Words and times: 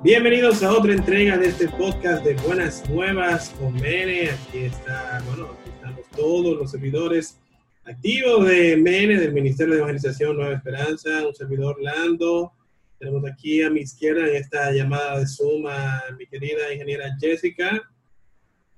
Bienvenidos 0.00 0.62
a 0.62 0.72
otra 0.72 0.92
entrega 0.92 1.36
de 1.36 1.48
este 1.48 1.68
podcast 1.68 2.24
de 2.24 2.34
Buenas 2.34 2.88
Nuevas 2.88 3.50
con 3.58 3.74
Mene. 3.74 4.30
Aquí 4.30 4.58
está, 4.58 5.20
bueno, 5.26 5.48
aquí 5.52 5.70
estamos 5.70 6.00
todos 6.16 6.56
los 6.56 6.70
servidores 6.70 7.40
activos 7.84 8.46
de 8.46 8.76
Mene, 8.76 9.18
del 9.18 9.32
Ministerio 9.32 9.74
de 9.74 9.80
Evangelización 9.80 10.36
Nueva 10.36 10.54
Esperanza, 10.54 11.26
un 11.26 11.34
servidor 11.34 11.82
Lando. 11.82 12.52
Tenemos 12.98 13.22
aquí 13.30 13.62
a 13.62 13.70
mi 13.70 13.80
izquierda 13.80 14.26
en 14.26 14.36
esta 14.36 14.72
llamada 14.72 15.20
de 15.20 15.26
Zoom 15.26 15.66
a 15.68 16.02
mi 16.18 16.26
querida 16.26 16.72
ingeniera 16.72 17.14
Jessica. 17.20 17.80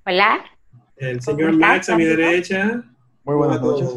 Hola. 0.04 0.44
El 0.96 1.22
señor 1.22 1.56
Max 1.56 1.88
a 1.88 1.96
mi 1.96 2.04
derecha. 2.04 2.84
Muy 3.24 3.36
buenas 3.36 3.62
noches. 3.62 3.88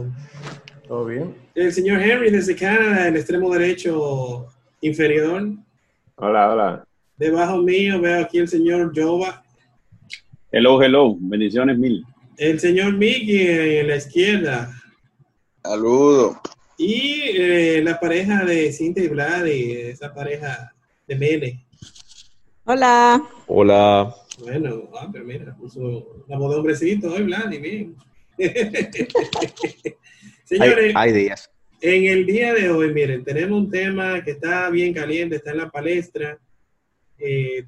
¿Todo 0.87 1.05
bien? 1.05 1.35
El 1.55 1.73
señor 1.73 2.01
Henry 2.01 2.31
desde 2.31 2.55
Canadá, 2.55 3.09
el 3.09 3.17
extremo 3.17 3.53
derecho 3.53 4.47
inferior. 4.79 5.43
Hola, 6.15 6.51
hola. 6.53 6.87
Debajo 7.17 7.57
mío 7.57 7.99
veo 7.99 8.23
aquí 8.23 8.37
el 8.37 8.47
señor 8.47 8.93
Jova. 8.95 9.43
Hello, 10.51 10.81
hello. 10.81 11.17
Bendiciones 11.19 11.77
mil. 11.77 12.05
El 12.37 12.61
señor 12.61 12.93
Mickey 12.93 13.79
en 13.79 13.87
la 13.89 13.97
izquierda. 13.97 14.71
Saludo. 15.63 16.41
Y 16.77 17.21
eh, 17.35 17.81
la 17.83 17.99
pareja 17.99 18.43
de 18.45 18.71
Cintia 18.71 19.03
y 19.03 19.07
Vladi, 19.07 19.71
esa 19.73 20.13
pareja 20.13 20.73
de 21.07 21.15
Mene. 21.15 21.65
Hola. 22.65 23.21
Hola. 23.47 24.15
Bueno, 24.39 24.89
ah, 24.99 25.09
pero 25.11 25.25
mira, 25.25 25.55
puso 25.55 26.25
la 26.27 26.37
voz 26.37 26.51
de 26.51 26.57
hombrecito 26.57 27.13
hoy, 27.13 27.23
Vladi, 27.23 27.57
bien. 27.59 27.95
Señores, 30.45 30.95
Hay, 30.95 31.09
hay 31.09 31.13
días. 31.13 31.51
en 31.81 32.05
el 32.05 32.25
día 32.25 32.53
de 32.53 32.69
hoy, 32.71 32.91
miren, 32.91 33.23
tenemos 33.23 33.59
un 33.59 33.69
tema 33.69 34.23
que 34.23 34.31
está 34.31 34.69
bien 34.71 34.93
caliente, 34.93 35.35
está 35.35 35.51
en 35.51 35.57
la 35.57 35.69
palestra. 35.69 36.39
Eh, 37.19 37.65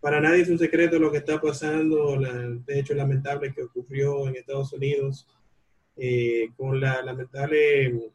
para 0.00 0.20
nadie 0.20 0.42
es 0.42 0.48
un 0.48 0.58
secreto 0.58 0.98
lo 0.98 1.12
que 1.12 1.18
está 1.18 1.40
pasando, 1.40 2.16
la, 2.16 2.32
de 2.32 2.80
hecho 2.80 2.94
lamentable 2.94 3.52
que 3.54 3.62
ocurrió 3.62 4.28
en 4.28 4.36
Estados 4.36 4.72
Unidos 4.72 5.26
eh, 5.96 6.50
con 6.56 6.80
la 6.80 7.02
lamentable 7.02 8.12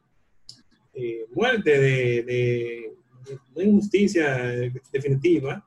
eh, 0.94 1.26
muerte 1.32 1.78
de, 1.78 2.22
de, 2.22 2.92
de 3.26 3.38
una 3.54 3.64
injusticia 3.64 4.36
definitiva, 4.92 5.64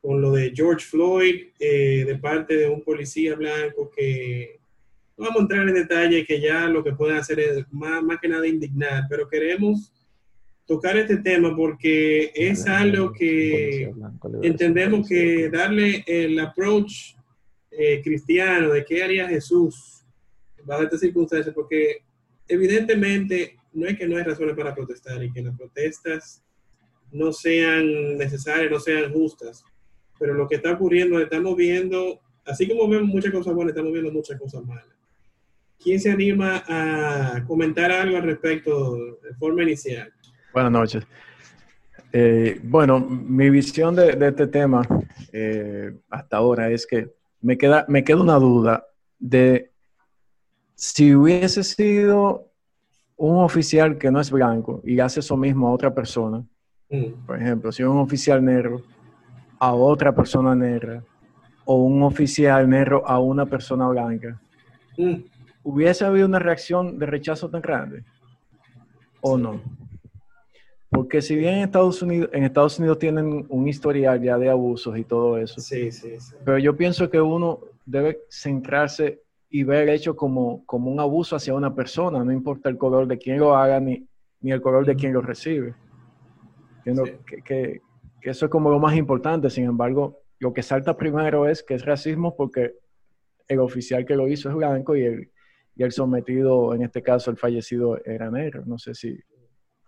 con 0.00 0.20
lo 0.20 0.32
de 0.32 0.52
George 0.54 0.86
Floyd 0.86 1.48
eh, 1.58 2.04
de 2.06 2.16
parte 2.18 2.56
de 2.56 2.68
un 2.68 2.82
policía 2.82 3.34
blanco 3.34 3.90
que 3.90 4.60
no 5.16 5.24
vamos 5.24 5.38
a 5.38 5.42
entrar 5.42 5.68
en 5.68 5.74
detalle, 5.74 6.24
que 6.24 6.40
ya 6.40 6.68
lo 6.68 6.84
que 6.84 6.92
pueden 6.92 7.16
hacer 7.16 7.40
es 7.40 7.64
más, 7.72 8.02
más 8.04 8.20
que 8.20 8.28
nada 8.28 8.46
indignar, 8.46 9.04
pero 9.08 9.28
queremos 9.28 9.92
tocar 10.66 10.96
este 10.96 11.16
tema 11.18 11.56
porque 11.56 12.30
es 12.34 12.66
algo 12.66 13.12
que 13.12 13.90
entendemos 14.42 15.08
que 15.08 15.48
darle 15.48 16.04
el 16.06 16.38
approach 16.38 17.14
eh, 17.70 18.00
cristiano 18.02 18.72
de 18.72 18.84
qué 18.84 19.02
haría 19.02 19.28
Jesús 19.28 20.04
bajo 20.64 20.82
estas 20.82 21.00
circunstancias, 21.00 21.54
porque 21.54 22.02
evidentemente 22.46 23.56
no 23.76 23.86
es 23.86 23.98
que 23.98 24.08
no 24.08 24.16
hay 24.16 24.24
razones 24.24 24.56
para 24.56 24.74
protestar 24.74 25.22
y 25.22 25.30
que 25.30 25.42
las 25.42 25.54
protestas 25.54 26.42
no 27.12 27.30
sean 27.30 28.16
necesarias, 28.16 28.70
no 28.70 28.80
sean 28.80 29.12
justas, 29.12 29.64
pero 30.18 30.32
lo 30.32 30.48
que 30.48 30.56
está 30.56 30.72
ocurriendo, 30.72 31.20
estamos 31.20 31.54
viendo, 31.56 32.20
así 32.46 32.66
como 32.66 32.88
vemos 32.88 33.08
muchas 33.08 33.32
cosas 33.32 33.54
buenas, 33.54 33.72
estamos 33.72 33.92
viendo 33.92 34.10
muchas 34.10 34.40
cosas 34.40 34.64
malas. 34.64 34.96
¿Quién 35.78 36.00
se 36.00 36.10
anima 36.10 36.64
a 36.66 37.44
comentar 37.46 37.92
algo 37.92 38.16
al 38.16 38.22
respecto 38.22 38.96
de 39.22 39.34
forma 39.38 39.62
inicial? 39.62 40.10
Buenas 40.54 40.72
noches. 40.72 41.06
Eh, 42.12 42.58
bueno, 42.62 42.98
mi 42.98 43.50
visión 43.50 43.94
de, 43.94 44.16
este 44.18 44.46
tema 44.46 44.88
eh, 45.32 45.94
hasta 46.08 46.38
ahora 46.38 46.70
es 46.70 46.86
que 46.86 47.12
me 47.42 47.58
queda, 47.58 47.84
me 47.88 48.02
queda 48.02 48.22
una 48.22 48.36
duda 48.36 48.86
de 49.18 49.70
si 50.74 51.14
hubiese 51.14 51.62
sido 51.62 52.45
un 53.16 53.38
oficial 53.38 53.96
que 53.98 54.10
no 54.10 54.20
es 54.20 54.30
blanco 54.30 54.80
y 54.84 55.00
hace 55.00 55.20
eso 55.20 55.36
mismo 55.36 55.68
a 55.68 55.72
otra 55.72 55.92
persona, 55.94 56.44
Mm, 56.88 57.26
por 57.26 57.36
ejemplo, 57.42 57.72
si 57.72 57.82
un 57.82 57.98
oficial 57.98 58.44
negro 58.44 58.80
a 59.58 59.74
otra 59.74 60.14
persona 60.14 60.54
negra 60.54 61.02
o 61.64 61.82
un 61.82 62.00
oficial 62.04 62.68
negro 62.68 63.02
a 63.04 63.18
una 63.18 63.44
persona 63.44 63.88
blanca, 63.88 64.40
mm. 64.96 65.14
¿hubiese 65.64 66.04
habido 66.04 66.26
una 66.26 66.38
reacción 66.38 66.96
de 66.96 67.06
rechazo 67.06 67.50
tan 67.50 67.60
grande? 67.60 68.04
¿O 69.20 69.36
no? 69.36 69.60
Porque 70.88 71.20
si 71.20 71.34
bien 71.34 71.54
en 71.54 71.60
Estados 71.64 72.00
Unidos, 72.02 72.30
en 72.32 72.44
Estados 72.44 72.78
Unidos 72.78 73.00
tienen 73.00 73.44
un 73.48 73.66
historial 73.66 74.22
ya 74.22 74.38
de 74.38 74.48
abusos 74.48 74.96
y 74.96 75.02
todo 75.02 75.38
eso, 75.38 75.60
Sí, 75.60 75.90
sí, 75.90 76.20
sí. 76.20 76.36
pero 76.44 76.58
yo 76.58 76.76
pienso 76.76 77.10
que 77.10 77.20
uno 77.20 77.58
debe 77.84 78.20
centrarse 78.30 79.22
y 79.48 79.62
ver 79.64 79.88
hecho 79.88 80.16
como, 80.16 80.64
como 80.66 80.90
un 80.90 81.00
abuso 81.00 81.36
hacia 81.36 81.54
una 81.54 81.74
persona, 81.74 82.24
no 82.24 82.32
importa 82.32 82.68
el 82.68 82.76
color 82.78 83.06
de 83.06 83.18
quien 83.18 83.38
lo 83.38 83.54
haga 83.56 83.78
ni, 83.80 84.06
ni 84.40 84.50
el 84.52 84.60
color 84.60 84.84
de 84.84 84.96
quien 84.96 85.12
lo 85.12 85.22
recibe. 85.22 85.74
Entiendo 86.78 87.06
Sí. 87.06 87.12
que, 87.26 87.42
que- 87.42 87.80
que 88.20 88.30
eso 88.30 88.46
es 88.46 88.50
como 88.50 88.70
lo 88.70 88.80
más 88.80 88.96
importante, 88.96 89.48
sin 89.50 89.64
embargo, 89.64 90.18
lo 90.40 90.52
que 90.52 90.62
salta 90.62 90.96
primero 90.96 91.48
es 91.48 91.62
que 91.62 91.74
es 91.74 91.84
racismo 91.84 92.34
porque 92.36 92.74
el 93.46 93.60
oficial 93.60 94.04
que 94.04 94.16
lo 94.16 94.26
hizo 94.26 94.48
es 94.50 94.56
blanco 94.56 94.96
y 94.96 95.04
el, 95.04 95.30
y 95.76 95.82
el 95.84 95.92
sometido, 95.92 96.74
en 96.74 96.82
este 96.82 97.02
caso 97.02 97.30
el 97.30 97.36
fallecido, 97.36 97.98
era 98.04 98.28
negro. 98.30 98.64
No 98.66 98.78
sé 98.78 98.94
si, 98.94 99.16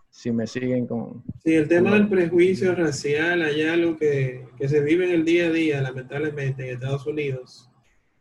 si 0.09 0.31
me 0.31 0.47
siguen 0.47 0.87
con... 0.87 1.25
Sí, 1.43 1.55
el 1.55 1.67
tema 1.67 1.93
del 1.95 2.09
prejuicio 2.09 2.75
racial, 2.77 3.43
hay 3.43 3.63
algo 3.63 3.97
que, 3.97 4.47
que 4.57 4.69
se 4.69 4.81
vive 4.83 5.07
en 5.07 5.13
el 5.15 5.25
día 5.25 5.47
a 5.49 5.51
día, 5.51 5.83
lamentablemente, 5.83 6.65
en 6.69 6.75
Estados 6.75 7.07
Unidos. 7.07 7.69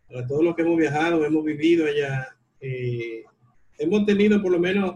Para 0.07 0.25
todos 0.25 0.43
los 0.43 0.55
que 0.55 0.61
hemos 0.61 0.77
viajado, 0.77 1.25
hemos 1.25 1.43
vivido 1.43 1.85
allá, 1.85 2.27
eh, 2.61 3.23
hemos 3.77 4.05
tenido 4.05 4.41
por 4.41 4.51
lo 4.51 4.59
menos 4.59 4.95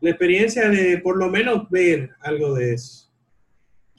la 0.00 0.10
experiencia 0.10 0.68
de 0.68 0.98
por 0.98 1.16
lo 1.16 1.28
menos 1.30 1.68
ver 1.70 2.10
algo 2.20 2.54
de 2.54 2.74
eso. 2.74 3.10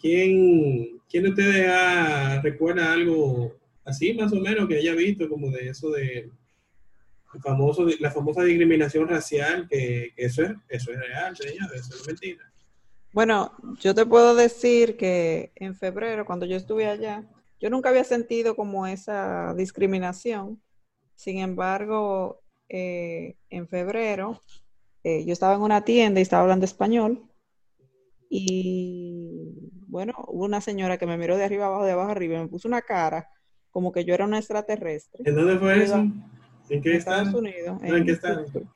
¿Quién, 0.01 0.99
quién 1.09 1.23
de 1.23 1.29
ustedes 1.29 1.67
ha- 1.69 2.41
recuerda 2.41 2.91
algo 2.93 3.55
así, 3.85 4.13
más 4.13 4.31
o 4.33 4.37
menos, 4.37 4.67
que 4.67 4.77
haya 4.77 4.93
visto 4.95 5.29
como 5.29 5.49
de 5.51 5.69
eso 5.69 5.89
de 5.91 6.29
famoso, 7.41 7.87
la 7.99 8.11
famosa 8.11 8.43
discriminación 8.43 9.07
racial, 9.07 9.67
que, 9.69 10.11
que 10.15 10.25
eso, 10.25 10.43
es, 10.43 10.51
eso 10.69 10.91
es 10.91 10.99
real, 10.99 11.35
señor, 11.35 11.73
eso 11.73 11.95
es 11.95 12.07
mentira. 12.07 12.51
Bueno, 13.11 13.51
yo 13.79 13.93
te 13.95 14.05
puedo 14.05 14.35
decir 14.35 14.97
que 14.97 15.51
en 15.55 15.75
febrero, 15.75 16.25
cuando 16.25 16.45
yo 16.45 16.55
estuve 16.57 16.87
allá, 16.87 17.23
yo 17.63 17.69
nunca 17.69 17.87
había 17.87 18.03
sentido 18.03 18.57
como 18.57 18.85
esa 18.87 19.53
discriminación. 19.55 20.61
Sin 21.15 21.37
embargo, 21.37 22.41
eh, 22.67 23.37
en 23.49 23.69
febrero, 23.69 24.41
eh, 25.05 25.23
yo 25.23 25.31
estaba 25.31 25.55
en 25.55 25.61
una 25.61 25.85
tienda 25.85 26.19
y 26.19 26.23
estaba 26.23 26.41
hablando 26.43 26.65
español. 26.65 27.23
Y 28.29 29.69
bueno, 29.87 30.13
hubo 30.27 30.43
una 30.43 30.59
señora 30.59 30.97
que 30.97 31.05
me 31.05 31.17
miró 31.17 31.37
de 31.37 31.45
arriba 31.45 31.67
abajo, 31.67 31.85
de 31.85 31.91
abajo 31.93 32.11
arriba, 32.11 32.35
y 32.35 32.39
me 32.39 32.47
puso 32.49 32.67
una 32.67 32.81
cara 32.81 33.29
como 33.71 33.93
que 33.93 34.03
yo 34.03 34.13
era 34.13 34.25
una 34.25 34.39
extraterrestre. 34.39 35.23
¿En 35.25 35.33
dónde 35.33 35.57
fue 35.57 35.83
eso? 35.83 35.99
En 35.99 36.21
¿En 36.67 36.81
qué 36.81 36.97
Estados 36.97 37.27
estado? 37.27 37.39
Unidos, 37.39 37.81
No, 37.81 37.95
¿en 37.95 38.05
qué 38.05 38.11
estado? 38.11 38.43
Pittsburgh. 38.43 38.67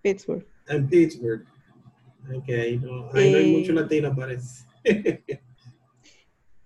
Pittsburgh. 0.00 0.46
En 0.68 0.88
Pittsburgh. 0.88 1.44
Ok, 2.34 2.48
ahí 2.48 2.78
no, 2.78 3.10
ahí 3.12 3.32
no 3.32 3.36
hay 3.38 3.52
mucho 3.52 3.74
latino, 3.74 4.16
parece. 4.16 4.64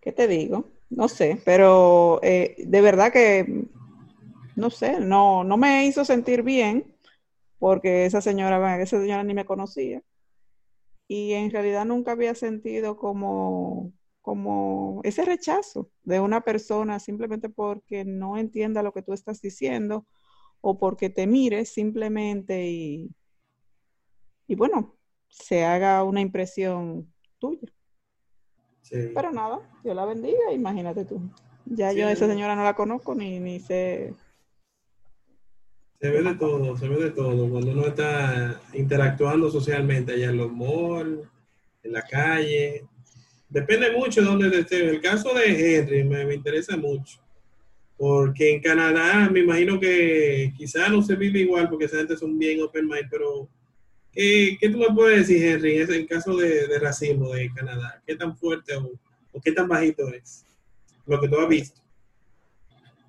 ¿Qué 0.00 0.12
te 0.12 0.28
digo? 0.28 0.71
No 0.94 1.08
sé, 1.08 1.40
pero 1.44 2.20
eh, 2.22 2.54
de 2.58 2.80
verdad 2.82 3.10
que, 3.10 3.66
no 4.56 4.68
sé, 4.68 5.00
no, 5.00 5.42
no 5.42 5.56
me 5.56 5.86
hizo 5.86 6.04
sentir 6.04 6.42
bien 6.42 6.94
porque 7.58 8.04
esa 8.04 8.20
señora, 8.20 8.82
esa 8.82 9.00
señora 9.00 9.24
ni 9.24 9.32
me 9.32 9.46
conocía. 9.46 10.02
Y 11.08 11.32
en 11.32 11.50
realidad 11.50 11.86
nunca 11.86 12.12
había 12.12 12.34
sentido 12.34 12.98
como, 12.98 13.92
como 14.20 15.00
ese 15.02 15.24
rechazo 15.24 15.90
de 16.02 16.20
una 16.20 16.42
persona 16.42 16.98
simplemente 17.00 17.48
porque 17.48 18.04
no 18.04 18.36
entienda 18.36 18.82
lo 18.82 18.92
que 18.92 19.02
tú 19.02 19.14
estás 19.14 19.40
diciendo 19.40 20.06
o 20.60 20.78
porque 20.78 21.08
te 21.08 21.26
mire 21.26 21.64
simplemente 21.64 22.66
y, 22.66 23.10
y 24.46 24.54
bueno, 24.56 24.94
se 25.28 25.64
haga 25.64 26.04
una 26.04 26.20
impresión 26.20 27.10
tuya. 27.38 27.72
Sí. 28.82 29.10
Pero 29.14 29.32
nada, 29.32 29.60
Dios 29.82 29.96
la 29.96 30.04
bendiga, 30.04 30.52
imagínate 30.52 31.04
tú. 31.04 31.20
Ya 31.66 31.90
Sí, 31.90 31.98
yo 31.98 32.06
a 32.06 32.12
esa 32.12 32.26
señora 32.26 32.56
no 32.56 32.64
la 32.64 32.74
conozco 32.74 33.14
ni, 33.14 33.38
ni 33.38 33.60
sé. 33.60 34.14
Se 36.00 36.10
ve 36.10 36.22
de 36.22 36.34
todo, 36.34 36.76
se 36.76 36.88
ve 36.88 36.96
de 36.96 37.10
todo. 37.10 37.48
Cuando 37.48 37.70
uno 37.70 37.86
está 37.86 38.60
interactuando 38.74 39.50
socialmente 39.50 40.12
allá 40.12 40.30
en 40.30 40.36
los 40.36 40.52
malls, 40.52 41.28
en 41.82 41.92
la 41.92 42.02
calle. 42.02 42.84
Depende 43.48 43.92
mucho 43.92 44.20
de 44.20 44.26
dónde 44.26 44.58
esté. 44.58 44.82
En 44.82 44.88
el 44.88 45.00
caso 45.00 45.32
de 45.34 45.78
Henry 45.78 46.04
me, 46.04 46.24
me 46.24 46.34
interesa 46.34 46.76
mucho. 46.76 47.20
Porque 47.96 48.54
en 48.54 48.60
Canadá 48.60 49.28
me 49.30 49.40
imagino 49.40 49.78
que 49.78 50.52
quizá 50.56 50.88
no 50.88 51.02
se 51.02 51.14
vive 51.14 51.40
igual 51.40 51.68
porque 51.68 51.84
esa 51.84 51.98
gente 51.98 52.16
son 52.16 52.36
bien 52.36 52.60
open 52.60 52.88
mind, 52.88 53.08
pero 53.08 53.48
¿qué, 54.12 54.56
qué 54.60 54.68
tú 54.68 54.78
me 54.78 54.94
puedes 54.94 55.26
decir, 55.26 55.44
Henry, 55.44 55.76
en 55.76 55.82
ese 55.82 56.06
caso 56.06 56.36
de, 56.36 56.68
de 56.68 56.78
racismo 56.78 57.32
de 57.32 57.50
Canadá? 57.54 58.00
¿Qué 58.06 58.14
tan 58.16 58.36
fuerte 58.36 58.76
o, 58.76 58.90
o, 59.32 59.40
qué 59.40 59.52
tan 59.52 59.68
bajito 59.68 60.08
es? 60.08 60.44
Lo 61.06 61.20
que 61.20 61.28
tú 61.28 61.38
has 61.40 61.48
visto. 61.48 61.80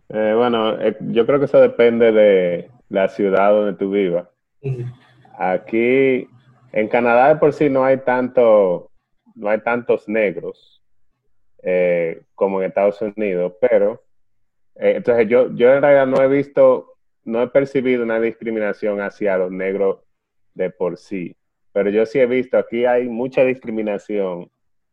Eh, 0.09 0.33
bueno, 0.35 0.79
eh, 0.81 0.95
yo 0.99 1.25
creo 1.25 1.39
que 1.39 1.45
eso 1.45 1.59
depende 1.59 2.11
de 2.11 2.69
la 2.89 3.07
ciudad 3.07 3.51
donde 3.51 3.73
tú 3.73 3.91
vivas. 3.91 4.27
Uh 4.61 4.71
-huh. 4.71 4.93
Aquí 5.37 6.27
en 6.71 6.87
Canadá 6.87 7.29
de 7.29 7.35
por 7.37 7.53
sí 7.53 7.69
no 7.69 7.83
hay 7.83 7.97
tanto, 7.97 8.91
no 9.35 9.49
hay 9.49 9.59
tantos 9.61 10.07
negros 10.07 10.81
eh, 11.63 12.21
como 12.35 12.61
en 12.61 12.67
Estados 12.67 13.01
Unidos, 13.01 13.53
pero 13.59 14.03
entonces 14.75 15.27
yo, 15.27 15.53
yo 15.55 15.71
en 15.73 15.81
realidad 15.81 16.07
no 16.07 16.21
he 16.21 16.27
visto, 16.27 16.95
no 17.25 17.41
he 17.41 17.47
percibido 17.47 18.03
una 18.03 18.19
discriminación 18.19 19.01
hacia 19.01 19.37
los 19.37 19.51
negros 19.51 19.99
de 20.53 20.69
por 20.69 20.97
sí, 20.97 21.35
pero 21.71 21.89
yo 21.89 22.05
sí 22.05 22.19
he 22.19 22.25
visto 22.25 22.57
aquí 22.57 22.85
hay 22.85 23.09
mucha 23.09 23.43
discriminación 23.43 24.49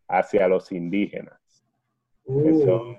hacia 0.09 0.49
los 0.49 0.73
indígenas, 0.73 1.39
uh. 2.25 2.43
que, 2.43 2.65
son, 2.65 2.97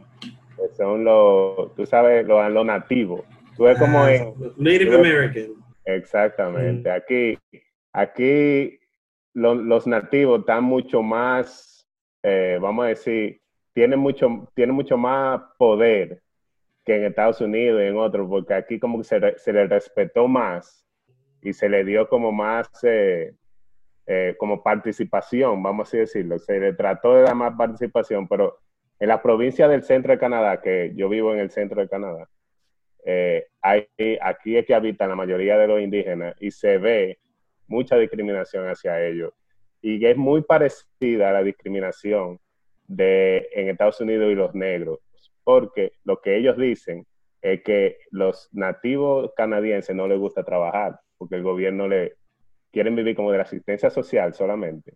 que 0.56 0.76
son 0.76 1.04
los, 1.04 1.76
tú 1.76 1.86
sabes, 1.86 2.26
los, 2.26 2.52
los 2.52 2.66
nativos. 2.66 3.22
Tú 3.58 3.64
ves 3.64 3.78
como 3.78 4.04
ah, 4.04 4.14
en, 4.14 4.34
Native 4.58 4.96
American. 4.96 5.48
Exactamente. 5.86 6.90
Mm. 6.90 6.94
Aquí, 6.94 7.38
aquí 7.92 8.80
lo, 9.34 9.56
los 9.56 9.88
nativos 9.88 10.42
están 10.42 10.64
mucho 10.64 11.02
más, 11.02 11.88
eh, 12.24 12.58
vamos 12.62 12.86
a 12.86 12.90
decir, 12.90 13.42
tienen 13.74 14.00
mucho, 14.00 14.48
tienen 14.54 14.76
mucho 14.76 14.98
más 14.98 15.42
poder 15.58 16.22
que 16.86 16.96
en 16.96 17.06
Estados 17.06 17.42
Unidos 17.42 17.82
y 17.82 17.86
en 17.86 17.98
otros, 17.98 18.28
porque 18.30 18.54
aquí 18.54 18.80
como 18.80 19.00
que 19.00 19.04
se, 19.04 19.38
se 19.38 19.54
le 19.54 19.68
respetó 19.68 20.28
más 20.28 20.81
y 21.42 21.54
se 21.54 21.70
le 21.70 21.84
dio 21.84 22.08
como 22.08 22.32
más, 22.32 22.70
eh, 22.84 23.34
eh, 24.06 24.36
como 24.38 24.64
participación, 24.64 25.62
vamos 25.62 25.94
a 25.94 25.98
decirlo. 25.98 26.38
Se 26.40 26.60
le 26.60 26.74
trató 26.74 27.16
de 27.16 27.24
dar 27.24 27.36
más 27.36 27.56
participación, 27.58 28.28
pero 28.28 28.60
en 29.00 29.08
la 29.08 29.22
provincia 29.22 29.68
del 29.68 29.84
centro 29.84 30.12
de 30.12 30.20
Canadá, 30.20 30.62
que 30.62 30.94
yo 30.96 31.10
vivo 31.10 31.34
en 31.34 31.40
el 31.40 31.50
centro 31.50 31.82
de 31.82 31.90
Canadá, 31.90 32.30
eh, 33.04 33.48
hay, 33.62 33.88
aquí 34.22 34.58
es 34.58 34.66
que 34.66 34.76
habitan 34.76 35.10
la 35.10 35.16
mayoría 35.16 35.58
de 35.58 35.68
los 35.68 35.82
indígenas 35.82 36.36
y 36.40 36.52
se 36.52 36.78
ve 36.78 37.20
mucha 37.68 37.98
discriminación 37.98 38.68
hacia 38.68 39.04
ellos. 39.04 39.34
Y 39.82 40.06
es 40.06 40.16
muy 40.16 40.44
parecida 40.44 41.30
a 41.30 41.34
la 41.34 41.44
discriminación 41.44 42.40
de, 42.88 43.50
en 43.54 43.70
Estados 43.70 44.00
Unidos 44.02 44.32
y 44.32 44.36
los 44.36 44.54
negros, 44.54 45.00
porque 45.44 45.94
lo 46.04 46.22
que 46.22 46.38
ellos 46.38 46.58
dicen 46.58 47.08
es 47.42 47.64
que 47.64 47.98
los 48.12 48.50
nativos 48.52 49.32
canadienses 49.36 49.96
no 49.96 50.08
les 50.08 50.20
gusta 50.20 50.44
trabajar, 50.44 51.00
porque 51.22 51.36
el 51.36 51.44
gobierno 51.44 51.88
le 51.88 52.16
quieren 52.72 52.96
vivir 52.96 53.16
como 53.16 53.32
de 53.32 53.38
la 53.38 53.44
asistencia 53.44 53.92
social 53.92 54.34
solamente. 54.34 54.96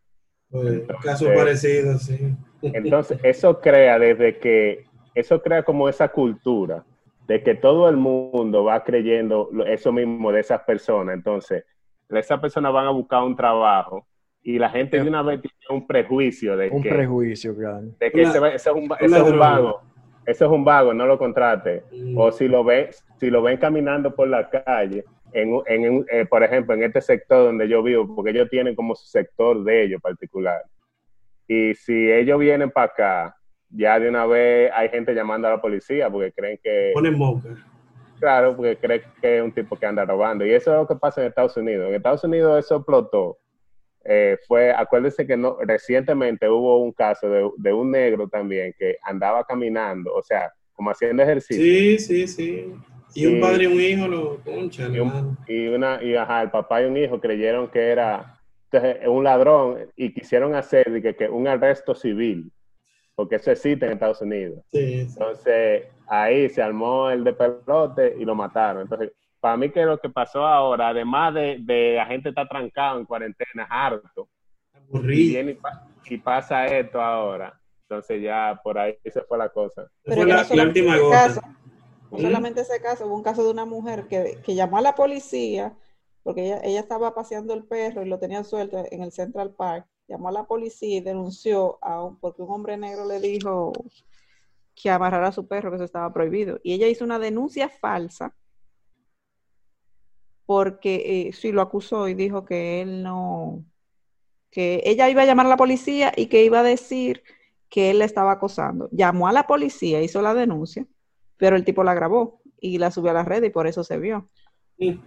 Pues, 0.50 0.74
entonces, 0.74 1.06
caso 1.06 1.26
parecido, 1.28 2.00
sí. 2.00 2.34
Entonces, 2.64 3.20
eso 3.22 3.62
crea 3.62 4.00
desde 4.00 4.40
que, 4.40 4.86
eso 5.14 5.40
crea 5.44 5.62
como 5.62 5.88
esa 5.88 6.08
cultura 6.08 6.84
de 7.28 7.44
que 7.44 7.54
todo 7.54 7.88
el 7.90 7.98
mundo 7.98 8.64
va 8.64 8.84
creyendo 8.84 9.52
eso 9.68 9.94
mismo 9.94 10.32
de 10.32 10.40
esas 10.40 10.64
personas. 10.64 11.14
Entonces, 11.14 11.64
esas 12.10 12.40
personas 12.40 12.74
van 12.74 12.88
a 12.88 12.92
buscar 12.92 13.22
un 13.22 13.36
trabajo 13.36 14.08
y 14.42 14.58
la 14.58 14.72
gente 14.72 15.00
de 15.00 15.08
una 15.08 15.22
vez 15.22 15.42
tiene 15.42 15.80
un 15.80 15.86
prejuicio 15.86 16.58
de 16.58 16.72
un 16.72 16.82
que, 16.82 16.90
prejuicio, 16.90 17.56
claro. 17.56 17.86
de 18.00 18.12
que 18.12 18.24
ese, 18.24 18.40
ese, 18.40 18.70
es 18.72 18.76
un, 18.76 18.90
ese 19.00 19.16
es 19.16 19.24
un 19.24 19.38
vago, 19.38 19.82
ese 20.26 20.44
es 20.44 20.50
un 20.50 20.66
vago, 20.66 20.92
no 20.92 21.06
lo 21.06 21.20
contrate. 21.20 21.84
Mm. 21.92 22.18
O 22.18 22.32
si 22.32 22.48
lo 22.48 22.64
ven, 22.64 22.88
si 23.20 23.30
lo 23.30 23.44
ven 23.44 23.58
caminando 23.58 24.16
por 24.16 24.28
la 24.28 24.50
calle, 24.50 25.06
en, 25.36 25.62
en, 25.68 26.06
eh, 26.10 26.26
por 26.26 26.44
ejemplo, 26.44 26.74
en 26.74 26.84
este 26.84 27.02
sector 27.02 27.44
donde 27.44 27.68
yo 27.68 27.84
vivo, 27.84 28.16
porque 28.16 28.32
ellos 28.32 28.50
tienen 28.50 28.74
como 28.74 28.96
su 28.96 29.06
sector 29.06 29.64
de 29.64 29.84
ellos 29.84 30.02
particular. 30.02 30.64
Y 31.48 31.74
si 31.76 32.12
ellos 32.12 32.40
vienen 32.40 32.72
para 32.72 32.88
acá, 32.88 33.38
ya 33.70 34.00
de 34.00 34.08
una 34.08 34.26
vez 34.26 34.72
hay 34.74 34.90
gente 34.90 35.14
llamando 35.14 35.48
a 35.48 35.52
la 35.52 35.62
policía 35.62 36.10
porque 36.10 36.32
creen 36.32 36.58
que... 36.64 36.92
Ponen 36.94 37.18
boca. 37.18 37.50
Claro, 38.20 38.56
porque 38.56 38.78
creen 38.78 39.02
que 39.22 39.38
es 39.38 39.44
un 39.44 39.52
tipo 39.52 39.76
que 39.76 39.86
anda 39.86 40.06
robando. 40.06 40.46
Y 40.46 40.52
eso 40.52 40.72
es 40.72 40.78
lo 40.78 40.88
que 40.88 40.96
pasa 40.96 41.22
en 41.22 41.28
Estados 41.28 41.58
Unidos. 41.58 41.90
En 41.90 41.96
Estados 41.96 42.24
Unidos 42.24 42.64
eso 42.64 42.78
explotó. 42.78 43.38
Eh, 44.06 44.38
fue, 44.48 44.72
acuérdense 44.72 45.28
que 45.28 45.36
no, 45.36 45.58
recientemente 45.62 46.48
hubo 46.48 46.82
un 46.82 46.94
caso 46.94 47.28
de, 47.28 47.50
de, 47.58 47.74
un 47.74 47.92
negro 47.92 48.30
también 48.30 48.74
que 48.78 48.98
andaba 49.04 49.44
caminando, 49.44 50.14
o 50.14 50.22
sea, 50.22 50.54
como 50.74 50.92
haciendo 50.92 51.24
ejercicio. 51.24 51.64
Sí, 51.64 51.98
sí, 52.00 52.28
sí. 52.28 52.74
Y, 53.16 53.26
un 53.26 53.42
padre 53.42 53.64
y 53.64 53.68
un 53.68 53.82
hijo 53.82 54.08
lo 54.08 54.38
ponchan. 54.38 54.94
Y, 54.94 55.00
un, 55.00 55.38
y, 55.48 55.68
una, 55.68 56.04
y 56.04 56.16
ajá, 56.16 56.44
el 56.44 56.52
papá 56.52 56.82
y 56.82 56.86
un 56.86 56.98
hijo 56.98 57.20
creyeron 57.20 57.70
que 57.70 57.80
era 57.80 58.40
entonces, 58.70 59.08
un 59.08 59.24
ladrón 59.24 59.90
y 59.96 60.14
quisieron 60.14 60.54
hacer 60.54 61.02
que, 61.02 61.16
que 61.16 61.30
un 61.30 61.48
arresto 61.48 61.96
civil 61.96 62.52
porque 63.16 63.36
eso 63.36 63.52
existe 63.52 63.86
en 63.86 63.94
Estados 63.94 64.22
Unidos. 64.22 64.60
Sí, 64.72 65.06
sí. 65.06 65.14
Entonces, 65.14 65.88
ahí 66.08 66.50
se 66.50 66.62
armó 66.62 67.10
el 67.10 67.24
de 67.24 67.34
pelote 67.34 68.16
y 68.20 68.26
lo 68.26 68.36
mataron. 68.36 68.84
Entonces, 68.84 69.12
para 69.40 69.58
mí 69.58 69.70
que 69.70 69.86
lo 69.86 69.98
que 69.98 70.10
pasó 70.10 70.46
ahora, 70.46 70.90
además 70.90 71.34
de, 71.34 71.58
de 71.62 71.94
la 71.96 72.06
gente 72.06 72.30
está 72.30 72.48
trancado 72.48 73.00
en 73.00 73.06
cuarentena, 73.06 73.66
harto, 73.70 74.28
y, 74.92 75.00
viene 75.00 75.58
y, 76.08 76.14
y, 76.14 76.18
pasa 76.18 76.66
esto 76.66 77.02
ahora, 77.02 77.60
entonces 77.84 78.22
ya 78.22 78.60
por 78.64 78.78
ahí 78.78 78.98
se 79.06 79.22
fue 79.22 79.38
la 79.38 79.50
cosa. 79.50 79.88
Pero 80.04 80.18
fue 80.18 80.26
la, 80.26 80.44
no 80.44 80.56
la 80.56 80.64
última 80.64 80.98
gota. 80.98 81.42
No 82.12 82.20
solamente 82.20 82.62
ese 82.62 82.82
caso, 82.82 83.08
hubo 83.08 83.16
un 83.16 83.24
caso 83.24 83.44
de 83.44 83.52
una 83.52 83.66
mujer 83.66 84.08
que, 84.08 84.40
que 84.44 84.56
llamó 84.56 84.78
a 84.78 84.82
la 84.82 84.96
policía 84.96 85.76
porque 86.24 86.46
ella, 86.46 86.60
ella 86.64 86.80
estaba 86.80 87.14
paseando 87.14 87.54
el 87.54 87.66
perro 87.66 88.02
y 88.02 88.10
lo 88.10 88.18
tenía 88.18 88.44
suelto 88.44 88.84
en 88.90 89.04
el 89.04 89.12
Central 89.12 89.54
Park 89.54 89.88
llamó 90.08 90.30
a 90.30 90.32
la 90.32 90.46
policía 90.46 90.98
y 90.98 91.02
denunció 91.02 91.78
a 91.82 92.04
un, 92.04 92.20
porque 92.20 92.42
un 92.42 92.52
hombre 92.52 92.78
negro 92.78 93.06
le 93.06 93.20
dijo 93.20 93.74
que 94.76 94.90
amarrara 94.90 95.28
a 95.28 95.32
su 95.32 95.48
perro, 95.48 95.70
que 95.70 95.76
eso 95.78 95.86
estaba 95.86 96.12
prohibido. 96.14 96.60
Y 96.64 96.74
ella 96.74 96.88
hizo 96.88 97.06
una 97.06 97.20
denuncia 97.20 97.70
falsa 97.70 98.36
porque 100.46 101.28
eh, 101.28 101.34
sí 101.34 101.52
lo 101.52 101.62
acusó 101.62 102.08
y 102.08 102.14
dijo 102.14 102.46
que 102.46 102.82
él 102.82 103.02
no, 103.02 103.64
que 104.52 104.82
ella 104.86 105.10
iba 105.10 105.24
a 105.24 105.26
llamar 105.26 105.48
a 105.48 105.50
la 105.50 105.58
policía 105.58 106.12
y 106.16 106.28
que 106.28 106.44
iba 106.44 106.60
a 106.60 106.64
decir 106.64 107.24
que 107.70 107.90
él 107.90 108.00
la 108.00 108.06
estaba 108.06 108.34
acosando. 108.34 108.90
Llamó 108.92 109.28
a 109.28 109.32
la 109.34 109.48
policía, 109.48 110.04
hizo 110.04 110.22
la 110.22 110.34
denuncia, 110.34 110.86
pero 111.38 111.56
el 111.56 111.64
tipo 111.64 111.84
la 111.84 111.94
grabó 111.94 112.42
y 112.60 112.78
la 112.78 112.92
subió 112.92 113.12
a 113.12 113.16
la 113.16 113.24
red 113.24 113.44
y 113.44 113.50
por 113.50 113.68
eso 113.68 113.84
se 113.84 113.98
vio. 113.98 114.30
Sí. 114.78 115.00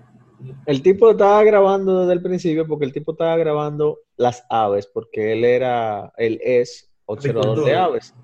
El 0.66 0.82
tipo 0.82 1.10
estaba 1.10 1.42
grabando 1.42 2.00
desde 2.00 2.12
el 2.12 2.22
principio 2.22 2.66
porque 2.66 2.84
el 2.84 2.92
tipo 2.92 3.12
estaba 3.12 3.36
grabando 3.36 3.98
las 4.16 4.44
aves, 4.48 4.86
porque 4.86 5.32
él 5.32 5.44
era, 5.44 6.12
él 6.16 6.40
es 6.42 6.90
observador 7.06 7.64
de 7.64 7.76
aves. 7.76 8.14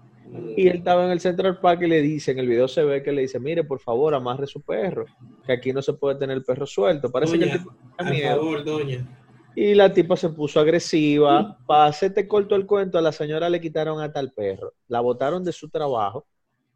Y 0.56 0.68
él 0.68 0.78
estaba 0.78 1.04
en 1.04 1.10
el 1.10 1.20
Central 1.20 1.60
Park 1.60 1.82
y 1.82 1.86
le 1.86 2.00
dice, 2.02 2.32
en 2.32 2.38
el 2.38 2.48
video 2.48 2.66
se 2.66 2.82
ve 2.82 3.02
que 3.02 3.12
le 3.12 3.22
dice, 3.22 3.38
mire, 3.38 3.64
por 3.64 3.80
favor, 3.80 4.14
amarre 4.14 4.46
su 4.46 4.62
perro, 4.62 5.04
que 5.44 5.52
aquí 5.52 5.72
no 5.72 5.82
se 5.82 5.92
puede 5.92 6.16
tener 6.16 6.36
el 6.36 6.44
perro 6.44 6.66
suelto. 6.66 7.10
Parece 7.10 7.36
doña, 7.36 7.46
que 7.46 7.52
el 7.52 8.10
tipo 8.10 8.28
favor, 8.28 8.64
doña. 8.64 9.20
Y 9.56 9.74
la 9.74 9.92
tipa 9.92 10.16
se 10.16 10.30
puso 10.30 10.58
agresiva. 10.58 11.42
Sí. 11.42 11.64
Para 11.66 11.86
hacerte 11.86 12.26
corto 12.26 12.56
el 12.56 12.66
cuento, 12.66 12.98
a 12.98 13.02
la 13.02 13.12
señora 13.12 13.48
le 13.48 13.60
quitaron 13.60 14.00
hasta 14.00 14.18
el 14.18 14.32
perro. 14.32 14.74
La 14.88 15.00
botaron 15.00 15.44
de 15.44 15.52
su 15.52 15.68
trabajo 15.68 16.26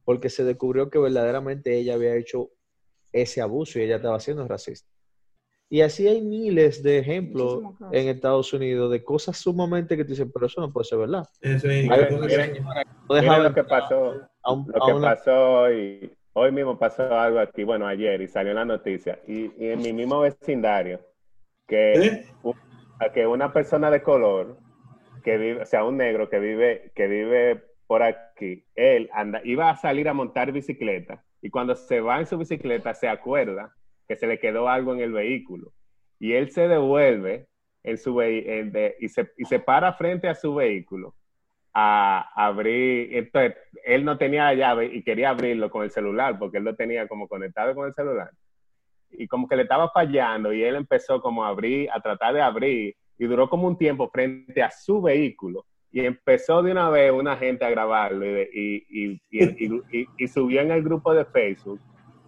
porque 0.08 0.30
se 0.30 0.42
descubrió 0.42 0.88
que 0.88 0.98
verdaderamente 0.98 1.76
ella 1.76 1.92
había 1.92 2.16
hecho 2.16 2.48
ese 3.12 3.42
abuso 3.42 3.78
y 3.78 3.82
ella 3.82 3.96
estaba 3.96 4.18
siendo 4.20 4.48
racista. 4.48 4.88
Y 5.68 5.82
así 5.82 6.08
hay 6.08 6.22
miles 6.22 6.82
de 6.82 6.96
ejemplos 6.96 7.62
en 7.92 8.08
Estados 8.08 8.50
Unidos 8.54 8.90
de 8.90 9.04
cosas 9.04 9.36
sumamente 9.36 9.98
que 9.98 10.04
te 10.04 10.12
dicen, 10.12 10.32
pero 10.32 10.46
eso 10.46 10.62
no 10.62 10.72
puede 10.72 10.86
ser 10.86 11.00
verdad. 11.00 11.28
Eso 11.42 11.68
es. 11.68 11.86
Ver, 11.86 12.10
miren, 12.10 12.52
miren 13.10 13.42
lo 13.42 13.52
que 13.52 13.64
pasó. 13.64 14.14
A 14.44 14.50
un, 14.50 14.66
lo 14.74 14.86
que 14.86 14.92
una... 14.94 15.10
pasó 15.10 15.70
y 15.74 16.10
hoy 16.32 16.52
mismo 16.52 16.78
pasó 16.78 17.02
algo 17.14 17.38
aquí, 17.38 17.64
bueno, 17.64 17.86
ayer, 17.86 18.22
y 18.22 18.28
salió 18.28 18.52
en 18.52 18.56
la 18.56 18.64
noticia. 18.64 19.20
Y, 19.26 19.52
y 19.62 19.68
en 19.72 19.82
mi 19.82 19.92
mismo 19.92 20.20
vecindario, 20.20 21.00
que, 21.66 21.92
¿Eh? 21.92 22.26
un, 22.42 22.54
que 23.12 23.26
una 23.26 23.52
persona 23.52 23.90
de 23.90 24.02
color, 24.02 24.56
que 25.22 25.36
vive, 25.36 25.60
o 25.60 25.66
sea, 25.66 25.84
un 25.84 25.98
negro 25.98 26.30
que 26.30 26.38
vive, 26.38 26.92
que 26.94 27.08
vive 27.08 27.62
por 27.86 28.02
aquí, 28.02 28.27
él 28.74 29.10
anda, 29.12 29.40
iba 29.44 29.70
a 29.70 29.76
salir 29.76 30.08
a 30.08 30.14
montar 30.14 30.52
bicicleta. 30.52 31.24
Y 31.40 31.50
cuando 31.50 31.74
se 31.74 32.00
va 32.00 32.18
en 32.18 32.26
su 32.26 32.38
bicicleta, 32.38 32.94
se 32.94 33.08
acuerda 33.08 33.74
que 34.06 34.16
se 34.16 34.26
le 34.26 34.38
quedó 34.38 34.68
algo 34.68 34.94
en 34.94 35.00
el 35.00 35.12
vehículo. 35.12 35.72
Y 36.18 36.32
él 36.32 36.50
se 36.50 36.66
devuelve 36.66 37.46
en 37.84 37.98
su 37.98 38.20
en 38.20 38.72
y, 38.98 39.08
se, 39.08 39.30
y 39.36 39.44
se 39.44 39.60
para 39.60 39.92
frente 39.92 40.28
a 40.28 40.34
su 40.34 40.54
vehículo 40.54 41.14
a, 41.72 42.30
a 42.34 42.46
abrir. 42.46 43.16
Entonces, 43.16 43.56
él 43.84 44.04
no 44.04 44.18
tenía 44.18 44.44
la 44.44 44.54
llave 44.54 44.86
y 44.86 45.02
quería 45.02 45.30
abrirlo 45.30 45.70
con 45.70 45.84
el 45.84 45.90
celular 45.90 46.38
porque 46.38 46.58
él 46.58 46.64
lo 46.64 46.74
tenía 46.74 47.06
como 47.06 47.28
conectado 47.28 47.74
con 47.74 47.86
el 47.86 47.94
celular. 47.94 48.30
Y 49.10 49.26
como 49.28 49.48
que 49.48 49.56
le 49.56 49.62
estaba 49.62 49.90
fallando 49.90 50.52
y 50.52 50.62
él 50.62 50.74
empezó 50.74 51.20
como 51.20 51.44
a 51.44 51.48
abrir, 51.48 51.88
a 51.90 52.00
tratar 52.00 52.34
de 52.34 52.42
abrir 52.42 52.96
y 53.16 53.26
duró 53.26 53.48
como 53.48 53.66
un 53.66 53.78
tiempo 53.78 54.08
frente 54.10 54.62
a 54.62 54.70
su 54.70 55.00
vehículo 55.00 55.66
Y 55.90 56.04
empezó 56.04 56.62
de 56.62 56.72
una 56.72 56.90
vez 56.90 57.12
una 57.12 57.36
gente 57.36 57.64
a 57.64 57.70
grabarlo 57.70 58.26
y, 58.26 58.84
y, 58.90 59.20
y, 59.30 60.06
y, 60.18 60.28
subió 60.28 60.60
en 60.60 60.70
el 60.70 60.82
grupo 60.82 61.14
de 61.14 61.24
Facebook 61.24 61.80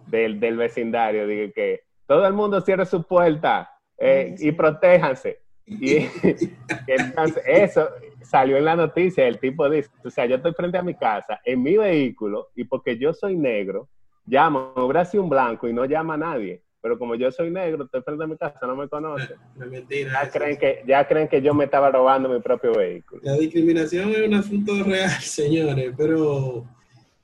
del, 0.07 0.39
del 0.39 0.57
vecindario, 0.57 1.27
dije 1.27 1.51
que 1.53 1.81
todo 2.07 2.25
el 2.25 2.33
mundo 2.33 2.59
cierre 2.61 2.85
su 2.85 3.03
puerta 3.03 3.69
eh, 3.97 4.35
y 4.39 4.51
protéjanse. 4.51 5.39
Y 5.65 5.97
entonces 6.87 7.43
eso 7.45 7.87
salió 8.21 8.57
en 8.57 8.65
la 8.65 8.75
noticia, 8.75 9.27
el 9.27 9.39
tipo 9.39 9.69
dice, 9.69 9.89
o 10.03 10.09
sea, 10.09 10.25
yo 10.25 10.35
estoy 10.35 10.53
frente 10.53 10.77
a 10.77 10.83
mi 10.83 10.95
casa, 10.95 11.39
en 11.45 11.61
mi 11.63 11.77
vehículo, 11.77 12.49
y 12.55 12.63
porque 12.65 12.97
yo 12.97 13.13
soy 13.13 13.37
negro, 13.37 13.87
llamo, 14.25 14.73
hubiera 14.75 15.05
sido 15.05 15.23
un 15.23 15.29
blanco 15.29 15.67
y 15.67 15.73
no 15.73 15.85
llama 15.85 16.15
a 16.15 16.17
nadie. 16.17 16.63
Pero 16.81 16.97
como 16.97 17.13
yo 17.15 17.31
soy 17.31 17.51
negro, 17.51 17.83
estoy 17.85 18.01
frente 18.01 18.23
a 18.23 18.27
mi 18.27 18.37
casa, 18.37 18.59
no 18.65 18.75
me 18.75 18.87
conocen. 18.89 19.37
La 19.57 19.65
mentira. 19.67 20.11
Ya 20.23 20.29
creen, 20.31 20.57
que, 20.57 20.83
ya 20.87 21.07
creen 21.07 21.27
que 21.27 21.41
yo 21.41 21.53
me 21.53 21.65
estaba 21.65 21.91
robando 21.91 22.27
mi 22.29 22.39
propio 22.41 22.73
vehículo. 22.73 23.21
La 23.23 23.35
discriminación 23.37 24.09
es 24.09 24.27
un 24.27 24.33
asunto 24.33 24.83
real, 24.83 25.09
señores, 25.21 25.93
pero... 25.97 26.65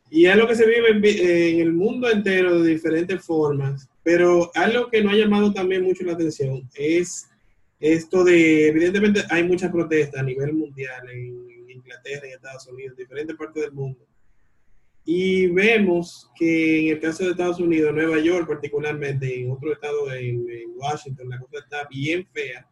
Y 0.09 0.25
es 0.25 0.37
lo 0.37 0.47
que 0.47 0.55
se 0.55 0.65
vive 0.65 0.89
en, 0.91 1.01
vi- 1.01 1.19
en 1.19 1.59
el 1.59 1.73
mundo 1.73 2.09
entero 2.09 2.61
de 2.61 2.69
diferentes 2.69 3.21
formas, 3.25 3.89
pero 4.03 4.49
algo 4.55 4.87
que 4.89 5.03
no 5.03 5.09
ha 5.09 5.15
llamado 5.15 5.51
también 5.51 5.83
mucho 5.83 6.05
la 6.05 6.13
atención 6.13 6.61
es 6.75 7.29
esto 7.79 8.23
de, 8.23 8.69
evidentemente 8.69 9.21
hay 9.29 9.43
muchas 9.43 9.69
protestas 9.69 10.21
a 10.21 10.23
nivel 10.23 10.53
mundial, 10.53 11.09
en 11.09 11.69
Inglaterra, 11.69 12.25
en 12.25 12.33
Estados 12.35 12.67
Unidos, 12.67 12.91
en 12.97 13.03
diferentes 13.03 13.35
partes 13.35 13.63
del 13.63 13.73
mundo. 13.73 13.99
Y 15.09 15.47
vemos 15.47 16.29
que 16.37 16.81
en 16.81 16.87
el 16.95 16.99
caso 16.99 17.23
de 17.23 17.31
Estados 17.31 17.61
Unidos, 17.61 17.93
Nueva 17.93 18.19
York 18.19 18.45
particularmente, 18.45 19.39
en 19.39 19.49
otro 19.51 19.71
estado, 19.71 20.11
en, 20.13 20.45
en 20.49 20.71
Washington, 20.75 21.29
la 21.29 21.39
cosa 21.39 21.59
está 21.59 21.87
bien 21.89 22.27
fea, 22.33 22.67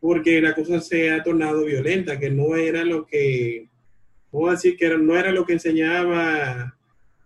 porque 0.00 0.40
la 0.40 0.56
cosa 0.56 0.80
se 0.80 1.12
ha 1.12 1.22
tornado 1.22 1.64
violenta, 1.64 2.18
que 2.18 2.30
no 2.30 2.56
era 2.56 2.84
lo 2.84 3.06
que, 3.06 3.68
vamos 4.32 4.48
a 4.48 4.52
decir 4.54 4.76
que 4.76 4.86
era- 4.86 4.98
no 4.98 5.16
era 5.16 5.30
lo 5.30 5.46
que 5.46 5.52
enseñaba 5.52 6.76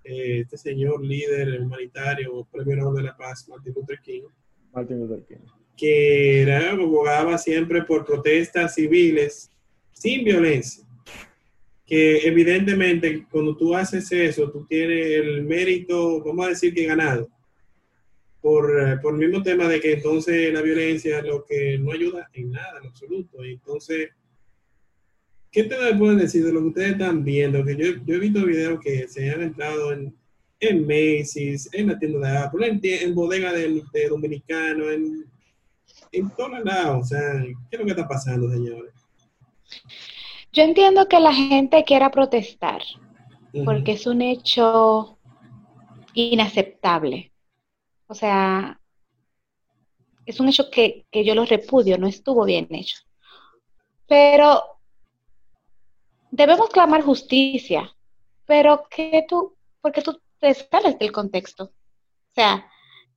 eh, 0.05 0.40
este 0.43 0.59
señor 0.59 1.02
líder 1.02 1.59
humanitario, 1.62 2.47
premio 2.52 2.76
Nobel 2.76 2.97
de 3.05 3.09
la 3.09 3.16
Paz, 3.16 3.49
Martin 3.49 3.73
Luther 3.75 4.00
King, 4.05 4.23
Martin 4.75 4.99
Luther 5.00 5.25
King. 5.26 5.47
que 5.76 6.43
era, 6.43 6.73
abogaba 6.73 7.38
siempre 7.38 7.83
por 7.85 8.05
protestas 8.05 8.75
civiles 8.75 9.50
sin 9.93 10.23
violencia. 10.25 10.85
Que 11.87 12.26
evidentemente 12.26 13.26
cuando 13.31 13.57
tú 13.57 13.75
haces 13.75 14.11
eso, 14.11 14.50
tú 14.50 14.66
tienes 14.66 15.07
el 15.07 15.45
mérito, 15.45 16.23
vamos 16.25 16.47
a 16.47 16.49
decir 16.49 16.75
que 16.75 16.85
ganado, 16.85 17.28
por, 18.40 18.81
eh, 18.81 18.97
por 18.99 19.14
el 19.14 19.21
mismo 19.21 19.43
tema 19.43 19.69
de 19.69 19.81
que 19.81 19.93
entonces 19.93 20.52
la 20.52 20.62
violencia 20.62 21.23
lo 21.23 21.45
que 21.45 21.78
no 21.78 21.93
ayuda 21.93 22.28
en 22.33 22.50
nada, 22.50 22.81
en 22.81 22.88
absoluto. 22.88 23.45
Entonces, 23.45 24.11
¿qué 25.52 25.62
ustedes 25.62 25.97
pueden 25.97 26.19
decir 26.19 26.45
de 26.45 26.52
lo 26.52 26.61
que 26.61 26.69
ustedes 26.69 26.93
están 26.93 27.23
viendo? 27.25 27.64
Que 27.64 27.76
yo, 27.76 27.87
yo 28.05 28.14
he 28.16 28.19
visto 28.19 28.45
videos 28.45 28.81
que 28.81 29.07
se 29.07 29.31
han 29.31 29.43
entrado 29.43 29.93
en, 29.93 30.12
en 30.59 30.87
Macy's, 30.87 31.69
en 31.73 31.87
la 31.87 31.99
tienda 31.99 32.31
de 32.31 32.38
Apple, 32.38 32.81
en 32.83 33.14
bodega 33.14 33.52
de, 33.52 33.83
de 33.93 34.09
dominicano, 34.09 34.90
en, 34.90 35.25
en 36.11 36.31
todos 36.31 36.64
lados. 36.64 37.05
O 37.05 37.07
sea, 37.07 37.45
¿qué 37.45 37.76
es 37.76 37.78
lo 37.78 37.85
que 37.85 37.93
está 37.93 38.09
pasando, 38.09 38.50
señores? 38.50 38.93
Yo 40.56 40.62
entiendo 40.62 41.06
que 41.06 41.20
la 41.20 41.34
gente 41.34 41.84
quiera 41.84 42.10
protestar 42.10 42.80
porque 43.66 43.92
es 43.92 44.06
un 44.06 44.22
hecho 44.22 45.18
inaceptable. 46.14 47.30
O 48.06 48.14
sea, 48.14 48.80
es 50.25 50.40
un 50.40 50.48
hecho 50.48 50.70
que, 50.70 51.04
que 51.10 51.26
yo 51.26 51.34
lo 51.34 51.44
repudio, 51.44 51.98
no 51.98 52.06
estuvo 52.06 52.46
bien 52.46 52.68
hecho. 52.70 52.96
Pero 54.06 54.80
debemos 56.30 56.70
clamar 56.70 57.02
justicia. 57.02 57.94
Pero 58.46 58.84
que 58.88 59.26
tú, 59.28 59.58
porque 59.82 60.00
tú 60.00 60.18
te 60.40 60.54
sales 60.54 60.98
del 60.98 61.12
contexto. 61.12 61.64
O 61.64 62.34
sea, 62.34 62.66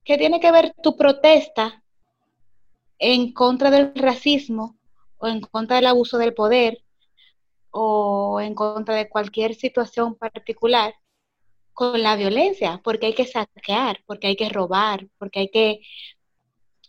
¿qué 0.04 0.18
tiene 0.18 0.40
que 0.40 0.52
ver 0.52 0.74
tu 0.82 0.94
protesta 0.94 1.82
en 2.98 3.32
contra 3.32 3.70
del 3.70 3.94
racismo 3.94 4.76
o 5.16 5.26
en 5.26 5.40
contra 5.40 5.76
del 5.76 5.86
abuso 5.86 6.18
del 6.18 6.34
poder 6.34 6.84
o 7.70 8.40
en 8.40 8.54
contra 8.54 8.94
de 8.94 9.08
cualquier 9.08 9.54
situación 9.54 10.14
particular 10.14 10.94
con 11.72 12.02
la 12.02 12.16
violencia, 12.16 12.80
porque 12.84 13.06
hay 13.06 13.14
que 13.14 13.26
saquear, 13.26 14.02
porque 14.06 14.26
hay 14.26 14.36
que 14.36 14.48
robar, 14.48 15.08
porque 15.18 15.40
hay 15.40 15.50
que 15.50 15.80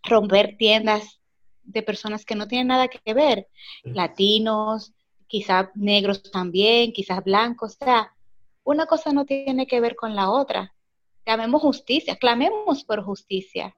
romper 0.03 0.57
tiendas 0.57 1.21
de 1.63 1.83
personas 1.83 2.25
que 2.25 2.35
no 2.35 2.47
tienen 2.47 2.67
nada 2.67 2.87
que 2.87 3.13
ver, 3.13 3.47
latinos, 3.83 4.93
quizás 5.27 5.69
negros 5.75 6.29
también, 6.31 6.91
quizás 6.91 7.23
blancos, 7.23 7.77
o 7.79 7.85
sea, 7.85 8.13
una 8.63 8.85
cosa 8.85 9.13
no 9.13 9.25
tiene 9.25 9.65
que 9.65 9.79
ver 9.79 9.95
con 9.95 10.15
la 10.15 10.29
otra. 10.29 10.73
Llamemos 11.25 11.61
justicia, 11.61 12.17
clamemos 12.17 12.83
por 12.83 13.03
justicia, 13.03 13.75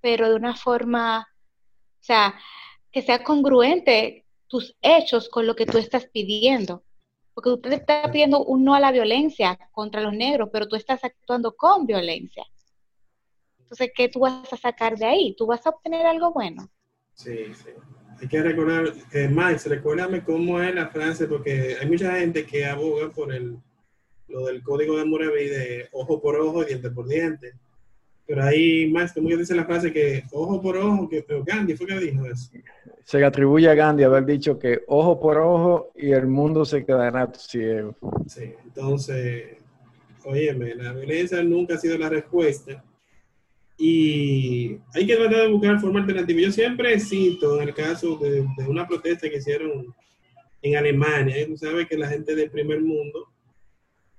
pero 0.00 0.28
de 0.28 0.34
una 0.34 0.56
forma, 0.56 1.28
o 2.00 2.02
sea, 2.02 2.34
que 2.90 3.02
sea 3.02 3.22
congruente 3.22 4.25
tus 4.48 4.76
hechos 4.80 5.28
con 5.28 5.46
lo 5.46 5.56
que 5.56 5.66
tú 5.66 5.78
estás 5.78 6.06
pidiendo. 6.06 6.84
Porque 7.34 7.50
usted 7.50 7.72
está 7.72 8.10
pidiendo 8.10 8.44
un 8.44 8.64
no 8.64 8.74
a 8.74 8.80
la 8.80 8.92
violencia 8.92 9.58
contra 9.72 10.00
los 10.00 10.12
negros, 10.12 10.48
pero 10.52 10.66
tú 10.66 10.76
estás 10.76 11.04
actuando 11.04 11.54
con 11.54 11.86
violencia. 11.86 12.44
Entonces, 13.58 13.90
¿qué 13.94 14.08
tú 14.08 14.20
vas 14.20 14.52
a 14.52 14.56
sacar 14.56 14.96
de 14.96 15.06
ahí? 15.06 15.34
¿Tú 15.36 15.46
vas 15.46 15.66
a 15.66 15.70
obtener 15.70 16.06
algo 16.06 16.32
bueno? 16.32 16.70
Sí, 17.14 17.52
sí. 17.54 17.70
Hay 18.20 18.28
que 18.28 18.42
recordar, 18.42 18.92
eh, 19.12 19.28
Max, 19.28 19.66
recuérdame 19.66 20.24
cómo 20.24 20.62
es 20.62 20.74
la 20.74 20.88
frase, 20.88 21.26
porque 21.26 21.76
hay 21.78 21.86
mucha 21.86 22.18
gente 22.18 22.46
que 22.46 22.64
aboga 22.64 23.10
por 23.10 23.34
el, 23.34 23.58
lo 24.28 24.46
del 24.46 24.62
código 24.62 24.96
de 24.96 25.04
Murabi 25.04 25.48
de 25.48 25.88
ojo 25.92 26.22
por 26.22 26.36
ojo 26.36 26.62
y 26.62 26.66
diente 26.66 26.90
por 26.90 27.06
diente. 27.06 27.54
Pero 28.26 28.42
ahí, 28.42 28.90
Max, 28.90 29.12
¿cómo 29.14 29.28
que 29.28 29.36
dice 29.36 29.54
la 29.54 29.64
frase 29.64 29.92
que 29.92 30.24
ojo 30.32 30.60
por 30.60 30.76
ojo? 30.76 31.08
Que, 31.08 31.22
pero 31.22 31.44
Gandhi 31.44 31.76
fue 31.76 31.86
que 31.86 32.00
dijo 32.00 32.26
eso. 32.26 32.50
Se 33.04 33.18
le 33.18 33.26
atribuye 33.26 33.68
a 33.68 33.74
Gandhi 33.74 34.02
haber 34.02 34.26
dicho 34.26 34.58
que 34.58 34.80
ojo 34.88 35.20
por 35.20 35.38
ojo 35.38 35.92
y 35.94 36.10
el 36.10 36.26
mundo 36.26 36.64
se 36.64 36.84
quedará 36.84 37.30
ciego. 37.34 37.94
Sí, 38.26 38.52
entonces, 38.64 39.58
óyeme, 40.24 40.74
la 40.74 40.92
violencia 40.92 41.40
nunca 41.42 41.74
ha 41.74 41.78
sido 41.78 41.96
la 41.98 42.08
respuesta. 42.08 42.82
Y 43.78 44.78
hay 44.94 45.06
que 45.06 45.16
tratar 45.16 45.42
de 45.42 45.48
buscar 45.48 45.78
forma 45.78 46.00
alternativa. 46.00 46.40
Yo 46.40 46.50
siempre 46.50 46.98
cito 46.98 47.60
en 47.60 47.68
el 47.68 47.74
caso 47.74 48.16
de, 48.16 48.44
de 48.56 48.66
una 48.66 48.88
protesta 48.88 49.28
que 49.28 49.36
hicieron 49.36 49.94
en 50.62 50.76
Alemania. 50.76 51.40
Y 51.40 51.46
tú 51.46 51.56
sabes 51.56 51.86
que 51.86 51.96
la 51.96 52.08
gente 52.08 52.34
del 52.34 52.50
primer 52.50 52.80
mundo, 52.80 53.28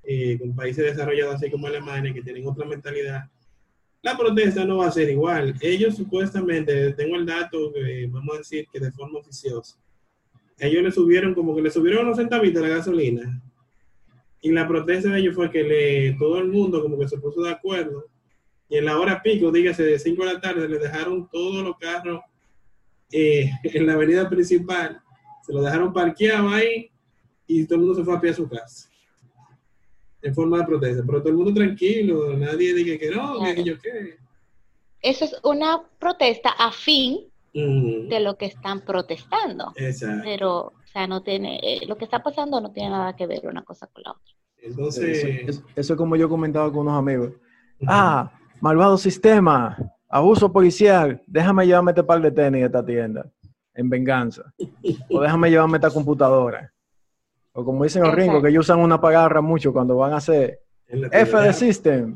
eh, 0.04 0.38
con 0.40 0.56
países 0.56 0.86
desarrollados 0.86 1.36
así 1.36 1.50
como 1.50 1.68
Alemania, 1.68 2.14
que 2.14 2.22
tienen 2.22 2.48
otra 2.48 2.66
mentalidad, 2.66 3.26
la 4.08 4.18
protesta 4.18 4.64
no 4.64 4.78
va 4.78 4.88
a 4.88 4.92
ser 4.92 5.10
igual. 5.10 5.54
Ellos 5.60 5.98
supuestamente, 5.98 6.94
tengo 6.94 7.18
el 7.18 7.26
dato, 7.26 7.74
que 7.74 8.08
vamos 8.10 8.36
a 8.36 8.38
decir 8.38 8.66
que 8.72 8.80
de 8.80 8.92
forma 8.92 9.20
oficiosa, 9.20 9.78
ellos 10.60 10.82
le 10.82 10.92
subieron 10.92 11.34
como 11.34 11.54
que 11.54 11.62
le 11.62 11.70
subieron 11.70 12.06
unos 12.06 12.18
centavitos 12.18 12.64
a 12.64 12.68
la 12.68 12.76
gasolina. 12.76 13.42
Y 14.42 14.52
la 14.52 14.66
protesta 14.66 15.10
de 15.10 15.20
ellos 15.20 15.36
fue 15.36 15.52
que 15.52 15.62
le, 15.62 16.14
todo 16.14 16.40
el 16.40 16.48
mundo 16.48 16.82
como 16.82 16.98
que 16.98 17.10
se 17.10 17.18
puso 17.18 17.42
de 17.42 17.52
acuerdo. 17.52 18.06
Y 18.70 18.78
en 18.78 18.86
la 18.86 18.98
hora 18.98 19.22
pico, 19.22 19.52
dígase 19.52 19.84
de 19.84 20.00
5 20.00 20.26
de 20.26 20.34
la 20.34 20.40
tarde, 20.40 20.70
le 20.70 20.80
dejaron 20.80 21.28
todos 21.30 21.64
los 21.66 21.78
carros 21.78 22.22
eh, 23.12 23.52
en 23.64 23.86
la 23.86 23.94
avenida 23.94 24.30
principal. 24.30 25.02
Se 25.46 25.52
lo 25.52 25.62
dejaron 25.62 25.92
parqueado 25.92 26.48
ahí 26.50 26.90
y 27.46 27.66
todo 27.66 27.76
el 27.76 27.82
mundo 27.82 27.96
se 27.96 28.06
fue 28.06 28.16
a 28.16 28.22
pie 28.22 28.30
a 28.30 28.36
su 28.36 28.48
casa. 28.48 28.87
En 30.22 30.34
forma 30.34 30.58
de 30.60 30.66
protesta. 30.66 31.04
Pero 31.06 31.20
todo 31.20 31.30
el 31.30 31.36
mundo 31.36 31.54
tranquilo, 31.54 32.36
nadie 32.38 32.74
dice 32.74 32.98
que 32.98 33.10
no, 33.12 33.40
que 33.56 33.64
yo 33.64 33.80
qué. 33.80 34.18
Eso 35.02 35.26
es 35.26 35.36
una 35.44 35.82
protesta 36.00 36.50
a 36.58 36.72
fin 36.72 37.20
Mm, 37.54 38.10
de 38.10 38.20
lo 38.20 38.38
que 38.38 38.46
están 38.46 38.82
protestando. 38.82 39.72
exacto. 39.76 40.22
Pero, 40.24 40.58
o 40.68 40.74
sea, 40.92 41.08
no 41.08 41.24
tiene, 41.24 41.60
eh, 41.64 41.86
lo 41.88 41.98
que 41.98 42.04
está 42.06 42.22
pasando 42.22 42.62
no 42.62 42.72
tiene 42.72 42.90
nada 42.90 43.16
que 43.16 43.26
ver 43.26 43.48
una 43.48 43.64
cosa 43.64 43.88
con 43.88 44.04
la 44.04 44.12
otra. 44.12 44.34
Entonces, 44.62 45.24
Eso, 45.24 45.28
es- 45.50 45.64
eso 45.76 45.94
es 45.94 45.98
como 45.98 46.16
yo 46.16 46.30
comentaba 46.30 46.70
con 46.72 46.82
unos 46.82 47.00
amigos. 47.00 47.32
Ah, 47.88 48.32
malvado 48.62 48.98
sistema, 48.98 49.76
abuso 50.10 50.52
policial, 50.52 51.24
déjame 51.26 51.66
llevarme 51.66 51.92
este 51.92 52.04
par 52.04 52.22
de 52.22 52.32
tenis 52.32 52.62
de 52.62 52.66
esta 52.68 52.86
tienda 52.86 53.26
en 53.74 53.90
venganza. 53.90 54.54
O 55.10 55.22
déjame 55.22 55.50
llevarme 55.50 55.78
esta 55.78 55.90
computadora. 55.90 56.72
O 57.60 57.66
como 57.66 57.84
dicen 57.84 58.04
los 58.04 58.10
Exacto. 58.10 58.24
ringos, 58.28 58.44
que 58.44 58.50
ellos 58.50 58.66
usan 58.66 58.80
una 58.80 59.02
pagarra 59.02 59.42
mucho 59.42 59.74
cuando 59.74 59.98
van 59.98 60.14
a 60.14 60.18
hacer 60.18 60.60
F 60.88 61.38
de 61.38 61.54
System, 61.54 62.16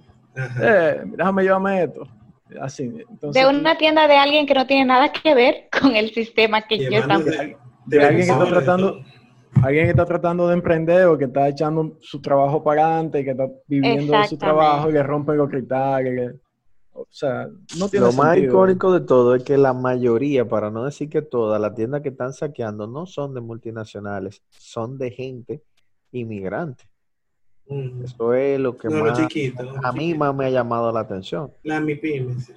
eh, 0.61 1.01
déjame 1.03 1.41
llevarme 1.43 1.83
esto. 1.83 2.07
Así. 2.61 2.83
Entonces, 3.09 3.41
De 3.41 3.49
una 3.49 3.75
tienda 3.75 4.07
de 4.07 4.17
alguien 4.17 4.45
que 4.45 4.53
no 4.53 4.67
tiene 4.67 4.85
nada 4.85 5.11
que 5.11 5.33
ver 5.33 5.67
con 5.81 5.95
el 5.95 6.11
sistema 6.11 6.61
que 6.61 6.75
ellos 6.75 6.89
Llevando 6.91 7.27
están... 7.29 7.47
de- 7.47 7.57
de 7.87 8.05
alguien 8.05 8.27
que 8.27 8.31
está 8.33 8.45
tratando, 8.45 9.01
alguien 9.63 9.85
que 9.85 9.89
está 9.89 10.05
tratando 10.05 10.47
de 10.47 10.53
emprender 10.53 11.07
o 11.07 11.17
que 11.17 11.25
está 11.25 11.47
echando 11.49 11.97
su 12.01 12.21
trabajo 12.21 12.63
para 12.63 12.85
adelante, 12.85 13.23
que 13.23 13.31
está 13.31 13.47
viviendo 13.67 14.13
de 14.13 14.25
su 14.25 14.37
trabajo 14.37 14.89
y 14.89 14.93
le 14.93 15.01
rompen 15.01 15.37
los 15.37 15.49
cristales. 15.49 16.35
Que- 16.93 16.99
O 16.99 17.07
sea, 17.09 17.47
no 17.77 17.89
tiene 17.89 18.05
Lo 18.07 18.11
más 18.13 18.33
sentido. 18.33 18.53
icónico 18.53 18.93
de 18.93 19.01
todo 19.01 19.35
es 19.35 19.43
que 19.43 19.57
la 19.57 19.73
mayoría, 19.73 20.47
para 20.47 20.69
no 20.69 20.83
decir 20.85 21.09
que 21.09 21.21
todas, 21.21 21.59
las 21.59 21.73
tiendas 21.75 22.01
que 22.01 22.09
están 22.09 22.33
saqueando 22.33 22.85
no 22.87 23.05
son 23.05 23.33
de 23.33 23.41
multinacionales, 23.41 24.41
son 24.49 24.97
de 24.97 25.11
gente 25.11 25.63
inmigrante. 26.11 26.83
Ujú. 27.67 28.03
Eso 28.03 28.33
es 28.33 28.59
lo 28.59 28.75
que 28.75 28.89
No, 28.89 29.05
más, 29.05 29.19
a 29.83 29.91
mí 29.93 30.13
más 30.15 30.35
me 30.35 30.45
ha 30.45 30.49
llamado 30.49 30.91
la 30.91 30.99
atención. 31.01 31.51
La 31.63 31.79
MIPYME, 31.79 32.39
sí. 32.41 32.53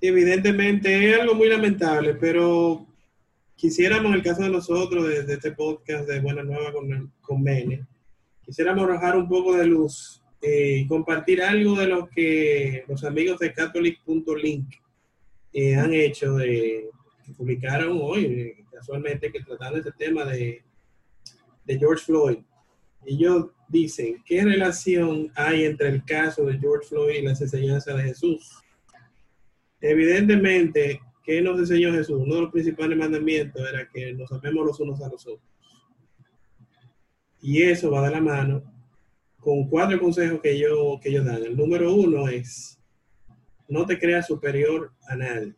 Evidentemente 0.00 1.10
es 1.10 1.20
algo 1.20 1.34
muy 1.34 1.48
lamentable, 1.48 2.14
pero 2.14 2.86
quisiéramos, 3.54 4.06
en 4.06 4.14
el 4.14 4.22
caso 4.22 4.42
de 4.42 4.48
nosotros, 4.48 5.06
de, 5.06 5.24
de 5.24 5.34
este 5.34 5.52
podcast 5.52 6.08
de 6.08 6.20
Buena 6.20 6.42
Nueva 6.42 6.72
con, 6.72 7.12
con 7.20 7.42
Mene, 7.42 7.86
quisiéramos 8.42 8.84
arrojar 8.84 9.16
un 9.18 9.28
poco 9.28 9.54
de 9.54 9.66
luz 9.66 10.19
eh, 10.42 10.86
compartir 10.88 11.42
algo 11.42 11.76
de 11.76 11.86
lo 11.86 12.08
que 12.08 12.84
los 12.88 13.04
amigos 13.04 13.38
de 13.40 13.52
Catholic.link 13.52 14.74
eh, 15.52 15.74
han 15.74 15.92
hecho, 15.92 16.36
de, 16.36 16.88
que 17.26 17.32
publicaron 17.34 17.98
hoy, 18.00 18.24
eh, 18.24 18.64
casualmente, 18.72 19.30
que 19.30 19.40
trataron 19.40 19.80
este 19.80 19.92
tema 19.92 20.24
de, 20.24 20.62
de 21.64 21.78
George 21.78 22.04
Floyd. 22.06 22.38
Ellos 23.04 23.48
dicen, 23.68 24.22
¿qué 24.24 24.42
relación 24.42 25.30
hay 25.34 25.64
entre 25.64 25.88
el 25.88 26.04
caso 26.04 26.46
de 26.46 26.58
George 26.58 26.88
Floyd 26.88 27.16
y 27.16 27.22
las 27.22 27.40
enseñanzas 27.42 27.96
de 27.98 28.02
Jesús? 28.04 28.62
Evidentemente, 29.78 31.02
¿qué 31.22 31.42
nos 31.42 31.58
enseñó 31.58 31.92
Jesús? 31.92 32.16
Uno 32.18 32.36
de 32.36 32.40
los 32.42 32.50
principales 32.52 32.96
mandamientos 32.96 33.62
era 33.68 33.86
que 33.90 34.14
nos 34.14 34.32
amemos 34.32 34.66
los 34.66 34.80
unos 34.80 35.02
a 35.02 35.08
los 35.08 35.26
otros. 35.26 35.48
Y 37.42 37.62
eso 37.62 37.90
va 37.90 38.06
de 38.06 38.14
la 38.14 38.20
mano 38.20 38.69
con 39.40 39.68
cuatro 39.68 39.98
consejos 39.98 40.40
que 40.40 40.52
ellos, 40.52 41.00
que 41.00 41.08
ellos 41.08 41.24
dan. 41.24 41.42
El 41.42 41.56
número 41.56 41.92
uno 41.94 42.28
es, 42.28 42.78
no 43.68 43.86
te 43.86 43.98
creas 43.98 44.26
superior 44.26 44.92
a 45.08 45.16
nadie. 45.16 45.54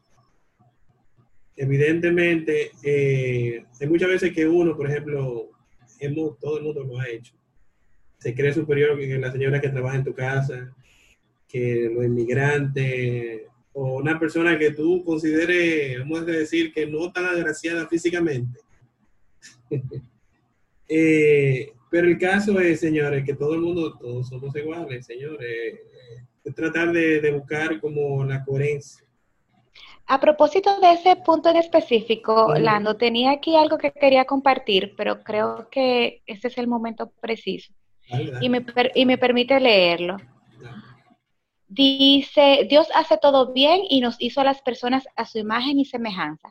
Evidentemente, 1.57 2.71
eh, 2.83 3.65
hay 3.81 3.87
muchas 3.87 4.09
veces 4.09 4.33
que 4.33 4.47
uno, 4.47 4.77
por 4.77 4.89
ejemplo, 4.89 5.51
hemos, 5.99 6.39
todo 6.39 6.59
el 6.59 6.65
mundo 6.65 6.85
lo 6.85 6.99
ha 6.99 7.09
hecho. 7.09 7.35
Se 8.19 8.35
cree 8.35 8.55
superior 8.55 8.97
que 8.99 9.19
la 9.19 9.33
señora 9.33 9.61
que 9.61 9.69
trabaja 9.69 9.97
en 9.97 10.05
tu 10.05 10.15
casa, 10.15 10.75
que 11.49 11.91
los 11.93 12.05
inmigrantes, 12.05 13.43
o 13.73 13.97
una 13.97 14.19
persona 14.19 14.59
que 14.59 14.71
tú 14.71 15.05
consideres, 15.05 15.99
vamos 15.99 16.23
a 16.23 16.25
decir, 16.25 16.73
que 16.73 16.87
no 16.87 17.13
tan 17.13 17.27
agraciada 17.27 17.89
físicamente. 17.89 18.61
Eh, 20.95 21.73
pero 21.93 22.09
el 22.09 22.19
caso 22.19 22.59
es, 22.59 22.81
señores, 22.81 23.25
que 23.25 23.35
todo 23.35 23.55
el 23.55 23.61
mundo, 23.61 23.97
todos 23.99 24.29
somos 24.29 24.57
iguales, 24.57 25.07
señores. 25.07 25.41
Eh, 25.41 26.25
Es 26.45 26.55
tratar 26.57 26.91
de, 26.91 27.21
de 27.21 27.31
buscar 27.31 27.81
como 27.81 28.25
la 28.25 28.43
coherencia. 28.45 29.07
A 30.07 30.19
propósito 30.19 30.81
de 30.81 30.91
ese 30.95 31.15
punto 31.15 31.49
en 31.51 31.57
específico. 31.57 32.55
Lando, 32.59 32.97
tenía 32.97 33.31
aquí 33.31 33.55
algo 33.55 33.79
que 33.79 33.93
quería 33.93 34.25
compartir, 34.25 34.95
pero 34.97 35.23
creo 35.23 35.69
que 35.71 36.23
ese 36.27 36.49
es 36.49 36.59
el 36.59 36.67
momento 36.67 37.13
preciso. 37.21 37.73
Y 38.41 38.49
me, 38.49 38.65
y 38.95 39.07
me 39.07 39.19
permite 39.19 39.61
leerlo. 39.61 40.17
Dice, 41.69 42.67
Dios 42.69 42.89
hace 42.95 43.17
todo 43.19 43.53
bien 43.53 43.83
y 43.89 44.01
nos 44.01 44.17
hizo 44.19 44.41
a 44.41 44.45
las 44.45 44.61
personas 44.63 45.05
a 45.17 45.25
su 45.25 45.39
imagen 45.39 45.79
y 45.79 45.85
semejanza, 45.85 46.49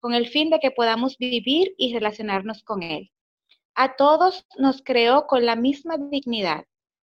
con 0.00 0.14
el 0.14 0.26
fin 0.26 0.48
de 0.50 0.58
que 0.58 0.70
podamos 0.70 1.18
vivir 1.18 1.74
y 1.76 1.92
relacionarnos 1.92 2.62
con 2.64 2.82
Él. 2.82 3.10
A 3.78 3.94
todos 3.94 4.46
nos 4.56 4.80
creó 4.82 5.26
con 5.26 5.44
la 5.44 5.54
misma 5.54 5.98
dignidad, 5.98 6.64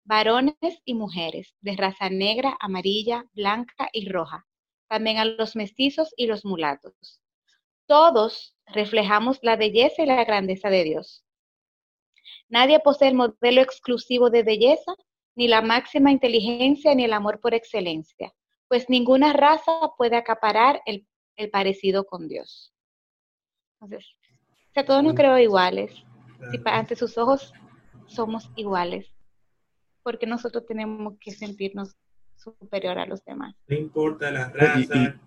varones 0.05 0.57
y 0.87 0.95
mujeres, 0.95 1.55
de 1.61 1.77
raza 1.77 2.09
negra, 2.09 2.57
amarilla, 2.59 3.27
blanca 3.35 3.91
y 3.93 4.09
roja, 4.09 4.47
también 4.89 5.19
a 5.19 5.27
los 5.27 5.57
mestizos 5.57 6.15
y 6.17 6.27
los 6.27 6.47
mulatos. 6.47 7.21
Todos 7.87 8.57
reflejamos 8.65 9.41
la 9.43 9.57
belleza 9.57 10.05
y 10.05 10.07
la 10.07 10.25
grandeza 10.25 10.71
de 10.71 10.85
Dios. 10.85 11.23
Nadie 12.49 12.81
posee 12.81 13.09
el 13.09 13.15
modelo 13.15 13.61
exclusivo 13.61 14.31
de 14.31 14.43
belleza, 14.43 14.95
ni 15.35 15.49
la 15.49 15.61
máxima 15.61 16.13
inteligencia, 16.13 16.95
ni 16.95 17.05
el 17.05 17.13
amor 17.13 17.41
por 17.41 17.53
excelencia, 17.53 18.33
pues 18.69 18.89
ninguna 18.89 19.35
raza 19.35 19.91
puede 19.99 20.17
acaparar 20.17 20.81
el, 20.87 21.07
el 21.37 21.51
parecido 21.51 22.07
con 22.07 22.27
Dios. 22.27 22.73
Entonces, 23.83 24.17
o 24.71 24.73
sea, 24.73 24.87
todos 24.87 25.05
nos 25.05 25.15
creó 25.15 25.39
iguales. 25.39 25.93
Si 26.51 26.61
ante 26.65 26.97
sus 26.97 27.17
ojos 27.19 27.53
somos 28.07 28.51
iguales, 28.57 29.11
porque 30.03 30.27
nosotros 30.27 30.65
tenemos 30.67 31.15
que 31.21 31.31
sentirnos 31.31 31.97
superior 32.37 32.99
a 32.99 33.07
los 33.07 33.25
demás. 33.25 33.55
No 33.69 33.77
importa 33.77 34.31
la 34.31 34.53
Y- 34.55 34.59
raza. 34.87 35.21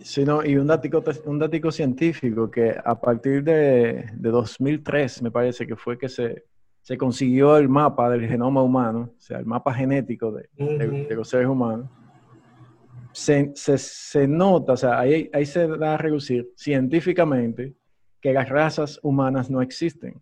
Sino, 0.00 0.44
y 0.44 0.56
un 0.56 0.68
datico, 0.68 1.02
un 1.24 1.38
datico 1.40 1.72
científico 1.72 2.48
que 2.50 2.76
a 2.84 3.00
partir 3.00 3.42
de, 3.42 4.08
de 4.14 4.30
2003, 4.30 5.22
me 5.22 5.30
parece 5.32 5.66
que 5.66 5.74
fue 5.74 5.98
que 5.98 6.08
se, 6.08 6.44
se 6.82 6.96
consiguió 6.96 7.56
el 7.56 7.68
mapa 7.68 8.08
del 8.08 8.28
genoma 8.28 8.62
humano, 8.62 9.12
o 9.16 9.20
sea, 9.20 9.38
el 9.40 9.46
mapa 9.46 9.74
genético 9.74 10.30
de, 10.30 10.48
de- 10.56 10.86
Ujú. 10.88 11.08
de 11.08 11.14
los 11.16 11.28
seres 11.28 11.48
humanos, 11.48 11.88
se, 13.12 13.50
se- 13.56 13.76
se 13.78 14.28
nota, 14.28 14.74
o 14.74 14.76
sea, 14.76 15.00
ahí, 15.00 15.28
ahí 15.32 15.44
se 15.44 15.66
da 15.66 15.94
a 15.94 15.96
reducir 15.98 16.48
científicamente 16.54 17.74
que 18.20 18.32
las 18.32 18.48
razas 18.48 18.98
humanas 19.02 19.50
no 19.50 19.62
existen. 19.62 20.20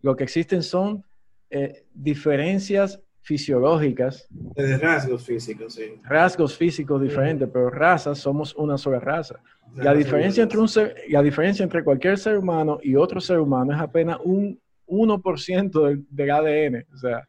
Lo 0.00 0.16
que 0.16 0.24
existen 0.24 0.62
son 0.62 1.04
eh, 1.50 1.84
diferencias 1.94 3.00
fisiológicas 3.20 4.26
De 4.30 4.76
rasgos 4.78 5.24
físicos, 5.24 5.74
sí. 5.74 5.94
rasgos 6.02 6.56
físicos 6.56 7.00
diferentes, 7.00 7.48
pero 7.52 7.70
razas 7.70 8.18
somos 8.18 8.54
una 8.56 8.76
sola 8.76 8.98
raza. 8.98 9.40
La 9.76 9.94
diferencia, 9.94 10.42
entre 10.42 10.58
un 10.58 10.68
ser, 10.68 10.96
la 11.08 11.22
diferencia 11.22 11.62
entre 11.62 11.82
cualquier 11.82 12.18
ser 12.18 12.36
humano 12.36 12.78
y 12.82 12.94
otro 12.96 13.20
ser 13.20 13.38
humano 13.38 13.72
es 13.72 13.80
apenas 13.80 14.18
un 14.22 14.60
1% 14.86 15.86
del, 15.86 16.04
del 16.10 16.30
ADN. 16.30 16.86
O 16.92 16.96
sea, 16.98 17.26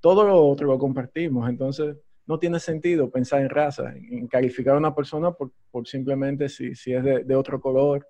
todo 0.00 0.24
lo 0.24 0.46
otro 0.46 0.68
lo 0.68 0.78
compartimos. 0.78 1.48
Entonces, 1.48 1.96
no 2.26 2.38
tiene 2.38 2.60
sentido 2.60 3.10
pensar 3.10 3.40
en 3.40 3.48
raza, 3.48 3.94
en 3.96 4.26
calificar 4.28 4.74
a 4.74 4.78
una 4.78 4.94
persona 4.94 5.32
por, 5.32 5.50
por 5.70 5.86
simplemente 5.88 6.48
si, 6.48 6.74
si 6.74 6.92
es 6.92 7.02
de, 7.02 7.24
de 7.24 7.34
otro 7.34 7.60
color, 7.60 8.06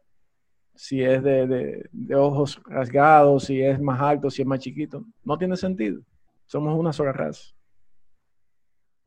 si 0.77 1.03
es 1.03 1.23
de, 1.23 1.47
de- 1.47 1.89
de 1.91 2.15
ojos 2.15 2.61
rasgados, 2.67 3.45
si 3.45 3.61
es 3.61 3.81
más 3.81 4.01
alto, 4.01 4.31
si 4.31 4.43
es 4.43 4.49
más 4.49 4.61
chiquito. 4.61 5.05
No 5.25 5.37
tiene 5.39 5.57
sentido. 5.57 6.01
Somos 6.47 6.79
una 6.79 6.93
sola 6.93 7.13
raza. 7.13 7.43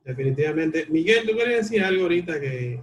Definitivamente. 0.03 0.85
Miguel, 0.89 1.27
tú 1.27 1.35
querías 1.37 1.69
decir 1.69 1.83
algo 1.83 2.03
ahorita 2.03 2.39
que. 2.39 2.81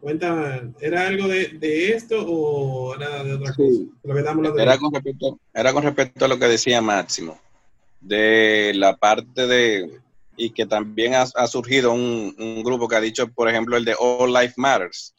Cuenta, 0.00 0.62
¿era 0.80 1.08
algo 1.08 1.26
de, 1.26 1.48
de 1.58 1.88
esto 1.90 2.24
o 2.24 2.94
era 2.94 3.24
de 3.24 3.32
otra 3.34 3.48
cosa? 3.52 3.68
Sí. 3.68 3.90
Lo 4.04 4.14
que 4.14 4.20
estamos 4.20 4.38
hablando 4.46 4.62
Era 4.62 4.78
con, 4.78 4.94
respecto, 4.94 5.40
era 5.52 5.72
con 5.72 5.82
respecto 5.82 6.24
a 6.24 6.28
lo 6.28 6.38
que 6.38 6.46
decía 6.46 6.80
Máximo, 6.80 7.36
de 8.00 8.72
la 8.76 8.96
parte 8.96 9.48
de, 9.48 9.98
y 10.36 10.50
que 10.50 10.66
también 10.66 11.14
ha, 11.14 11.22
ha 11.22 11.46
surgido 11.48 11.92
un, 11.92 12.32
un 12.38 12.62
grupo 12.62 12.86
que 12.86 12.94
ha 12.94 13.00
dicho, 13.00 13.26
por 13.32 13.48
ejemplo, 13.48 13.76
el 13.76 13.84
de 13.84 13.96
All 13.98 14.32
Life 14.32 14.54
Matters, 14.56 15.16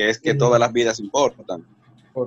que 0.00 0.08
es 0.08 0.18
que 0.18 0.34
todas 0.34 0.58
las 0.58 0.72
vidas 0.72 0.98
importan. 0.98 1.66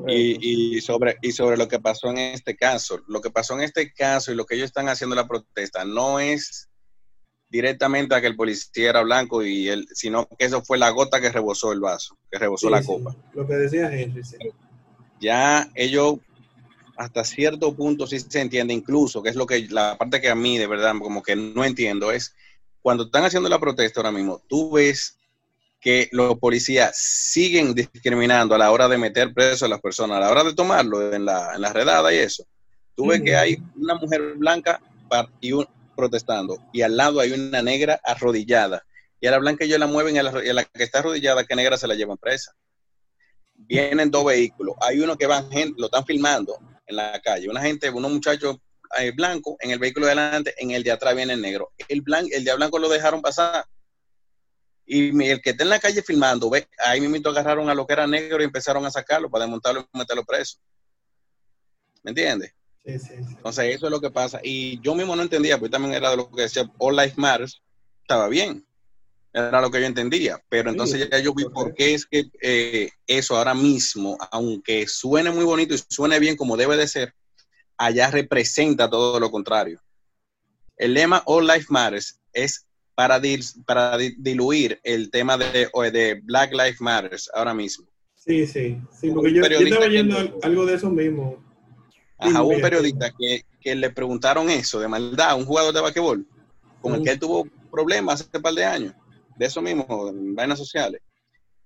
Y, 0.07 0.75
y 0.75 0.81
sobre, 0.81 1.17
y 1.23 1.31
sobre 1.31 1.57
lo 1.57 1.67
que 1.67 1.79
pasó 1.79 2.07
en 2.11 2.19
este 2.19 2.55
caso. 2.55 3.01
Lo 3.07 3.19
que 3.19 3.31
pasó 3.31 3.55
en 3.55 3.61
este 3.61 3.91
caso 3.91 4.31
y 4.31 4.35
lo 4.35 4.45
que 4.45 4.53
ellos 4.53 4.65
están 4.65 4.89
haciendo 4.89 5.15
en 5.15 5.21
la 5.23 5.27
protesta 5.27 5.83
no 5.83 6.19
es 6.19 6.69
directamente 7.49 8.13
a 8.13 8.21
que 8.21 8.27
el 8.27 8.35
policía 8.35 8.91
era 8.91 9.01
blanco, 9.01 9.43
y 9.43 9.69
él, 9.69 9.87
sino 9.91 10.27
que 10.37 10.45
eso 10.45 10.61
fue 10.63 10.77
la 10.77 10.91
gota 10.91 11.19
que 11.19 11.31
rebosó 11.31 11.71
el 11.71 11.79
vaso, 11.79 12.15
que 12.31 12.37
rebosó 12.37 12.67
Sí, 12.67 12.71
la 12.71 12.81
sí, 12.81 12.87
copa. 12.87 13.15
Lo 13.33 13.47
que 13.47 13.53
decía 13.55 13.91
Henry, 13.91 14.23
sí. 14.23 14.37
Ya 15.19 15.67
ellos, 15.73 16.17
hasta 16.95 17.23
cierto 17.23 17.75
punto, 17.75 18.05
sí 18.05 18.19
se 18.19 18.41
entiende, 18.41 18.73
incluso, 18.75 19.23
que 19.23 19.29
es 19.29 19.35
lo 19.35 19.47
que 19.47 19.67
la 19.69 19.97
parte 19.97 20.21
que 20.21 20.29
a 20.29 20.35
mí 20.35 20.59
de 20.59 20.67
verdad 20.67 20.93
como 20.99 21.23
que 21.23 21.35
no 21.35 21.65
entiendo, 21.65 22.11
es 22.11 22.35
cuando 22.83 23.05
están 23.05 23.25
haciendo 23.25 23.49
la 23.49 23.59
protesta 23.59 23.99
ahora 23.99 24.11
mismo, 24.11 24.43
tú 24.47 24.73
ves 24.73 25.17
que 25.83 26.07
los 26.13 26.39
policías 26.39 26.97
siguen 26.97 27.75
discriminando 27.75 28.55
a 28.55 28.57
la 28.57 28.71
hora 28.71 28.87
de 28.87 28.97
meter 28.97 29.33
preso 29.33 29.65
a 29.65 29.69
las 29.69 29.81
personas, 29.81 30.17
a 30.17 30.21
la 30.21 30.31
hora 30.31 30.43
de 30.45 30.53
tomarlo 30.53 31.13
en 31.13 31.25
la, 31.25 31.55
en 31.55 31.61
la 31.61 31.73
redada 31.73 32.13
y 32.13 32.17
eso. 32.17 32.45
Ujú. 32.95 33.23
que 33.23 33.35
hay 33.35 33.57
una 33.75 33.95
mujer 33.95 34.35
blanca 34.35 34.79
y 35.41 35.51
un, 35.51 35.67
protestando 35.95 36.57
y 36.71 36.83
al 36.83 36.95
lado 36.95 37.19
hay 37.19 37.31
una 37.31 37.61
negra 37.61 37.99
arrodillada 38.03 38.83
y 39.19 39.27
a 39.27 39.31
la 39.31 39.39
blanca 39.39 39.65
ellos 39.65 39.79
la 39.79 39.87
mueven 39.87 40.15
y 40.15 40.19
a 40.19 40.23
la, 40.23 40.45
y 40.45 40.49
a 40.49 40.53
la 40.53 40.63
que 40.63 40.83
está 40.83 40.99
arrodillada, 40.99 41.43
que 41.45 41.55
negra 41.55 41.77
se 41.77 41.87
la 41.87 41.95
llevan 41.95 42.17
presa. 42.17 42.53
Vienen 43.55 44.11
dos 44.11 44.25
vehículos, 44.25 44.75
hay 44.81 44.99
uno 44.99 45.17
que 45.17 45.27
van, 45.27 45.49
gente, 45.49 45.75
lo 45.77 45.85
están 45.85 46.05
filmando 46.05 46.57
en 46.85 46.95
la 46.95 47.21
calle, 47.21 47.49
una 47.49 47.61
gente, 47.61 47.89
unos 47.89 48.11
muchachos 48.11 48.57
eh, 48.99 49.11
blancos 49.11 49.55
en 49.59 49.71
el 49.71 49.79
vehículo 49.79 50.05
de 50.05 50.11
adelante, 50.11 50.53
en 50.57 50.71
el 50.71 50.83
de 50.83 50.91
atrás 50.91 51.15
viene 51.15 51.33
el 51.33 51.41
negro. 51.41 51.71
El, 51.87 52.01
blan, 52.01 52.25
el 52.31 52.43
de 52.43 52.55
blanco 52.55 52.79
lo 52.79 52.89
dejaron 52.89 53.21
pasar 53.21 53.65
y 54.85 55.09
el 55.29 55.41
que 55.41 55.51
está 55.51 55.63
en 55.63 55.69
la 55.69 55.79
calle 55.79 56.01
filmando, 56.01 56.49
ve, 56.49 56.67
ahí 56.85 56.99
mismo 56.99 57.29
agarraron 57.29 57.69
a 57.69 57.75
lo 57.75 57.87
que 57.87 57.93
era 57.93 58.07
negro 58.07 58.41
y 58.41 58.45
empezaron 58.45 58.85
a 58.85 58.91
sacarlo 58.91 59.29
para 59.29 59.45
desmontarlo 59.45 59.87
y 59.93 59.97
meterlo 59.97 60.25
preso. 60.25 60.57
¿Me 62.03 62.11
entiendes? 62.11 62.53
Sí, 62.85 62.99
sí, 62.99 63.07
sí. 63.07 63.35
Entonces, 63.37 63.75
eso 63.75 63.85
es 63.85 63.91
lo 63.91 64.01
que 64.01 64.11
pasa. 64.11 64.39
Y 64.43 64.81
yo 64.81 64.93
mismo 64.93 65.15
no 65.15 65.21
entendía, 65.21 65.57
porque 65.57 65.71
también 65.71 65.93
era 65.93 66.11
de 66.11 66.17
lo 66.17 66.29
que 66.29 66.41
decía 66.41 66.69
All 66.77 66.97
Life 66.97 67.13
Matters, 67.15 67.61
estaba 68.01 68.27
bien. 68.27 68.65
Era 69.31 69.61
lo 69.61 69.71
que 69.71 69.79
yo 69.79 69.87
entendía. 69.87 70.43
Pero 70.49 70.69
entonces 70.69 71.09
ya 71.09 71.19
yo 71.19 71.33
vi 71.33 71.45
por 71.45 71.73
qué 71.73 71.93
es 71.93 72.05
que 72.05 72.25
eh, 72.41 72.91
eso 73.07 73.37
ahora 73.37 73.53
mismo, 73.53 74.17
aunque 74.31 74.85
suene 74.87 75.31
muy 75.31 75.45
bonito 75.45 75.73
y 75.73 75.79
suene 75.89 76.19
bien 76.19 76.35
como 76.35 76.57
debe 76.57 76.77
de 76.77 76.87
ser, 76.87 77.15
allá 77.77 78.11
representa 78.11 78.89
todo 78.89 79.19
lo 79.19 79.31
contrario. 79.31 79.81
El 80.75 80.93
lema 80.93 81.23
All 81.25 81.47
Life 81.47 81.67
Matters 81.69 82.19
es 82.33 82.67
para, 82.95 83.19
dil- 83.19 83.63
para 83.65 83.97
di- 83.97 84.15
diluir 84.17 84.79
el 84.83 85.09
tema 85.09 85.37
de, 85.37 85.69
de 85.91 86.21
Black 86.23 86.51
Lives 86.51 86.81
Matters 86.81 87.29
ahora 87.33 87.53
mismo. 87.53 87.85
Sí, 88.15 88.47
sí, 88.47 88.77
sí, 88.91 89.11
porque 89.11 89.33
yo, 89.33 89.43
estaba 89.43 89.89
que- 89.89 89.99
al- 89.99 90.35
algo 90.43 90.65
de 90.65 90.75
eso 90.75 90.89
mismo. 90.89 91.43
Ajá, 92.17 92.41
hubo 92.43 92.53
un 92.55 92.61
periodista 92.61 93.11
que, 93.17 93.43
que 93.59 93.75
le 93.75 93.89
preguntaron 93.89 94.49
eso 94.49 94.79
de 94.79 94.87
maldad 94.87 95.31
a 95.31 95.35
un 95.35 95.45
jugador 95.45 95.73
de 95.73 95.81
basquetbol 95.81 96.25
con 96.81 96.95
el 96.95 97.03
que 97.03 97.11
él 97.11 97.19
tuvo 97.19 97.47
problemas 97.71 98.21
hace 98.21 98.29
un 98.37 98.41
par 98.41 98.53
de 98.53 98.63
años, 98.65 98.93
de 99.37 99.45
eso 99.45 99.61
mismo, 99.61 100.07
en 100.09 100.35
vainas 100.35 100.57
sociales. 100.59 101.01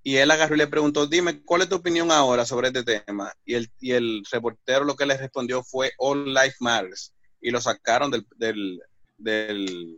Y 0.04 0.16
él 0.16 0.32
agarró 0.32 0.56
y 0.56 0.60
le 0.60 0.68
preguntó, 0.68 1.06
dime, 1.06 1.42
¿cuál 1.44 1.64
es 1.64 1.70
tu 1.70 1.76
opinión 1.76 2.12
ahora 2.12 2.46
sobre 2.46 2.68
este 2.70 2.84
tema? 2.84 3.34
Y 3.46 3.56
el, 3.56 3.70
y 3.80 3.92
el 3.92 4.24
reportero 4.32 4.86
lo 4.86 4.96
que 4.96 5.06
le 5.06 5.18
respondió 5.18 5.64
fue 5.64 5.92
All 5.98 6.34
Life 6.34 6.56
Matters. 6.62 7.14
Y 7.42 7.52
lo 7.52 7.60
sacaron 7.60 8.10
del, 8.10 8.26
del, 8.38 8.80
del, 9.18 9.98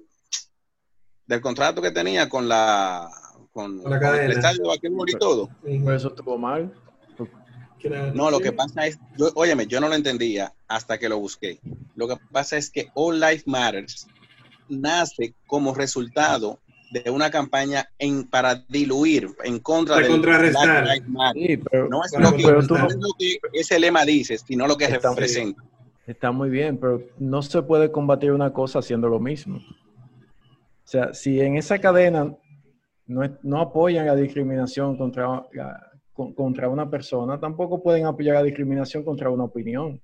del 1.29 1.41
contrato 1.41 1.79
que 1.79 1.91
tenía 1.91 2.27
con 2.27 2.49
la 2.49 3.07
con, 3.53 3.79
Con 3.83 3.91
la 3.91 3.99
con 3.99 4.15
el 4.19 4.31
estadio 4.31 4.63
de 4.63 4.79
y 5.07 5.13
todo. 5.19 5.43
Ujú. 5.63 5.83
Por 5.83 5.93
eso 5.93 6.07
estuvo 6.09 6.37
mal. 6.37 6.73
No, 8.13 8.29
lo 8.29 8.39
que 8.39 8.51
pasa 8.51 8.87
es, 8.87 8.99
yo, 9.15 9.29
óyeme, 9.35 9.65
yo 9.67 9.79
no 9.79 9.87
lo 9.87 9.95
entendía 9.95 10.51
hasta 10.67 10.97
que 10.97 11.07
lo 11.07 11.17
busqué. 11.19 11.59
Lo 11.95 12.07
que 12.07 12.15
pasa 12.31 12.57
es 12.57 12.69
que 12.69 12.89
All 12.93 13.19
Life 13.19 13.43
Matters 13.45 14.07
nace 14.67 15.33
como 15.47 15.73
resultado 15.73 16.59
de 16.91 17.09
una 17.09 17.29
campaña 17.29 17.87
en, 17.99 18.25
para 18.25 18.55
diluir 18.67 19.29
en 19.43 19.59
contra 19.59 19.97
del 19.97 20.07
contrarrestar. 20.07 20.83
Black 20.83 20.95
Lives 20.97 21.09
Matter. 21.09 21.47
Sí, 21.47 21.57
pero, 21.71 21.87
No 21.89 22.03
es, 22.03 22.11
Para 22.11 22.31
lo 22.31 22.35
que, 22.37 22.43
pero 22.43 22.61
no 22.63 22.87
es 22.87 22.95
lo 22.95 23.13
que 23.17 23.37
ese 23.53 23.79
lema 23.79 24.03
dice, 24.03 24.37
sino 24.39 24.67
lo 24.67 24.75
que 24.75 24.85
Está- 24.85 25.09
representa. 25.11 25.63
Está 26.07 26.31
muy 26.31 26.49
bien, 26.49 26.77
pero 26.77 27.03
no 27.19 27.41
se 27.43 27.61
puede 27.61 27.91
combatir 27.91 28.31
una 28.31 28.51
cosa 28.51 28.79
haciendo 28.79 29.07
lo 29.07 29.19
mismo. 29.19 29.61
O 30.89 30.91
sea, 30.91 31.13
si 31.13 31.39
en 31.39 31.55
esa 31.55 31.77
cadena 31.77 32.35
no, 33.05 33.61
apoyan 33.61 34.07
la 34.07 34.15
discriminación 34.15 34.97
contra, 34.97 35.45
la- 35.53 35.87
con- 36.11 36.33
contra 36.33 36.67
una 36.67 36.89
persona, 36.89 37.39
tampoco 37.39 37.83
pueden 37.83 38.07
apoyar 38.07 38.33
la 38.37 38.41
discriminación 38.43 39.03
contra 39.03 39.29
una 39.29 39.43
opinión, 39.43 40.01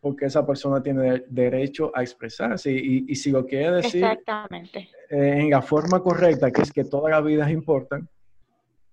porque 0.00 0.24
esa 0.24 0.46
persona 0.46 0.82
tiene 0.82 1.02
de- 1.02 1.24
derecho 1.28 1.92
a 1.94 2.00
expresarse 2.00 2.72
y, 2.72 3.04
y 3.08 3.14
si 3.14 3.30
lo 3.30 3.44
quiere 3.44 3.72
decir 3.72 4.02
Exactamente. 4.02 4.88
eh, 5.10 5.34
en 5.40 5.50
la 5.50 5.60
forma 5.60 6.02
correcta, 6.02 6.50
que 6.50 6.62
es 6.62 6.72
que 6.72 6.84
todas 6.84 7.10
las 7.10 7.22
vidas 7.22 7.50
importan, 7.50 8.08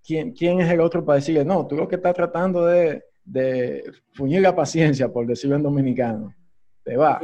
¿quién, 0.06 0.34
quién 0.34 0.60
es 0.60 0.70
el 0.70 0.82
otro 0.82 1.06
para 1.06 1.20
decirle, 1.20 1.46
no, 1.46 1.66
tú 1.68 1.78
lo 1.78 1.88
que 1.88 1.96
estás 1.96 2.16
tratando 2.16 2.66
de, 2.66 3.02
de 3.24 3.90
fuñir 4.12 4.42
la 4.42 4.54
paciencia, 4.54 5.08
por 5.08 5.26
decirlo 5.26 5.56
en 5.56 5.64
dominicano, 5.64 6.36
te 6.84 6.98
va. 6.98 7.18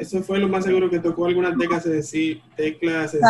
Eso 0.00 0.22
fue 0.22 0.38
lo 0.38 0.48
más 0.48 0.64
seguro 0.64 0.90
que 0.90 0.98
tocó 0.98 1.26
algunas 1.26 1.56
teclas, 1.56 1.86
sensi- 1.86 2.42
teclas 2.56 3.12
de, 3.12 3.20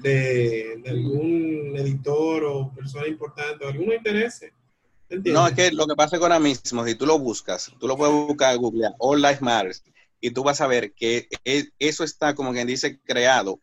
de- 0.00 0.80
de 0.82 0.90
algún 0.90 1.74
editor 1.76 2.44
o 2.44 2.72
persona 2.74 3.06
importante, 3.06 3.64
o 3.64 3.68
alguno. 3.68 3.92
¿Entiendes? 3.92 4.50
No, 5.24 5.46
es 5.46 5.54
que 5.54 5.70
lo 5.72 5.86
que 5.86 5.94
pasa 5.94 6.18
con 6.18 6.32
ahora 6.32 6.42
mismo, 6.42 6.84
si 6.84 6.94
tú 6.94 7.06
lo 7.06 7.18
buscas, 7.18 7.72
tú 7.78 7.86
lo 7.88 7.96
puedes 7.96 8.14
buscar 8.14 8.56
Google, 8.58 8.88
All 8.98 9.20
Life 9.22 9.38
Matters, 9.42 9.82
y 10.20 10.30
tú 10.30 10.42
vas 10.42 10.60
a 10.60 10.66
ver 10.66 10.92
que 10.92 11.28
e- 11.44 11.68
eso 11.78 12.04
está, 12.04 12.34
como 12.34 12.52
quien 12.52 12.66
dice, 12.66 12.98
creado 13.04 13.58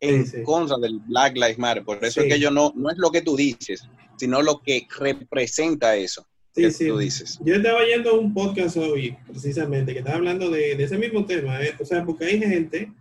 en 0.00 0.26
Sí, 0.26 0.38
sí. 0.38 0.42
contra 0.42 0.76
del 0.78 0.98
Black 1.00 1.34
Lives 1.34 1.58
Matter. 1.58 1.84
Por 1.84 2.04
eso 2.04 2.20
Sí. 2.20 2.26
es 2.26 2.34
que 2.34 2.40
yo 2.40 2.50
no, 2.50 2.72
no 2.76 2.90
es 2.90 2.98
lo 2.98 3.10
que 3.10 3.22
tú 3.22 3.36
dices, 3.36 3.86
sino 4.16 4.42
lo 4.42 4.60
que 4.60 4.86
representa 4.98 5.96
eso 5.96 6.26
Sí, 6.54 6.70
sí. 6.70 6.88
tú 6.88 6.98
dices. 6.98 7.38
Yo 7.44 7.56
estaba 7.56 7.80
oyendo 7.80 8.18
un 8.18 8.32
podcast 8.32 8.76
hoy, 8.76 9.16
precisamente, 9.26 9.92
que 9.92 9.98
estaba 9.98 10.18
hablando 10.18 10.50
de, 10.50 10.76
de 10.76 10.84
ese 10.84 10.96
mismo 10.96 11.26
tema. 11.26 11.60
¿eh? 11.62 11.74
O 11.80 11.84
sea, 11.84 12.04
porque 12.04 12.26
hay 12.26 12.38
gente 12.38 12.92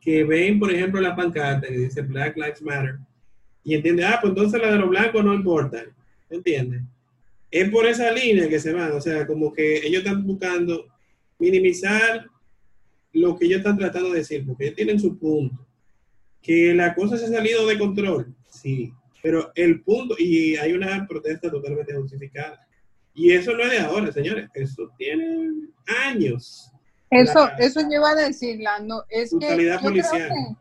que 0.00 0.24
ven, 0.24 0.58
por 0.58 0.72
ejemplo, 0.72 1.00
la 1.00 1.14
pancarta 1.14 1.68
que 1.68 1.78
dice 1.78 2.02
Black 2.02 2.36
Lives 2.36 2.60
Matter 2.60 2.96
y 3.64 3.74
entiende, 3.74 4.04
ah, 4.04 4.18
pues 4.20 4.30
entonces 4.30 4.60
la 4.60 4.72
de 4.72 4.78
los 4.78 4.90
blancos 4.90 5.24
no 5.24 5.32
importa. 5.32 5.84
¿Entiendes? 6.28 6.82
Es 7.50 7.70
por 7.70 7.86
esa 7.86 8.10
línea 8.10 8.48
que 8.48 8.58
se 8.58 8.72
van. 8.72 8.92
O 8.92 9.00
sea, 9.00 9.26
como 9.26 9.52
que 9.52 9.86
ellos 9.86 10.02
están 10.04 10.26
buscando 10.26 10.86
minimizar 11.38 12.26
lo 13.12 13.38
que 13.38 13.46
ellos 13.46 13.58
están 13.58 13.78
tratando 13.78 14.10
de 14.10 14.18
decir, 14.18 14.44
porque 14.46 14.64
ellos 14.64 14.76
tienen 14.76 14.98
su 14.98 15.18
punto. 15.18 15.66
Que 16.40 16.74
la 16.74 16.94
cosa 16.94 17.16
se 17.16 17.26
ha 17.26 17.28
salido 17.28 17.66
de 17.66 17.78
control, 17.78 18.34
sí. 18.50 18.92
Pero 19.22 19.52
el 19.54 19.82
punto, 19.82 20.16
y 20.18 20.56
hay 20.56 20.72
una 20.72 21.06
protesta 21.06 21.48
totalmente 21.50 21.94
justificada. 21.94 22.66
Y 23.14 23.32
eso 23.32 23.54
no 23.54 23.64
es 23.64 23.70
de 23.70 23.78
ahora, 23.80 24.10
señores. 24.12 24.48
Eso 24.54 24.88
tiene 24.96 25.48
años. 26.04 26.70
Eso, 27.10 27.44
La- 27.46 27.56
eso 27.58 27.80
iba 27.90 28.10
a 28.10 28.14
decir, 28.14 28.60
Lando, 28.60 29.04
es 29.10 29.30
que 29.30 29.36
Brutalidad 29.36 29.74
yo 29.74 29.78
creo 29.80 29.90
policial. 29.92 30.28
que, 30.28 30.56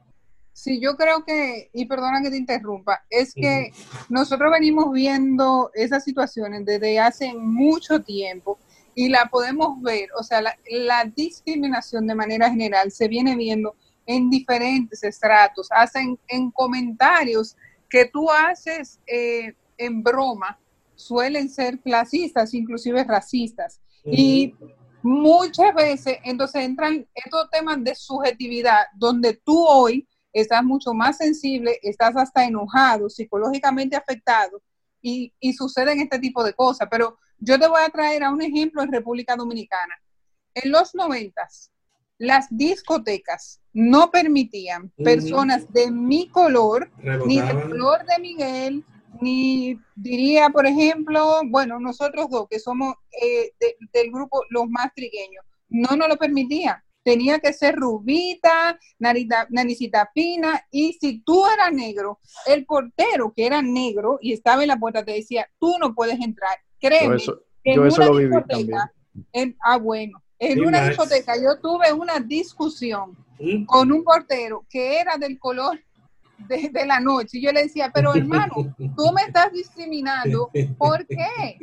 sí, 0.52 0.80
yo 0.82 0.98
creo 0.98 1.24
que, 1.24 1.70
y 1.74 1.86
perdona 1.86 2.22
que 2.22 2.30
te 2.30 2.36
interrumpa, 2.38 3.04
es 3.10 3.34
que 3.34 3.72
nosotros 4.10 4.52
venimos 4.52 4.92
viendo 4.92 5.72
esas 5.74 6.04
situaciones 6.04 6.66
desde 6.66 7.00
hace 7.00 7.34
mucho 7.34 8.02
tiempo 8.02 8.60
y 8.94 9.08
la 9.08 9.28
podemos 9.32 9.82
ver, 9.82 10.10
o 10.20 10.24
sea, 10.24 10.42
la, 10.42 10.58
la 10.70 11.06
discriminación 11.06 12.06
de 12.06 12.16
manera 12.16 12.50
general 12.50 12.92
se 12.92 13.08
viene 13.08 13.38
viendo 13.38 13.76
en 14.06 14.30
diferentes 14.30 15.02
estratos, 15.06 15.70
hacen 15.72 16.20
en 16.28 16.52
comentarios 16.52 17.56
que 17.90 18.06
tú 18.12 18.30
haces 18.30 19.00
eh, 19.08 19.54
en 19.78 20.04
broma, 20.04 20.60
suelen 21.02 21.50
ser 21.50 21.80
clasistas, 21.80 22.54
inclusive 22.54 23.04
racistas. 23.04 23.82
Y 24.06 24.54
muchas 25.04 25.74
veces, 25.74 26.18
entonces 26.24 26.64
entran 26.64 27.08
estos 27.14 27.50
temas 27.50 27.84
de 27.84 27.96
subjetividad, 27.96 28.84
donde 28.96 29.40
tú 29.44 29.66
hoy 29.66 30.08
estás 30.34 30.64
mucho 30.64 30.94
más 30.94 31.18
sensible, 31.18 31.78
estás 31.82 32.16
hasta 32.16 32.46
enojado, 32.46 33.10
psicológicamente 33.10 33.96
afectado, 33.96 34.62
y, 35.02 35.34
y 35.40 35.54
suceden 35.54 36.00
este 36.00 36.20
tipo 36.20 36.44
de 36.44 36.54
cosas. 36.54 36.88
Pero 36.90 37.18
yo 37.40 37.60
te 37.60 37.68
voy 37.68 37.82
a 37.82 37.90
traer 37.90 38.24
a 38.24 38.32
un 38.32 38.42
ejemplo 38.42 38.84
en 38.84 38.92
República 38.92 39.36
Dominicana. 39.36 39.96
En 40.54 40.72
los 40.72 40.94
noventas, 40.94 41.72
las 42.22 42.46
discotecas 42.52 43.60
no 43.74 44.12
permitían 44.12 44.92
personas 45.04 45.66
de 45.74 45.90
mi 45.90 46.28
color 46.28 46.92
ni 47.26 47.42
del 47.42 47.64
color 47.64 48.06
de 48.06 48.22
Miguel, 48.22 48.86
ni 49.20 49.78
diría, 49.96 50.50
por 50.50 50.66
ejemplo, 50.66 51.42
bueno, 51.50 51.80
nosotros 51.80 52.30
dos, 52.30 52.48
que 52.50 52.60
somos 52.60 52.96
eh, 53.22 53.52
de- 53.60 53.76
del 53.94 54.12
grupo 54.12 54.42
los 54.50 54.70
más 54.70 54.94
trigueños, 54.96 55.44
no 55.70 55.96
nos 55.96 56.08
lo 56.08 56.18
permitía. 56.18 56.84
Tenía 57.04 57.40
que 57.40 57.52
ser 57.52 57.76
rubita, 57.76 58.80
narita, 59.00 59.48
naricita 59.50 60.10
fina, 60.14 60.64
y 60.70 60.94
si 60.94 61.20
tú 61.24 61.44
eras 61.48 61.74
negro, 61.74 62.20
el 62.46 62.66
portero 62.66 63.34
que 63.36 63.48
era 63.48 63.62
negro 63.62 64.20
y 64.22 64.34
estaba 64.34 64.62
en 64.62 64.68
la 64.68 64.78
puerta 64.78 65.04
te 65.04 65.14
decía, 65.14 65.48
tú 65.60 65.76
no 65.80 65.96
puedes 65.96 66.20
entrar. 66.20 66.58
Créeme, 66.80 67.16
eso, 67.16 67.42
en 67.64 67.80
una 67.80 68.08
discoteca, 68.10 68.94
en- 69.34 69.58
ah, 69.64 69.78
bueno, 69.78 70.22
en 70.38 70.54
Sí, 70.54 70.60
una 70.62 70.88
discoteca 70.88 71.36
yo 71.42 71.60
tuve 71.60 71.92
una 71.92 72.20
discusión 72.20 73.18
Mm. 73.40 73.66
con 73.66 73.92
un 73.92 74.04
portero 74.04 74.66
que 74.70 75.00
era 75.00 75.18
del 75.18 75.40
color 75.40 75.80
de, 76.48 76.70
de 76.72 76.86
la 76.86 77.00
noche. 77.00 77.38
Y 77.38 77.42
yo 77.44 77.52
le 77.52 77.64
decía, 77.64 77.92
pero 77.94 78.14
hermano, 78.16 78.54
tú 78.78 79.12
me 79.14 79.22
estás 79.24 79.52
discriminando, 79.52 80.50
¿por 80.78 81.06
qué? 81.08 81.58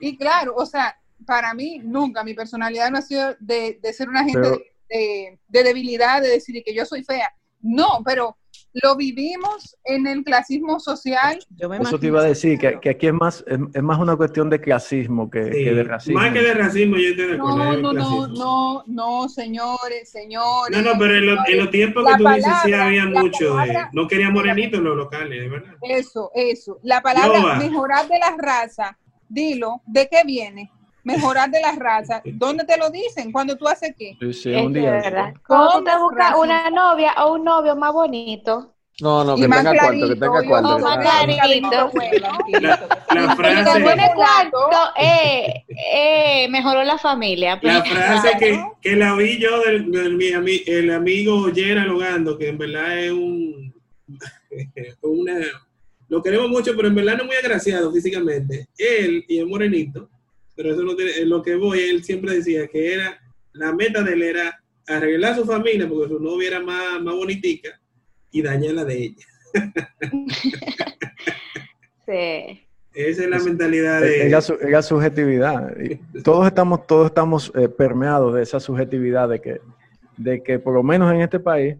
Y 0.00 0.16
claro, 0.16 0.54
o 0.56 0.66
sea, 0.66 0.96
para 1.26 1.52
mí 1.54 1.80
nunca, 1.82 2.24
mi 2.24 2.34
personalidad 2.34 2.90
no 2.90 2.98
ha 2.98 3.02
sido 3.02 3.36
de, 3.40 3.78
de 3.82 3.92
ser 3.92 4.08
una 4.08 4.24
gente 4.24 4.40
Pero- 4.40 4.56
de, 4.58 4.64
de- 4.98 5.38
de 5.48 5.62
debilidad, 5.64 6.20
de 6.22 6.28
decir 6.28 6.62
que 6.64 6.74
yo 6.74 6.84
soy 6.84 7.04
fea. 7.04 7.32
No, 7.60 8.02
pero 8.04 8.36
lo 8.74 8.94
vivimos 8.96 9.76
en 9.84 10.06
el 10.06 10.22
clasismo 10.22 10.78
social. 10.78 11.38
Yo 11.56 11.68
me 11.68 11.78
Eso 11.78 11.98
te 11.98 12.06
iba 12.06 12.20
a 12.20 12.24
decir, 12.24 12.58
que, 12.58 12.78
que 12.80 12.90
aquí 12.90 13.08
es 13.08 13.12
más, 13.12 13.44
es, 13.46 13.58
es 13.74 13.82
más 13.82 13.98
una 13.98 14.16
cuestión 14.16 14.48
de 14.48 14.60
clasismo 14.60 15.28
que, 15.30 15.44
Sí. 15.52 15.64
que 15.64 15.74
de 15.74 15.84
racismo. 15.84 16.20
Más 16.20 16.32
que 16.32 16.40
de 16.42 16.54
racismo, 16.54 16.96
yo 16.96 17.08
estoy 17.08 17.26
de 17.26 17.34
acuerdo. 17.34 17.56
No, 17.56 17.76
no, 17.76 17.92
no, 17.92 18.26
no, 18.28 18.84
no, 18.86 19.28
señores, 19.28 20.10
señores. 20.10 20.70
No, 20.76 20.82
no, 20.92 20.98
pero 20.98 21.16
en, 21.16 21.26
lo- 21.26 21.46
en 21.46 21.56
los 21.58 21.70
tiempos 21.70 22.04
que 22.06 22.16
tú 22.22 22.28
dices 22.28 22.52
sí 22.64 22.72
había 22.72 23.06
mucho 23.06 23.56
de... 23.56 23.78
No 23.92 24.06
querían 24.06 24.32
morenitos 24.32 24.78
en 24.78 24.84
los 24.84 24.96
locales, 24.96 25.40
de 25.42 25.48
verdad. 25.48 25.74
Eso, 25.82 26.30
eso. 26.34 26.78
La 26.82 27.00
palabra 27.02 27.38
Loba. 27.40 27.56
mejorar 27.56 28.06
de 28.08 28.18
la 28.18 28.36
raza, 28.38 28.96
dilo, 29.28 29.82
¿de 29.86 30.08
qué 30.08 30.22
viene? 30.24 30.70
Mejorar 31.04 31.50
de 31.50 31.60
la 31.60 31.72
raza. 31.72 32.22
¿Dónde 32.24 32.64
te 32.64 32.76
lo 32.76 32.90
dicen? 32.90 33.32
Cuando 33.32 33.56
tú 33.56 33.66
haces 33.68 33.94
qué? 33.98 34.16
Sí, 34.20 34.32
sí, 34.32 34.54
Es 34.54 34.62
un 34.64 34.72
de 34.72 34.80
día. 34.80 34.90
verdad. 34.92 35.34
Cuando 35.46 35.72
tú 35.78 35.84
te 35.84 35.90
¿Cómo 35.92 36.04
buscas 36.04 36.34
una 36.36 36.70
novia 36.70 37.12
o 37.24 37.34
un 37.34 37.44
novio 37.44 37.74
más 37.76 37.92
bonito, 37.92 38.74
No, 39.00 39.24
no, 39.24 39.34
que 39.36 39.42
tenga 39.42 39.62
cuarto, 39.78 40.08
que 40.08 40.14
tenga 40.16 40.42
cuarto. 40.46 40.78
más 40.78 40.98
clarito. 40.98 41.90
La, 42.60 42.78
la 43.26 43.30
Si 43.30 43.36
frase, 43.36 44.12
cuarto, 44.14 44.58
eh, 44.96 45.64
eh, 45.94 46.48
mejoró 46.50 46.82
la 46.84 46.96
familia. 46.98 47.58
la 47.62 47.82
pero- 47.82 47.84
frase 47.96 48.36
que, 48.38 48.62
que 48.80 48.96
la 48.96 49.14
vi 49.16 49.38
yo 49.38 49.60
del, 49.62 49.90
del- 49.90 50.16
mi 50.16 50.26
ami- 50.30 50.62
el 50.66 50.90
amigo 50.92 51.46
Gerald 51.54 51.88
Logando, 51.88 52.38
que 52.38 52.48
en 52.48 52.58
verdad 52.58 52.98
es 52.98 53.12
un 53.12 53.74
una 55.02 55.34
lo 56.08 56.20
queremos 56.22 56.48
mucho, 56.48 56.72
pero 56.74 56.88
en 56.88 56.94
verdad 56.96 57.14
no 57.16 57.20
es 57.22 57.26
muy 57.26 57.36
agraciado 57.36 57.92
físicamente. 57.92 58.68
Él 58.76 59.24
y 59.28 59.38
el 59.38 59.46
morenito, 59.46 60.08
pero 60.60 60.74
eso 60.74 60.82
no 60.82 60.94
tiene, 60.94 61.12
en 61.16 61.30
lo 61.30 61.42
que 61.42 61.54
voy, 61.54 61.80
él 61.80 62.04
siempre 62.04 62.34
decía 62.34 62.66
que 62.66 62.92
era 62.92 63.18
la 63.54 63.72
meta 63.72 64.02
de 64.02 64.12
él 64.12 64.22
era 64.22 64.62
arreglar 64.86 65.34
su 65.34 65.46
familia 65.46 65.88
porque 65.88 66.08
su 66.08 66.20
novia 66.20 66.48
era 66.48 66.60
más, 66.60 67.00
más 67.00 67.14
bonitica 67.14 67.80
y 68.30 68.42
dañar 68.42 68.74
la 68.74 68.84
de 68.84 69.04
ella. 69.04 69.26
Sí. 72.04 72.66
Esa 72.92 73.22
es 73.22 73.30
la 73.30 73.38
mentalidad 73.38 74.04
Es, 74.04 74.10
de 74.10 74.26
es 74.26 74.32
la, 74.32 74.38
es 74.38 74.70
la 74.70 74.82
subjetividad. 74.82 75.76
Y 75.80 75.94
todos 76.24 76.44
estamos, 76.48 76.84
todos 76.88 77.06
estamos 77.06 77.52
eh, 77.54 77.68
permeados 77.68 78.34
de 78.34 78.42
esa 78.42 78.58
subjetividad 78.58 79.28
de 79.28 79.40
que, 79.40 79.60
de 80.16 80.42
que 80.42 80.58
por 80.58 80.74
lo 80.74 80.82
menos 80.82 81.12
en 81.14 81.20
este 81.20 81.38
país, 81.38 81.76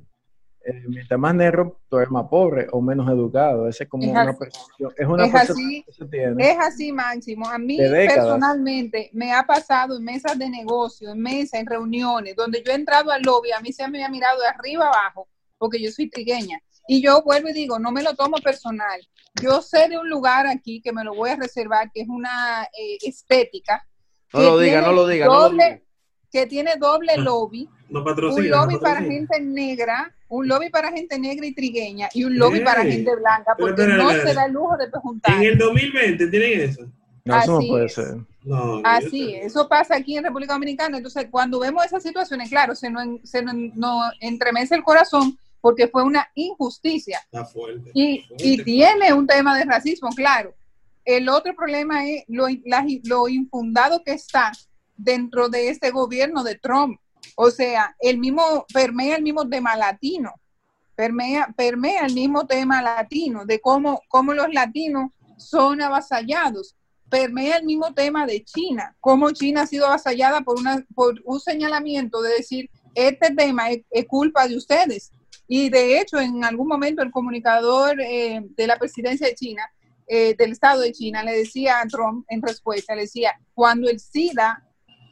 eh, 0.62 0.84
mientras 0.88 1.18
más 1.18 1.34
negro, 1.34 1.80
tú 1.88 1.96
eres 1.96 2.10
más 2.10 2.26
pobre 2.28 2.66
o 2.72 2.82
menos 2.82 3.08
educado. 3.08 3.66
Esa 3.68 3.84
es 3.84 3.90
como 3.90 4.04
Es 4.04 4.10
una 4.10 4.36
percepción. 4.36 4.92
Es 4.96 5.06
una 5.06 5.24
Es 5.26 5.32
percepción 5.32 5.66
así. 5.66 5.82
que 5.84 5.92
se 5.92 6.04
tiene. 6.06 6.50
Es 6.50 6.58
así, 6.58 6.92
Máximo. 6.92 7.48
A 7.48 7.58
mí 7.58 7.78
personalmente 7.78 9.10
me 9.12 9.32
ha 9.32 9.42
pasado 9.44 9.96
en 9.96 10.04
mesas 10.04 10.38
de 10.38 10.50
negocio, 10.50 11.10
en 11.12 11.20
mesas, 11.20 11.60
en 11.60 11.66
reuniones, 11.66 12.36
donde 12.36 12.62
yo 12.62 12.72
he 12.72 12.74
entrado 12.74 13.10
al 13.10 13.22
lobby, 13.22 13.52
a 13.52 13.60
mí 13.60 13.72
se 13.72 13.88
me 13.88 14.04
ha 14.04 14.08
mirado 14.08 14.40
de 14.40 14.46
arriba 14.48 14.86
abajo, 14.88 15.28
porque 15.58 15.80
yo 15.82 15.90
soy 15.90 16.10
trigueña. 16.10 16.58
Y 16.88 17.02
yo 17.02 17.22
vuelvo 17.22 17.48
y 17.48 17.52
digo, 17.52 17.78
no 17.78 17.92
me 17.92 18.02
lo 18.02 18.14
tomo 18.14 18.36
personal. 18.38 19.00
Yo 19.40 19.62
sé 19.62 19.88
de 19.88 19.98
un 19.98 20.10
lugar 20.10 20.46
aquí 20.46 20.80
que 20.82 20.92
me 20.92 21.04
lo 21.04 21.14
voy 21.14 21.30
a 21.30 21.36
reservar, 21.36 21.90
que 21.92 22.02
es 22.02 22.08
una 22.08 22.64
eh, 22.64 22.98
estética. 23.02 23.86
No 24.32 24.40
lo 24.40 24.58
diga, 24.58 24.80
tiene 24.80 24.86
no 24.86 24.92
lo 24.92 25.06
diga, 25.06 25.26
no 25.26 25.32
lo 25.32 25.50
diga. 25.50 25.80
Que 26.30 26.46
tiene 26.46 26.76
doble 26.76 27.16
lobby, 27.16 27.68
no 27.88 28.00
un 28.02 28.48
lobby 28.48 28.74
no 28.74 28.80
para 28.80 29.00
gente 29.02 29.40
negra, 29.40 30.14
un 30.28 30.46
lobby 30.46 30.70
para 30.70 30.92
gente 30.92 31.18
negra 31.18 31.44
y 31.46 31.52
trigueña, 31.54 32.08
y 32.14 32.22
un 32.24 32.38
lobby 32.38 32.60
para 32.60 32.82
gente 32.84 33.10
blanca, 33.16 33.56
porque 33.58 33.86
no 33.86 34.10
se 34.10 34.32
da 34.32 34.44
el 34.46 34.52
lujo 34.52 34.76
de 34.76 34.88
preguntar. 34.88 35.34
En 35.36 35.42
el 35.42 35.58
2020 35.58 36.26
tienen 36.28 36.60
eso. 36.60 36.82
No, 37.24 37.38
eso 37.38 37.60
no 37.60 37.66
puede 37.66 37.86
es. 37.86 37.94
ser. 37.94 38.16
No, 38.44 38.80
Así, 38.84 39.34
es, 39.34 39.46
eso 39.46 39.68
pasa 39.68 39.96
aquí 39.96 40.16
en 40.16 40.24
República 40.24 40.54
Dominicana. 40.54 40.96
Entonces, 40.96 41.26
cuando 41.30 41.58
vemos 41.58 41.84
esas 41.84 42.02
situaciones, 42.02 42.48
claro, 42.48 42.74
se 42.74 42.88
nos, 42.90 43.06
se 43.24 43.42
nos, 43.42 43.54
nos 43.74 44.12
entremece 44.20 44.74
el 44.76 44.82
corazón 44.82 45.36
porque 45.60 45.88
fue 45.88 46.02
una 46.04 46.26
injusticia 46.34 47.18
Está 47.24 47.44
fuerte. 47.44 47.90
y, 47.92 48.20
fuerte. 48.22 48.46
y 48.46 48.62
tiene 48.64 49.12
un 49.12 49.26
tema 49.26 49.58
de 49.58 49.64
racismo, 49.64 50.08
claro. 50.16 50.54
El 51.04 51.28
otro 51.28 51.54
problema 51.54 52.08
es 52.08 52.24
lo, 52.28 52.46
la- 52.64 52.86
lo 53.04 53.28
infundado 53.28 54.02
que 54.04 54.12
está 54.12 54.52
dentro 55.02 55.48
de 55.48 55.68
este 55.68 55.90
gobierno 55.90 56.44
de 56.44 56.56
Trump. 56.56 57.00
O 57.36 57.50
sea, 57.50 57.96
el 58.00 58.18
mismo, 58.18 58.66
permea 58.72 59.16
el 59.16 59.22
mismo 59.22 59.48
tema 59.48 59.76
latino, 59.76 60.34
permea, 60.94 61.52
permea 61.56 62.06
el 62.06 62.14
mismo 62.14 62.46
tema 62.46 62.82
latino, 62.82 63.44
de 63.44 63.60
cómo, 63.60 64.02
cómo 64.08 64.34
los 64.34 64.52
latinos 64.52 65.10
son 65.36 65.80
avasallados, 65.80 66.76
permea 67.08 67.56
el 67.56 67.64
mismo 67.64 67.92
tema 67.94 68.26
de 68.26 68.44
China, 68.44 68.94
cómo 69.00 69.30
China 69.32 69.62
ha 69.62 69.66
sido 69.66 69.86
avasallada 69.86 70.42
por, 70.42 70.58
una, 70.58 70.84
por 70.94 71.20
un 71.24 71.40
señalamiento 71.40 72.20
de 72.22 72.34
decir, 72.34 72.70
este 72.94 73.34
tema 73.34 73.70
es, 73.70 73.82
es 73.90 74.06
culpa 74.06 74.46
de 74.46 74.56
ustedes. 74.56 75.10
Y 75.48 75.68
de 75.68 75.98
hecho, 75.98 76.20
en 76.20 76.44
algún 76.44 76.68
momento 76.68 77.02
el 77.02 77.10
comunicador 77.10 78.00
eh, 78.00 78.40
de 78.56 78.66
la 78.66 78.78
presidencia 78.78 79.26
de 79.26 79.34
China, 79.34 79.62
eh, 80.06 80.34
del 80.36 80.52
Estado 80.52 80.80
de 80.80 80.92
China, 80.92 81.22
le 81.22 81.32
decía 81.32 81.80
a 81.80 81.86
Trump 81.86 82.24
en 82.28 82.42
respuesta, 82.42 82.94
le 82.94 83.02
decía, 83.02 83.32
cuando 83.54 83.88
el 83.88 83.98
SIDA 83.98 84.64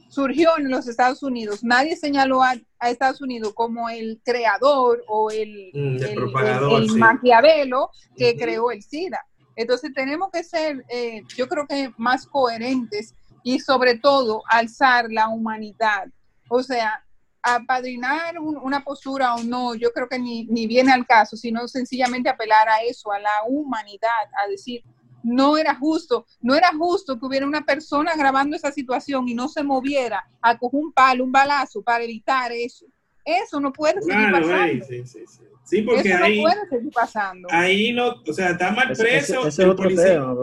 surgió 0.08 0.56
en 0.58 0.70
los 0.70 0.88
Estados 0.88 1.22
Unidos, 1.22 1.62
nadie 1.62 1.96
señaló 1.96 2.42
a, 2.42 2.54
a 2.78 2.90
Estados 2.90 3.20
Unidos 3.20 3.52
como 3.54 3.88
el 3.88 4.20
creador 4.24 5.02
o 5.08 5.30
el, 5.30 5.70
Mm, 5.74 5.96
el 5.96 6.02
el- 6.04 6.14
propagador, 6.14 6.82
el 6.82 6.90
sí. 6.90 6.98
Maquiavelo 6.98 7.90
que 8.16 8.36
creó 8.36 8.70
el 8.70 8.82
SIDA. 8.82 9.24
Entonces 9.54 9.92
tenemos 9.94 10.30
que 10.32 10.42
ser, 10.44 10.84
eh, 10.88 11.22
yo 11.36 11.48
creo 11.48 11.66
que 11.66 11.92
más 11.98 12.26
coherentes 12.26 13.14
y 13.42 13.58
sobre 13.60 13.98
todo 13.98 14.42
alzar 14.48 15.06
la 15.10 15.28
humanidad. 15.28 16.06
O 16.48 16.62
sea, 16.62 17.04
apadrinar 17.42 18.38
un- 18.38 18.56
una 18.56 18.82
postura 18.84 19.34
o 19.34 19.42
no, 19.42 19.74
yo 19.74 19.92
creo 19.92 20.08
que 20.08 20.18
ni, 20.18 20.44
ni 20.46 20.66
viene 20.66 20.92
al 20.92 21.06
caso, 21.06 21.36
sino 21.36 21.66
sencillamente 21.68 22.28
apelar 22.28 22.68
a 22.68 22.82
eso, 22.82 23.10
a 23.12 23.18
la 23.18 23.30
humanidad, 23.46 24.08
a 24.44 24.48
decir, 24.48 24.82
no 25.22 25.56
era 25.56 25.74
justo, 25.74 26.26
no 26.40 26.54
era 26.54 26.70
justo 26.76 27.18
que 27.18 27.26
hubiera 27.26 27.46
una 27.46 27.64
persona 27.64 28.12
grabando 28.16 28.56
esa 28.56 28.70
situación 28.72 29.28
y 29.28 29.34
no 29.34 29.48
se 29.48 29.62
moviera 29.62 30.24
a 30.40 30.56
coger 30.58 30.80
un 30.80 30.92
palo, 30.92 31.24
un 31.24 31.32
balazo 31.32 31.82
para 31.82 32.04
evitar 32.04 32.52
eso. 32.52 32.86
Eso 33.24 33.60
no 33.60 33.72
puede 33.72 34.00
seguir 34.00 34.28
Claro, 34.28 34.46
pasando. 34.48 34.64
ey, 34.64 34.80
sí, 34.88 35.06
sí, 35.06 35.24
sí. 35.26 35.42
Sí, 35.64 35.82
porque 35.82 36.08
eso 36.08 36.24
ahí, 36.24 36.36
no 36.38 36.42
puede 36.44 36.68
seguir 36.70 36.92
pasando. 36.94 37.48
ahí 37.50 37.92
no, 37.92 38.14
o 38.26 38.32
sea, 38.32 38.52
está 38.52 38.70
mal 38.70 38.90
Ese, 38.90 39.02
preso. 39.02 39.32
ese- 39.32 39.38
ese 39.40 39.48
es 39.48 39.58
el 39.58 39.68
otro 39.68 39.84
policía. 39.84 40.04
tema. 40.14 40.34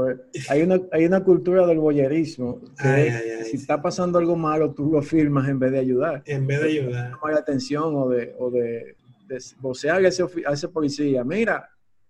Hay 0.50 0.62
una, 0.62 0.80
hay 0.92 1.06
una 1.06 1.24
cultura 1.24 1.66
del 1.66 1.80
boyerismo. 1.80 2.60
Que 2.80 2.88
Ay, 2.88 3.08
es, 3.08 3.16
ay, 3.16 3.30
ay, 3.40 3.44
si 3.46 3.50
sí. 3.52 3.58
está 3.58 3.82
pasando 3.82 4.20
algo 4.20 4.36
malo, 4.36 4.72
tú 4.76 4.92
lo 4.92 5.02
firmas 5.02 5.50
en 5.50 5.58
vez 5.58 5.72
de 5.72 5.80
ayudar. 5.80 6.22
En 6.28 6.46
vez 6.46 6.62
de 6.62 6.68
ayudar. 6.68 7.10
llamar 7.10 7.34
la 7.34 7.40
atención 7.40 7.96
o 7.96 8.08
de, 8.10 8.36
o 8.38 8.52
de, 8.52 8.96
de 9.28 9.40
vocear 9.62 10.06
a 10.06 10.08
ese, 10.08 10.24
ofi- 10.24 10.46
a 10.46 10.54
ese 10.54 10.68
policía. 10.68 11.24
Mira, 11.24 11.68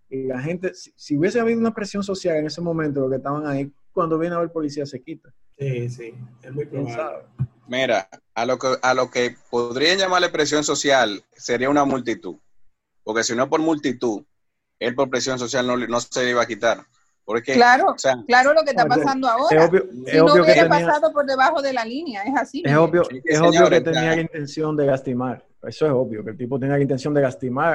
y 0.10 0.24
la 0.24 0.40
gente, 0.42 0.74
si, 0.74 0.94
si 0.96 1.18
hubiese 1.18 1.40
habido 1.40 1.60
una 1.60 1.74
presión 1.74 2.04
social 2.04 2.38
en 2.38 2.46
ese 2.48 2.62
momento, 2.62 3.02
los 3.02 3.10
que 3.10 3.18
estaban 3.18 3.46
ahí, 3.48 3.72
cuando 3.92 4.18
viene 4.20 4.36
a 4.36 4.40
ver 4.40 4.52
policía 4.52 4.86
se 4.86 5.02
quita. 5.02 5.34
Sí, 5.58 5.90
sí, 5.90 6.14
es 6.42 6.54
muy 6.54 6.68
¿Quién 6.68 6.86
probable. 6.86 7.26
Mira, 7.68 8.08
a 8.36 8.46
lo 8.46 8.60
que 8.60 8.68
a 8.82 8.94
lo 8.94 9.10
que 9.10 9.36
podrían 9.50 9.98
llamarle 9.98 10.30
presión 10.30 10.64
social 10.64 11.24
sería 11.34 11.70
una 11.70 11.86
multitud. 11.86 12.36
Porque 13.04 13.24
si 13.24 13.36
no 13.36 13.44
es 13.44 13.50
por 13.50 13.60
multitud, 13.62 14.24
él 14.80 14.94
por 14.96 15.10
presión 15.10 15.40
social 15.40 15.66
no, 15.66 16.00
se 16.02 16.24
le 16.24 16.32
iba 16.32 16.42
a 16.44 16.46
quitar. 16.48 16.86
Porque, 17.24 17.54
Claro, 17.54 17.94
o 17.96 17.98
sea, 17.98 18.24
claro 18.28 18.54
lo 18.54 18.64
que 18.64 18.70
está 18.70 18.86
pasando 18.86 19.28
Es 19.28 19.34
ahora. 19.34 19.66
obvio, 19.66 19.88
Si 19.92 20.12
es 20.12 20.18
no 20.18 20.26
obvio 20.26 20.34
que 20.36 20.42
hubiera 20.52 20.70
tenía, 20.70 20.88
pasado 20.88 21.12
por 21.12 21.26
debajo 21.26 21.62
de 21.62 21.74
la 21.74 21.84
línea, 21.86 22.22
es 22.24 22.36
así. 22.36 22.62
es 22.64 22.76
obvio, 22.76 23.02
es 23.24 23.40
obvio 23.40 23.68
que 23.70 23.82
tenía 23.82 24.16
la 24.16 24.22
intención 24.22 24.76
de 24.76 24.86
lastimar. 24.86 25.44
Eso 25.68 25.86
es 25.86 25.92
obvio, 25.92 26.24
que 26.24 26.32
el 26.32 26.38
tipo 26.38 26.60
tenía 26.60 26.76
la 26.78 26.82
intención 26.82 27.14
de 27.14 27.22
lastimar 27.22 27.74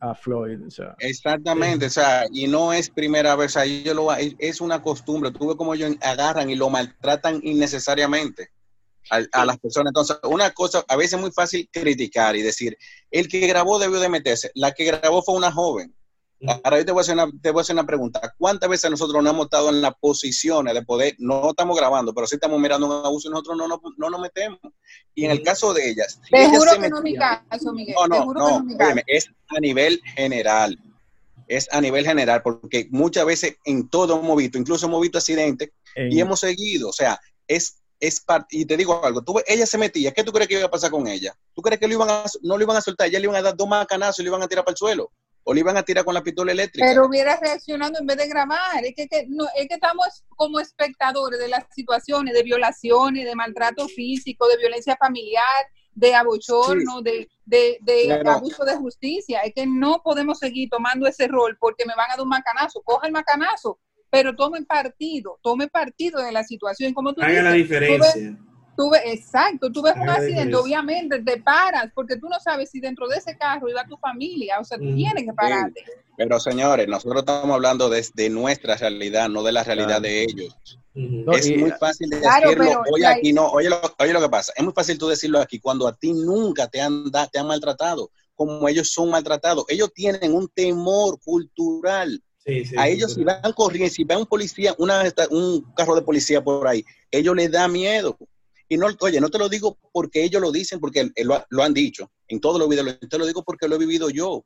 a, 0.00 0.10
a- 0.10 0.14
Floyd. 0.14 0.58
Exactamente, 0.98 1.86
o 1.86 1.90
sea, 1.90 2.24
y 2.32 2.46
no 2.46 2.72
es 2.72 2.90
primera 2.90 3.36
vez, 3.36 3.52
o 3.52 3.54
sea, 3.54 3.64
ellos 3.64 3.94
lo, 3.94 4.08
es 4.14 4.60
una 4.60 4.82
costumbre. 4.82 5.30
Tú 5.30 5.48
ves 5.48 5.56
cómo 5.56 5.74
ellos 5.74 5.94
agarran 6.00 6.50
y 6.50 6.54
lo 6.56 6.70
maltratan 6.70 7.40
innecesariamente 7.42 8.48
a, 9.10 9.20
a 9.32 9.44
las 9.44 9.58
personas. 9.58 9.90
Entonces, 9.90 10.18
una 10.24 10.50
cosa, 10.52 10.84
a 10.88 10.96
veces 10.96 11.14
es 11.14 11.20
muy 11.20 11.30
fácil 11.32 11.68
criticar 11.72 12.36
y 12.36 12.42
decir, 12.42 12.76
el 13.10 13.28
que 13.28 13.46
grabó 13.46 13.78
debió 13.78 14.00
de 14.00 14.08
meterse. 14.08 14.50
La 14.54 14.72
que 14.72 14.84
grabó 14.84 15.22
fue 15.22 15.34
una 15.36 15.52
joven. 15.52 15.94
Ahora 16.64 16.78
yo 16.78 16.84
te 16.84 16.92
voy, 16.92 17.00
a 17.00 17.02
hacer 17.02 17.14
una, 17.14 17.30
te 17.40 17.50
voy 17.50 17.60
a 17.60 17.62
hacer 17.62 17.74
una 17.74 17.86
pregunta. 17.86 18.34
¿Cuántas 18.36 18.68
veces 18.68 18.90
nosotros 18.90 19.22
no 19.24 19.30
hemos 19.30 19.46
estado 19.46 19.70
en 19.70 19.80
las 19.80 19.94
posiciones 19.98 20.74
de 20.74 20.82
poder, 20.82 21.14
no 21.18 21.48
estamos 21.50 21.76
grabando, 21.76 22.12
pero 22.12 22.26
sí 22.26 22.34
estamos 22.36 22.60
mirando 22.60 22.86
un 22.86 23.06
abuso 23.06 23.28
y 23.28 23.30
nosotros 23.30 23.56
no, 23.56 23.66
no, 23.66 23.80
no 23.96 24.10
nos 24.10 24.20
metemos? 24.20 24.58
Y 25.14 25.24
en 25.24 25.30
el 25.30 25.42
caso 25.42 25.72
de 25.72 25.88
ellas, 25.90 26.20
Te 26.30 26.38
ellas 26.44 26.58
juro 26.58 26.72
que 26.72 26.88
no 26.90 26.98
es 26.98 27.02
mi 27.02 27.12
metían- 27.12 27.46
caso, 27.48 27.72
Miguel. 27.72 27.94
no, 27.98 28.02
Te 28.02 28.08
no, 28.18 28.24
juro 28.24 28.40
que 28.40 28.44
no 28.44 28.50
no, 28.50 28.56
es 28.58 28.64
mi 28.64 28.76
caso. 28.76 28.86
óyeme, 28.86 29.04
es 29.06 29.30
a 29.48 29.60
nivel 29.60 30.00
general. 30.14 30.78
Es 31.48 31.68
a 31.72 31.80
nivel 31.80 32.04
general, 32.04 32.42
porque 32.42 32.86
muchas 32.90 33.24
veces 33.24 33.56
en 33.64 33.88
todo 33.88 34.18
hemos 34.20 34.36
visto, 34.36 34.58
incluso 34.58 34.86
hemos 34.86 35.00
visto 35.00 35.16
accidentes 35.18 35.70
en- 35.94 36.12
y 36.12 36.20
hemos 36.20 36.40
seguido. 36.40 36.88
O 36.90 36.92
sea, 36.92 37.18
es, 37.48 37.78
es 37.98 38.20
parte. 38.20 38.58
Y 38.58 38.66
te 38.66 38.76
digo 38.76 39.02
algo, 39.02 39.22
tú, 39.22 39.32
ves, 39.34 39.44
ella 39.48 39.64
se 39.64 39.78
metía, 39.78 40.12
¿qué 40.12 40.22
tú 40.22 40.32
crees 40.32 40.48
que 40.48 40.56
iba 40.56 40.66
a 40.66 40.70
pasar 40.70 40.90
con 40.90 41.06
ella? 41.06 41.34
¿Tú 41.54 41.62
crees 41.62 41.80
que 41.80 41.86
lo 41.88 41.94
iban 41.94 42.10
a, 42.10 42.24
no 42.42 42.58
lo 42.58 42.62
iban 42.62 42.76
a 42.76 42.82
soltar? 42.82 43.08
Ya 43.08 43.18
le 43.20 43.24
iban 43.24 43.36
a 43.36 43.42
dar 43.42 43.56
dos 43.56 43.66
macanazos 43.68 44.18
y 44.18 44.22
le 44.24 44.28
iban 44.28 44.42
a 44.42 44.48
tirar 44.48 44.64
para 44.64 44.72
el 44.72 44.76
suelo. 44.76 45.10
O 45.48 45.54
le 45.54 45.60
iban 45.60 45.76
a 45.76 45.84
tirar 45.84 46.04
con 46.04 46.12
la 46.12 46.24
pistola 46.24 46.50
eléctrica. 46.50 46.84
Pero 46.88 47.06
hubiera 47.06 47.36
reaccionado 47.36 47.94
en 48.00 48.06
vez 48.06 48.16
de 48.16 48.26
grabar. 48.26 48.84
Es 48.84 48.94
que, 48.96 49.06
que- 49.06 49.26
no, 49.28 49.44
es 49.56 49.68
que 49.68 49.74
estamos 49.74 50.24
como 50.30 50.58
espectadores 50.58 51.38
de 51.38 51.46
las 51.46 51.64
situaciones 51.72 52.34
de 52.34 52.42
violaciones, 52.42 53.24
de 53.24 53.34
maltrato 53.36 53.86
físico, 53.86 54.48
de 54.48 54.56
violencia 54.56 54.96
familiar, 54.96 55.44
de 55.94 56.16
abochorno, 56.16 57.00
de, 57.00 57.28
de, 57.44 57.78
de 57.80 58.04
Claro. 58.06 58.30
abuso 58.32 58.64
de 58.64 58.74
justicia. 58.76 59.38
Es 59.42 59.52
que 59.54 59.66
no 59.66 60.02
podemos 60.02 60.40
seguir 60.40 60.68
tomando 60.68 61.06
ese 61.06 61.28
rol 61.28 61.56
porque 61.60 61.84
me 61.86 61.94
van 61.96 62.10
a 62.10 62.14
dar 62.14 62.22
un 62.22 62.28
macanazo. 62.28 62.82
Coja 62.82 63.06
el 63.06 63.12
macanazo, 63.12 63.78
pero 64.10 64.34
tome 64.34 64.62
partido, 64.64 65.38
tome 65.44 65.68
partido 65.68 66.20
de 66.22 66.32
la 66.32 66.42
situación. 66.42 66.92
Como 66.92 67.14
tú 67.14 67.22
Haga 67.22 67.42
la 67.42 67.52
dices, 67.52 67.68
tú 67.78 67.84
ves- 67.84 67.90
diferencia. 68.14 68.45
Tú 68.76 68.90
ves, 68.90 69.02
exacto, 69.06 69.72
tú 69.72 69.80
ves 69.82 69.94
un 70.00 70.08
accidente, 70.08 70.54
obviamente 70.56 71.22
te 71.22 71.40
paras, 71.40 71.90
porque 71.94 72.16
tú 72.16 72.28
no 72.28 72.38
sabes 72.40 72.70
si 72.70 72.78
dentro 72.80 73.08
de 73.08 73.16
ese 73.16 73.36
carro 73.38 73.68
iba 73.68 73.84
tu 73.86 73.96
familia, 73.96 74.60
o 74.60 74.64
sea, 74.64 74.78
Ujú. 74.78 74.94
tienes 74.94 75.24
que 75.24 75.32
pararte. 75.32 75.82
Pero 76.16 76.38
señores, 76.40 76.86
nosotros 76.88 77.20
estamos 77.22 77.54
hablando 77.54 77.88
de, 77.88 78.06
de 78.14 78.28
nuestra 78.30 78.76
realidad, 78.76 79.28
no 79.28 79.42
de 79.42 79.52
la 79.52 79.64
realidad 79.64 79.86
Claro. 79.88 80.02
de 80.02 80.22
ellos. 80.24 80.56
No, 80.94 81.32
es 81.32 81.46
y- 81.46 81.56
muy 81.56 81.70
fácil 81.72 82.08
de 82.10 82.20
Claro, 82.20 82.48
decirlo 82.48 82.64
pero 82.70 82.82
hoy 82.92 83.00
la- 83.00 83.10
aquí, 83.10 83.32
no, 83.32 83.48
oye 83.48 83.68
lo, 83.68 83.80
oye 83.98 84.12
lo 84.12 84.20
que 84.20 84.28
pasa, 84.28 84.52
es 84.56 84.62
muy 84.64 84.72
fácil 84.72 84.96
tú 84.98 85.08
decirlo 85.08 85.40
aquí 85.40 85.58
cuando 85.58 85.86
a 85.88 85.94
ti 85.94 86.12
nunca 86.12 86.68
te 86.68 86.80
han, 86.80 87.10
da- 87.10 87.26
te 87.26 87.38
han 87.38 87.46
maltratado, 87.46 88.10
como 88.34 88.68
ellos 88.68 88.90
son 88.92 89.10
maltratados. 89.10 89.64
Ellos 89.68 89.92
tienen 89.94 90.34
un 90.34 90.48
temor 90.48 91.18
cultural. 91.24 92.22
Sí, 92.44 92.64
sí, 92.64 92.76
A 92.78 92.88
ellos 92.88 93.10
sí. 93.12 93.20
si 93.20 93.24
van 93.24 93.52
corriendo, 93.54 93.92
si 93.92 94.04
va 94.04 94.16
un 94.18 94.26
policía, 94.26 94.74
una, 94.78 95.02
un 95.30 95.62
carro 95.74 95.94
de 95.96 96.02
policía 96.02 96.42
por 96.42 96.66
ahí, 96.68 96.84
ellos 97.10 97.34
les 97.34 97.50
da 97.50 97.66
miedo. 97.68 98.16
Y 98.68 98.76
no, 98.76 98.88
oye, 99.00 99.20
no 99.20 99.30
te 99.30 99.38
lo 99.38 99.48
digo 99.48 99.78
porque 99.92 100.24
ellos 100.24 100.42
lo 100.42 100.50
dicen, 100.50 100.80
porque 100.80 101.10
lo, 101.22 101.62
han 101.62 101.74
dicho 101.74 102.10
en 102.28 102.40
todos 102.40 102.58
los 102.58 102.68
videos, 102.68 102.98
te 103.08 103.18
lo 103.18 103.26
digo 103.26 103.44
porque 103.44 103.68
lo 103.68 103.76
he 103.76 103.78
vivido 103.78 104.10
yo. 104.10 104.44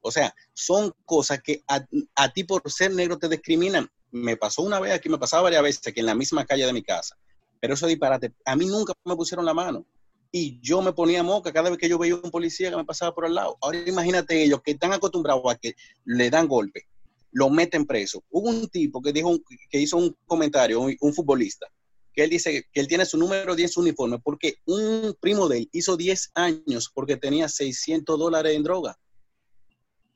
O 0.00 0.10
sea, 0.10 0.34
son 0.52 0.92
cosas 1.04 1.42
que 1.42 1.62
a, 1.66 2.32
ti 2.32 2.44
por 2.44 2.70
ser 2.70 2.92
negro 2.92 3.18
te 3.18 3.28
discriminan. 3.28 3.88
Me 4.10 4.36
pasó 4.36 4.62
una 4.62 4.80
vez 4.80 4.92
aquí, 4.92 5.08
me 5.08 5.18
pasaba 5.18 5.44
varias 5.44 5.62
veces 5.62 5.86
aquí 5.86 6.00
en 6.00 6.06
la 6.06 6.14
misma 6.14 6.44
calle 6.44 6.66
de 6.66 6.72
mi 6.72 6.82
casa. 6.82 7.16
Pero 7.60 7.74
eso 7.74 7.86
es 7.86 7.90
disparate. 7.90 8.32
A 8.44 8.54
mí 8.54 8.66
nunca 8.66 8.92
me 9.04 9.16
pusieron 9.16 9.44
la 9.44 9.54
mano. 9.54 9.84
Y 10.30 10.60
yo 10.60 10.82
me 10.82 10.92
ponía 10.92 11.22
moca 11.22 11.52
cada 11.52 11.70
vez 11.70 11.78
que 11.78 11.88
yo 11.88 11.98
veía 11.98 12.14
un 12.14 12.30
policía 12.30 12.70
que 12.70 12.76
me 12.76 12.84
pasaba 12.84 13.14
por 13.14 13.24
al 13.24 13.34
lado. 13.34 13.56
Ahora 13.62 13.78
imagínate 13.86 14.42
ellos 14.42 14.60
que 14.62 14.72
están 14.72 14.92
acostumbrados 14.92 15.42
a 15.50 15.56
que 15.56 15.74
le 16.04 16.28
dan 16.28 16.46
golpe, 16.46 16.86
lo 17.32 17.48
meten 17.48 17.86
preso. 17.86 18.22
Hubo 18.30 18.50
un 18.50 18.68
tipo 18.68 19.00
que 19.00 19.12
dijo, 19.12 19.38
que 19.70 19.80
hizo 19.80 19.96
un 19.96 20.14
comentario, 20.26 20.80
un 20.80 21.14
futbolista, 21.14 21.66
que 22.12 22.24
él 22.24 22.30
dice 22.30 22.66
que 22.72 22.80
él 22.80 22.88
tiene 22.88 23.04
su 23.04 23.16
número 23.18 23.54
10 23.54 23.70
en 23.70 23.72
su 23.74 23.80
uniforme 23.80 24.18
porque 24.18 24.56
un 24.66 25.16
primo 25.20 25.48
de 25.48 25.58
él 25.58 25.68
hizo 25.72 25.96
10 25.96 26.30
años 26.34 26.90
porque 26.92 27.16
tenía 27.16 27.48
600 27.48 28.18
dólares 28.18 28.54
en 28.56 28.62
droga. 28.62 28.98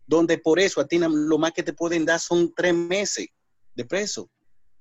Donde 0.07 0.39
por 0.39 0.59
eso 0.59 0.81
a 0.81 0.87
ti 0.87 0.99
lo 0.99 1.39
más 1.39 1.53
que 1.53 1.63
te 1.63 1.73
pueden 1.73 2.05
dar 2.05 2.21
son 2.21 2.53
tres 2.55 2.75
meses 2.75 3.29
de 3.75 3.85
preso. 3.85 4.29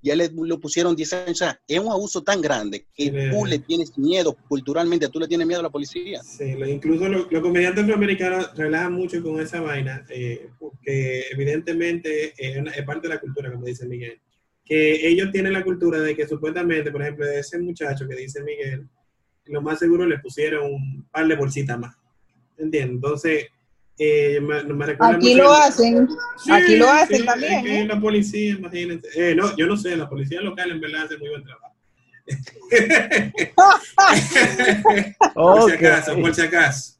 Ya 0.04 0.15
le 0.15 0.32
lo 0.34 0.60
pusieron 0.60 0.95
10 0.95 1.13
años. 1.13 1.32
O 1.34 1.36
sea, 1.36 1.62
es 1.67 1.80
un 1.80 1.91
abuso 1.91 2.24
tan 2.24 2.41
grande 2.41 2.88
que 2.95 3.04
Sí, 3.04 3.12
tú 3.32 3.45
le- 3.45 3.60
tienes 3.60 3.95
miedo 4.00 4.36
culturalmente, 4.50 5.08
tú 5.10 5.19
le 5.19 5.28
tienes 5.28 5.45
miedo 5.45 5.60
a 5.60 5.63
la 5.63 5.69
policía. 5.69 6.24
Sí, 6.24 6.54
lo- 6.54 6.67
incluso 6.67 7.08
lo- 7.08 7.28
los 7.30 7.41
comediantes 7.41 7.84
afroamericanos 7.84 8.56
relajan 8.58 8.93
mucho 8.93 9.21
con 9.21 9.39
esa 9.39 9.62
vaina, 9.62 10.04
eh, 10.10 10.50
porque 10.58 11.26
evidentemente 11.32 12.34
es, 12.36 12.58
una- 12.58 12.71
es 12.71 12.84
parte 12.84 13.08
de 13.08 13.13
la 13.13 13.21
cultura, 13.21 13.52
como 13.52 13.65
dice 13.65 13.86
Miguel. 13.86 14.19
Que 14.65 15.08
ellos 15.08 15.32
tienen 15.32 15.54
la 15.54 15.63
cultura 15.63 16.00
de 16.00 16.15
que 16.15 16.28
supuestamente, 16.28 16.91
por 16.91 17.02
ejemplo, 17.02 17.26
ese 17.28 17.60
muchacho 17.60 18.08
que 18.08 18.15
dice 18.15 18.43
Miguel, 18.43 18.88
lo 19.45 19.62
más 19.62 19.80
seguro 19.80 20.06
le 20.06 20.19
pusieron 20.19 20.71
un 20.71 21.08
par 21.12 21.28
de 21.28 21.36
bolsitas 21.36 21.78
más. 21.80 21.95
¿Entiendes? 22.58 22.95
Entonces, 22.95 23.47
eh, 23.97 24.39
me, 24.41 24.63
me 24.63 24.95
Aquí 25.00 25.36
lo 25.36 25.52
hacen, 25.54 26.08
Sí, 26.38 26.52
aquí 26.52 26.76
lo 26.78 26.89
hacen 26.89 27.17
sí, 27.19 27.26
también. 27.26 27.54
es 27.54 27.63
que 27.63 27.80
¿eh? 27.82 27.86
la 27.86 28.00
policía, 28.00 28.52
imagínense. 28.54 29.08
Eh, 29.15 29.36
no, 29.36 29.56
yo 29.58 29.67
no 29.67 29.78
sé, 29.78 29.95
la 29.95 30.10
policía 30.10 30.41
local 30.41 30.71
en 30.71 30.82
verdad 30.82 31.04
hace 31.04 31.17
muy 31.17 31.30
buen 31.30 31.43
trabajo. 31.43 31.76
por 35.34 35.69
si 35.69 35.76
Ok. 35.76 35.84
acaso, 35.84 36.15
por 36.19 36.34
si 36.36 36.41
acaso. 36.41 36.93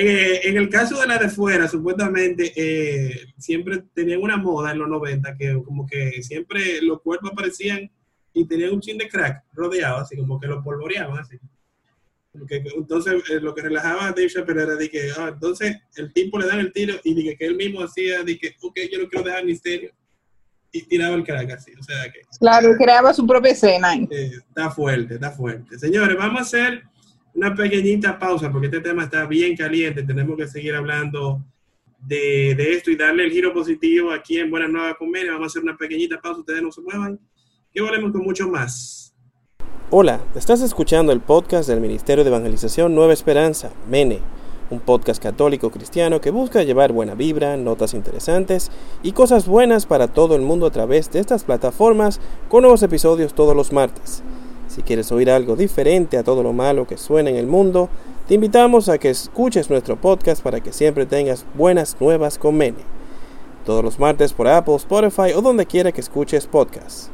Eh, 0.00 0.48
en 0.48 0.56
el 0.56 0.68
caso 0.68 1.00
de 1.00 1.08
la 1.08 1.18
de 1.18 1.28
fuera, 1.28 1.66
supuestamente 1.66 2.52
eh, 2.54 3.32
siempre 3.36 3.82
tenían 3.92 4.22
una 4.22 4.36
moda 4.36 4.70
en 4.70 4.78
los 4.78 4.88
90 4.88 5.36
que 5.36 5.60
como 5.64 5.88
que 5.88 6.22
siempre 6.22 6.80
los 6.82 7.02
cuerpos 7.02 7.32
aparecían 7.32 7.90
y 8.32 8.44
tenían 8.46 8.74
un 8.74 8.80
chin 8.80 8.96
de 8.96 9.08
crack 9.08 9.42
rodeado, 9.52 9.98
así 9.98 10.16
como 10.16 10.38
que 10.38 10.46
lo 10.46 10.62
polvoreaban 10.62 11.18
así. 11.18 11.36
Entonces 12.76 13.24
eh, 13.28 13.40
lo 13.40 13.52
que 13.52 13.62
relajaba 13.62 14.06
a 14.06 14.12
Dave 14.12 14.28
Chappelle 14.28 14.62
era 14.62 14.76
de 14.76 14.88
que, 14.88 15.10
ah, 15.16 15.30
entonces 15.32 15.76
el 15.96 16.12
tipo 16.12 16.38
le 16.38 16.46
dan 16.46 16.60
el 16.60 16.72
tiro 16.72 16.94
y 17.02 17.14
de 17.14 17.36
que, 17.36 17.44
él 17.44 17.56
mismo 17.56 17.82
hacía, 17.82 18.22
de 18.22 18.38
que, 18.38 18.54
ok, 18.62 18.78
yo 18.92 19.02
no 19.02 19.08
quiero 19.08 19.24
dejar 19.24 19.44
misterio. 19.44 19.90
Y 20.70 20.82
tiraba 20.82 21.16
el 21.16 21.24
crack 21.24 21.50
así, 21.50 21.72
o 21.76 21.82
sea 21.82 22.04
que... 22.12 22.20
Claro, 22.38 22.76
creaba 22.76 23.12
su 23.12 23.26
propia 23.26 23.50
escena. 23.50 23.96
Eh, 23.96 24.30
está 24.48 24.70
fuerte, 24.70 25.14
está 25.14 25.32
fuerte. 25.32 25.76
Señores, 25.76 26.16
vamos 26.16 26.38
a 26.38 26.42
hacer 26.42 26.84
una 27.34 27.54
pequeñita 27.54 28.18
pausa 28.18 28.50
porque 28.50 28.66
este 28.66 28.80
tema 28.80 29.04
está 29.04 29.26
bien 29.26 29.56
caliente. 29.56 30.02
Tenemos 30.02 30.36
que 30.36 30.46
seguir 30.46 30.74
hablando 30.74 31.44
de, 31.98 32.54
de 32.54 32.72
esto 32.72 32.90
y 32.90 32.96
darle 32.96 33.24
el 33.24 33.30
giro 33.30 33.52
positivo 33.52 34.10
aquí 34.10 34.38
en 34.38 34.50
Buenas 34.50 34.70
Nuevas 34.70 34.96
Comedia. 34.96 35.32
Vamos 35.32 35.46
a 35.46 35.48
hacer 35.48 35.62
una 35.62 35.76
pequeñita 35.76 36.20
pausa, 36.20 36.40
ustedes 36.40 36.62
no 36.62 36.72
se 36.72 36.80
muevan. 36.80 37.18
Que 37.72 37.80
volvemos 37.80 38.12
con 38.12 38.22
mucho 38.22 38.48
más. 38.48 39.14
Hola, 39.90 40.20
estás 40.34 40.60
escuchando 40.60 41.12
el 41.12 41.20
podcast 41.20 41.68
del 41.68 41.80
Ministerio 41.80 42.22
de 42.22 42.28
Evangelización 42.28 42.94
Nueva 42.94 43.14
Esperanza, 43.14 43.72
MENE, 43.88 44.20
un 44.70 44.80
podcast 44.80 45.22
católico 45.22 45.70
cristiano 45.70 46.20
que 46.20 46.30
busca 46.30 46.62
llevar 46.62 46.92
buena 46.92 47.14
vibra, 47.14 47.56
notas 47.56 47.94
interesantes 47.94 48.70
y 49.02 49.12
cosas 49.12 49.46
buenas 49.46 49.86
para 49.86 50.08
todo 50.08 50.36
el 50.36 50.42
mundo 50.42 50.66
a 50.66 50.70
través 50.70 51.10
de 51.10 51.20
estas 51.20 51.44
plataformas 51.44 52.20
con 52.50 52.62
nuevos 52.62 52.82
episodios 52.82 53.32
todos 53.32 53.56
los 53.56 53.72
martes. 53.72 54.22
Si 54.78 54.84
quieres 54.84 55.10
oír 55.10 55.28
algo 55.28 55.56
diferente 55.56 56.18
a 56.18 56.22
todo 56.22 56.44
lo 56.44 56.52
malo 56.52 56.86
que 56.86 56.96
suena 56.96 57.30
en 57.30 57.34
el 57.34 57.48
mundo, 57.48 57.88
te 58.28 58.34
invitamos 58.34 58.88
a 58.88 58.96
que 58.96 59.10
escuches 59.10 59.70
nuestro 59.70 59.96
podcast 59.96 60.40
para 60.40 60.60
que 60.60 60.72
siempre 60.72 61.04
tengas 61.04 61.44
buenas 61.56 61.96
nuevas 61.98 62.38
con 62.38 62.56
MENE. 62.56 62.78
Todos 63.66 63.82
los 63.82 63.98
martes 63.98 64.32
por 64.32 64.46
Apple, 64.46 64.76
Spotify 64.76 65.32
o 65.34 65.42
donde 65.42 65.66
quiera 65.66 65.90
que 65.90 66.00
escuches 66.00 66.46
podcasts. 66.46 67.10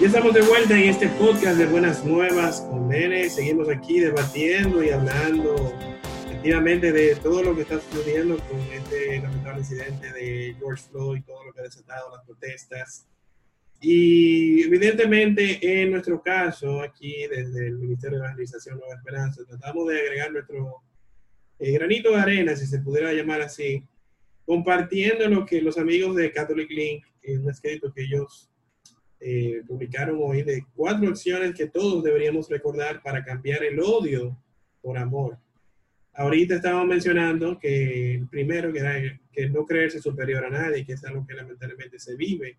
Ya 0.00 0.06
estamos 0.08 0.34
de 0.34 0.42
vuelta 0.42 0.76
en 0.76 0.88
este 0.88 1.06
podcast 1.10 1.58
de 1.58 1.66
Buenas 1.66 2.04
Nuevas 2.04 2.62
con 2.62 2.88
Nene. 2.88 3.30
Seguimos 3.30 3.68
aquí 3.68 4.00
debatiendo 4.00 4.82
y 4.82 4.90
hablando 4.90 5.54
efectivamente 6.38 6.92
de 6.92 7.16
todo 7.16 7.42
lo 7.42 7.56
que 7.56 7.62
está 7.62 7.80
sucediendo 7.80 8.38
con 8.48 8.60
este 8.72 9.20
lamentable 9.20 9.58
incidente 9.58 10.12
de 10.12 10.54
George 10.56 10.84
Floyd, 10.88 11.22
todo 11.26 11.42
lo 11.42 11.52
que 11.52 11.60
ha 11.60 11.64
desatado 11.64 12.14
las 12.14 12.24
protestas. 12.24 13.08
Y 13.80 14.62
evidentemente 14.62 15.58
en 15.82 15.90
nuestro 15.90 16.22
caso, 16.22 16.80
aquí 16.80 17.26
desde 17.26 17.66
el 17.66 17.78
Ministerio 17.78 18.18
de 18.18 18.24
Evangelización 18.24 18.78
Nueva 18.78 18.94
Esperanza, 18.94 19.42
tratamos 19.48 19.88
de 19.88 20.00
agregar 20.00 20.32
nuestro 20.32 20.82
eh, 21.58 21.72
granito 21.72 22.10
de 22.10 22.20
arena, 22.20 22.54
si 22.54 22.66
se 22.66 22.78
pudiera 22.78 23.12
llamar 23.12 23.40
así, 23.40 23.82
compartiendo 24.46 25.28
lo 25.28 25.44
que 25.44 25.60
los 25.60 25.76
amigos 25.76 26.14
de 26.14 26.30
Catholic 26.30 26.70
Link, 26.70 27.04
en 27.22 27.42
un 27.42 27.50
escrito 27.50 27.92
que 27.92 28.04
ellos 28.04 28.48
eh, 29.18 29.62
publicaron 29.66 30.20
hoy 30.22 30.44
de 30.44 30.64
cuatro 30.76 31.08
acciones 31.08 31.52
que 31.52 31.66
todos 31.66 32.04
deberíamos 32.04 32.48
recordar 32.48 33.02
para 33.02 33.24
cambiar 33.24 33.64
el 33.64 33.80
odio 33.80 34.40
por 34.80 34.96
amor. 34.96 35.36
Ahorita 36.20 36.56
estábamos 36.56 36.88
mencionando 36.88 37.60
que 37.60 38.16
el 38.16 38.26
primero 38.28 38.72
que 38.72 38.80
era 38.80 39.20
que 39.32 39.48
no 39.48 39.64
creerse 39.64 40.02
superior 40.02 40.44
a 40.44 40.50
nadie, 40.50 40.84
que 40.84 40.94
es 40.94 41.04
algo 41.04 41.24
que 41.24 41.32
lamentablemente 41.32 41.96
se 42.00 42.16
vive. 42.16 42.58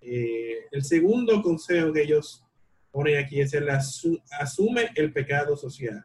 Eh, 0.00 0.64
el 0.70 0.82
segundo 0.82 1.42
consejo 1.42 1.92
que 1.92 2.00
ellos 2.02 2.46
ponen 2.90 3.18
aquí 3.22 3.40
es 3.42 3.52
el 3.52 3.68
asu- 3.68 4.22
asume 4.40 4.88
el 4.94 5.12
pecado 5.12 5.54
social. 5.54 6.02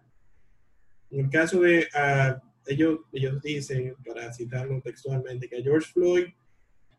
En 1.10 1.22
el 1.22 1.30
caso 1.30 1.62
de 1.62 1.88
ah, 1.96 2.42
ellos, 2.68 3.00
ellos 3.14 3.42
dicen, 3.42 3.96
para 4.06 4.34
citarlo 4.34 4.82
textualmente, 4.82 5.48
que 5.48 5.60
a 5.60 5.64
George 5.64 5.90
Floyd 5.94 6.26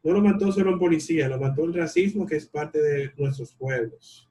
no 0.02 0.12
lo 0.12 0.22
mató 0.22 0.50
solo 0.50 0.72
un 0.72 0.78
policía, 0.78 1.28
lo 1.28 1.38
mató 1.38 1.64
el 1.64 1.74
racismo 1.74 2.24
que 2.24 2.36
es 2.36 2.46
parte 2.46 2.80
de 2.80 3.12
nuestros 3.18 3.52
pueblos. 3.52 4.30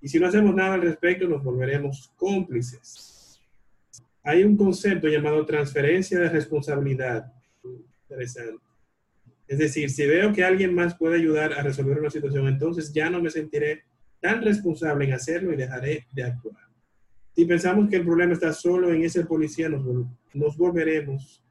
Y 0.00 0.08
si 0.08 0.18
no 0.18 0.26
hacemos 0.26 0.52
nada 0.52 0.74
al 0.74 0.82
respecto, 0.82 1.28
nos 1.28 1.44
volveremos 1.44 2.12
cómplices. 2.16 3.18
Hay 4.30 4.44
un 4.44 4.56
concepto 4.56 5.08
llamado 5.08 5.44
transferencia 5.44 6.18
de 6.20 6.28
responsabilidad. 6.28 7.32
Interesante. 8.08 8.62
Es 9.48 9.58
decir, 9.58 9.90
si 9.90 10.06
veo 10.06 10.32
que 10.32 10.44
alguien 10.44 10.72
más 10.74 10.94
puede 10.96 11.16
ayudar 11.16 11.52
a 11.54 11.62
resolver 11.62 11.98
una 11.98 12.10
situación, 12.10 12.46
entonces 12.46 12.92
ya 12.92 13.10
no 13.10 13.20
me 13.20 13.30
sentiré 13.30 13.82
tan 14.20 14.40
responsable 14.42 15.06
en 15.06 15.12
hacerlo 15.14 15.52
y 15.52 15.56
dejaré 15.56 16.06
de 16.12 16.22
actuar. 16.22 16.62
Si 17.34 17.44
pensamos 17.44 17.88
que 17.88 17.96
el 17.96 18.04
problema 18.04 18.32
está 18.34 18.52
solo 18.52 18.92
en 18.92 19.02
ese 19.02 19.24
policía, 19.24 19.68
nos, 19.68 19.82
vol- 19.84 20.08
nos 20.34 20.56
volveremos 20.56 21.42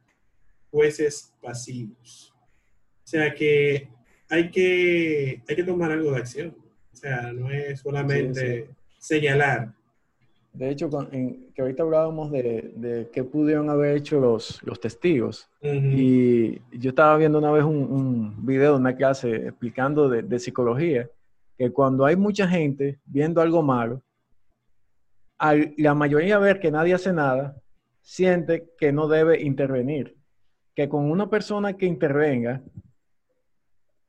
jueces 0.72 1.34
pasivos. 1.42 2.34
O 3.04 3.08
sea 3.08 3.34
que 3.34 3.90
hay 4.30 4.50
que, 4.52 5.42
hay 5.48 5.56
que 5.56 5.64
tomar 5.64 5.92
algo 5.92 6.12
de 6.12 6.18
acción. 6.20 6.56
O 6.94 6.96
sea, 6.96 7.34
no 7.34 7.50
es 7.52 7.80
solamente 7.82 8.68
Sí, 8.68 8.76
señalar. 9.00 9.74
De 10.60 10.70
hecho, 10.72 10.90
con- 10.90 11.08
en- 11.14 11.54
que 11.54 11.62
ahorita 11.62 11.84
hablábamos 11.84 12.32
de, 12.32 12.74
de 12.76 13.10
qué 13.14 13.24
pudieron 13.24 13.70
haber 13.70 13.96
hecho 13.96 14.20
los, 14.20 14.62
los 14.64 14.78
testigos. 14.78 15.50
Y 15.98 16.60
yo 16.78 16.90
estaba 16.90 17.16
viendo 17.16 17.38
una 17.38 17.50
vez 17.52 17.64
un, 17.64 17.78
un 17.78 18.46
video 18.46 18.74
de 18.74 18.80
una 18.80 18.94
clase 18.94 19.34
explicando 19.48 20.10
de, 20.10 20.22
de 20.22 20.38
psicología, 20.38 21.10
que 21.58 21.72
cuando 21.72 22.04
hay 22.06 22.18
mucha 22.18 22.46
gente 22.46 23.00
viendo 23.06 23.40
algo 23.40 23.62
malo, 23.64 24.02
al, 25.38 25.74
la 25.78 25.94
mayoría 25.94 26.38
ver 26.40 26.60
que 26.60 26.72
nadie 26.72 26.94
hace 26.94 27.14
nada, 27.14 27.56
siente 28.02 28.70
que 28.78 28.92
no 28.92 29.08
debe 29.08 29.42
intervenir. 29.42 30.18
Que 30.76 30.90
con 30.90 31.10
una 31.10 31.30
persona 31.30 31.72
que 31.78 31.86
intervenga 31.86 32.62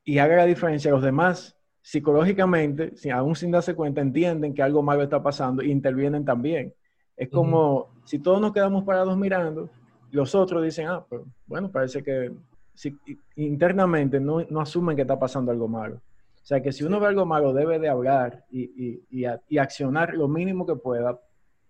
y 0.03 0.17
haga 0.17 0.35
la 0.35 0.45
diferencia, 0.45 0.91
los 0.91 1.01
demás 1.01 1.55
psicológicamente, 1.81 2.95
si- 2.95 3.09
aún 3.09 3.35
sin 3.35 3.51
darse 3.51 3.75
cuenta, 3.75 4.01
entienden 4.01 4.53
que 4.53 4.61
algo 4.61 4.83
malo 4.83 5.03
está 5.03 5.21
pasando 5.21 5.61
e 5.61 5.67
intervienen 5.67 6.23
también. 6.25 6.73
Es 7.15 7.29
como 7.29 7.89
si 8.05 8.19
todos 8.19 8.41
nos 8.41 8.53
quedamos 8.53 8.83
parados 8.83 9.17
mirando, 9.17 9.69
los 10.11 10.35
otros 10.35 10.63
dicen, 10.63 10.87
ah, 10.87 11.05
pues 11.07 11.21
bueno, 11.47 11.71
parece 11.71 12.03
que 12.03 12.31
si, 12.73 12.97
internamente 13.35 14.19
no, 14.19 14.43
no, 14.49 14.61
asumen 14.61 14.95
que 14.95 15.03
está 15.03 15.17
pasando 15.19 15.51
algo 15.51 15.67
malo. 15.67 15.95
O 15.95 16.45
sea, 16.45 16.61
que 16.61 16.71
si 16.71 16.83
uno 16.83 16.99
ve 16.99 17.07
algo 17.07 17.25
malo, 17.25 17.53
debe 17.53 17.79
de 17.79 17.87
hablar 17.87 18.45
y, 18.49 19.03
y, 19.11 19.25
y, 19.49 19.57
accionar 19.57 20.13
lo 20.15 20.27
mínimo 20.27 20.65
que 20.65 20.75
pueda 20.75 21.19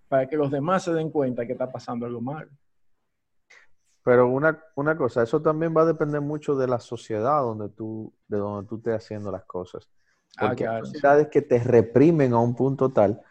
para 0.08 0.28
que 0.28 0.38
los 0.38 0.50
demás 0.50 0.84
se 0.84 0.94
den 0.94 1.10
cuenta 1.10 1.46
que 1.46 1.52
está 1.54 1.72
pasando 1.72 2.06
algo 2.06 2.22
malo. 2.22 2.50
Pero 4.04 4.28
una, 4.30 4.64
una 4.76 4.98
cosa, 4.98 5.22
eso 5.24 5.42
también 5.42 5.76
va 5.76 5.82
a 5.84 5.86
depender 5.86 6.22
mucho 6.22 6.56
de 6.56 6.68
la 6.68 6.80
sociedad 6.80 7.42
donde 7.42 7.70
tú, 7.70 8.14
de 8.28 8.38
donde 8.38 8.68
tú 8.68 8.78
estés 8.78 8.96
haciendo 8.96 9.32
las 9.32 9.44
cosas. 9.44 9.88
Ah, 10.38 10.48
Porque 10.48 10.68
hay 10.68 10.86
sociedades 10.86 11.28
que 11.28 11.42
te 11.42 11.60
reprimen 11.60 12.34
a 12.34 12.40
un 12.40 12.56
punto 12.56 12.92
tal. 12.92 13.22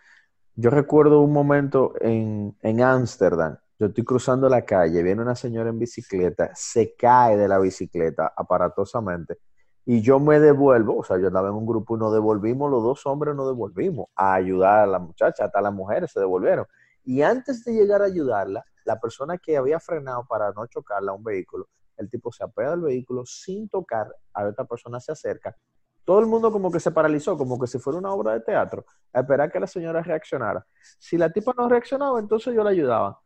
Yo 0.54 0.70
recuerdo 0.70 1.20
un 1.20 1.32
momento 1.32 1.94
en 2.00 2.82
Ámsterdam, 2.82 3.56
yo 3.78 3.86
estoy 3.86 4.04
cruzando 4.04 4.46
la 4.50 4.66
calle, 4.66 5.02
viene 5.02 5.22
una 5.22 5.34
señora 5.34 5.70
en 5.70 5.78
bicicleta, 5.78 6.50
se 6.54 6.94
cae 6.94 7.38
de 7.38 7.48
la 7.48 7.58
bicicleta 7.58 8.30
aparatosamente 8.36 9.38
y 9.86 10.02
yo 10.02 10.20
me 10.20 10.38
devuelvo, 10.38 10.98
o 10.98 11.02
sea, 11.02 11.18
yo 11.18 11.28
andaba 11.28 11.48
en 11.48 11.54
un 11.54 11.66
grupo 11.66 11.96
y 11.96 11.98
nos 11.98 12.12
devolvimos, 12.12 12.70
los 12.70 12.82
dos 12.82 13.06
hombres 13.06 13.34
nos 13.34 13.48
devolvimos 13.48 14.08
a 14.14 14.34
ayudar 14.34 14.80
a 14.80 14.86
la 14.86 14.98
muchacha, 14.98 15.46
hasta 15.46 15.60
las 15.60 15.72
mujeres 15.72 16.12
se 16.12 16.20
devolvieron. 16.20 16.66
Y 17.04 17.22
antes 17.22 17.64
de 17.64 17.72
llegar 17.72 18.02
a 18.02 18.04
ayudarla, 18.04 18.64
la 18.84 19.00
persona 19.00 19.38
que 19.38 19.56
había 19.56 19.80
frenado 19.80 20.26
para 20.28 20.52
no 20.52 20.66
chocarla 20.66 21.12
a 21.12 21.14
un 21.14 21.24
vehículo, 21.24 21.68
el 21.96 22.10
tipo 22.10 22.30
se 22.30 22.44
apega 22.44 22.70
del 22.70 22.82
vehículo 22.82 23.24
sin 23.24 23.68
tocar, 23.68 24.14
a 24.34 24.46
otra 24.46 24.64
persona 24.64 25.00
se 25.00 25.12
acerca. 25.12 25.56
Todo 26.04 26.20
el 26.20 26.26
mundo 26.26 26.50
como 26.50 26.70
que 26.70 26.80
se 26.80 26.90
paralizó, 26.90 27.36
como 27.36 27.58
que 27.58 27.66
si 27.66 27.78
fuera 27.78 27.98
una 27.98 28.12
obra 28.12 28.32
de 28.32 28.40
teatro, 28.40 28.84
a 29.12 29.20
esperar 29.20 29.50
que 29.50 29.60
la 29.60 29.66
señora 29.66 30.02
reaccionara. 30.02 30.66
Si 30.98 31.16
la 31.16 31.30
tipa 31.30 31.54
no 31.56 31.68
reaccionaba, 31.68 32.18
entonces 32.18 32.54
yo 32.54 32.64
la 32.64 32.70
ayudaba. 32.70 33.20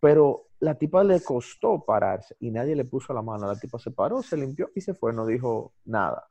Pero 0.00 0.48
la 0.60 0.74
tipa 0.74 1.02
le 1.02 1.22
costó 1.22 1.84
pararse 1.84 2.36
y 2.40 2.50
nadie 2.50 2.76
le 2.76 2.84
puso 2.84 3.12
la 3.12 3.22
mano. 3.22 3.46
La 3.46 3.58
tipa 3.58 3.78
se 3.78 3.90
paró, 3.90 4.22
se 4.22 4.36
limpió 4.36 4.70
y 4.74 4.80
se 4.80 4.94
fue, 4.94 5.12
no 5.12 5.26
dijo 5.26 5.72
nada. 5.84 6.26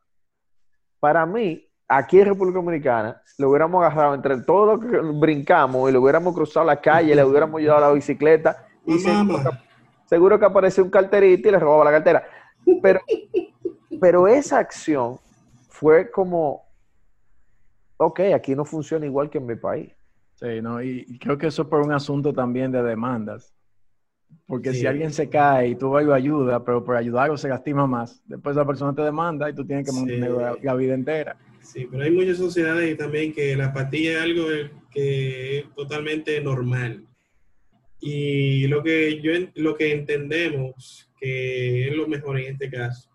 Para 0.99 1.25
mí, 1.25 1.67
aquí 1.87 2.19
en 2.19 2.27
República 2.27 2.59
Dominicana, 2.59 3.21
le 3.37 3.45
hubiéramos 3.45 3.83
agarrado 3.83 4.13
entre 4.15 4.41
todos 4.41 4.79
los 4.79 4.91
que 4.91 4.99
brincamos 4.99 5.89
y 5.89 5.93
le 5.93 5.97
hubiéramos 5.97 6.33
cruzado 6.35 6.65
la 6.65 6.79
calle, 6.79 7.15
le 7.15 7.23
hubiéramos 7.23 7.59
llevado 7.59 7.81
la 7.81 7.91
bicicleta 7.91 8.67
y 8.85 8.99
seguro 10.05 10.39
que, 10.39 10.45
apareció 10.45 10.83
un 10.83 10.89
carterito 10.89 11.49
y 11.49 11.51
le 11.51 11.59
robaba 11.59 11.85
la 11.85 11.91
cartera. 11.91 12.23
Pero, 12.81 12.99
pero 13.99 14.27
esa 14.27 14.59
acción 14.59 15.19
fue 15.79 16.11
como, 16.11 16.67
ok, 17.95 18.19
aquí 18.35 18.53
no 18.53 18.65
funciona 18.65 19.05
igual 19.05 19.29
que 19.29 19.37
en 19.37 19.45
mi 19.45 19.55
país. 19.55 19.89
Sí, 20.35 20.61
no, 20.61 20.83
y 20.83 21.17
creo 21.19 21.37
que 21.37 21.47
eso 21.47 21.61
es 21.61 21.67
por 21.69 21.79
un 21.79 21.93
asunto 21.93 22.33
también 22.33 22.69
de 22.69 22.83
demandas. 22.83 23.53
Porque 24.45 24.73
si 24.73 24.85
alguien 24.85 25.13
se 25.13 25.29
cae 25.29 25.69
y 25.69 25.75
tú 25.75 25.95
algo 25.95 26.13
ayuda, 26.13 26.65
pero 26.65 26.83
por 26.83 26.97
ayudarlo 26.97 27.37
se 27.37 27.47
lastima 27.47 27.87
más, 27.87 28.21
después 28.25 28.57
la 28.57 28.67
persona 28.67 28.93
te 28.93 29.03
demanda 29.03 29.49
y 29.49 29.53
tú 29.53 29.65
tienes 29.65 29.85
que 29.85 29.95
mantener 29.95 30.31
la, 30.61 30.75
vida 30.75 30.95
entera. 30.95 31.37
Sí, 31.61 31.87
pero 31.89 32.03
hay 32.03 32.11
muchas 32.11 32.37
sociedades 32.37 32.97
también 32.97 33.31
que 33.31 33.55
la 33.55 33.67
apatía 33.67 34.17
es 34.17 34.21
algo 34.21 34.47
que 34.91 35.59
es 35.59 35.75
totalmente 35.75 36.41
normal. 36.41 37.05
Y 38.01 38.67
lo 38.67 38.83
que, 38.83 39.21
yo, 39.21 39.31
lo 39.55 39.75
que 39.75 39.93
entendemos 39.93 41.09
que 41.17 41.87
es 41.87 41.95
lo 41.95 42.07
mejor 42.07 42.37
en 42.37 42.53
este 42.53 42.69
caso, 42.69 43.09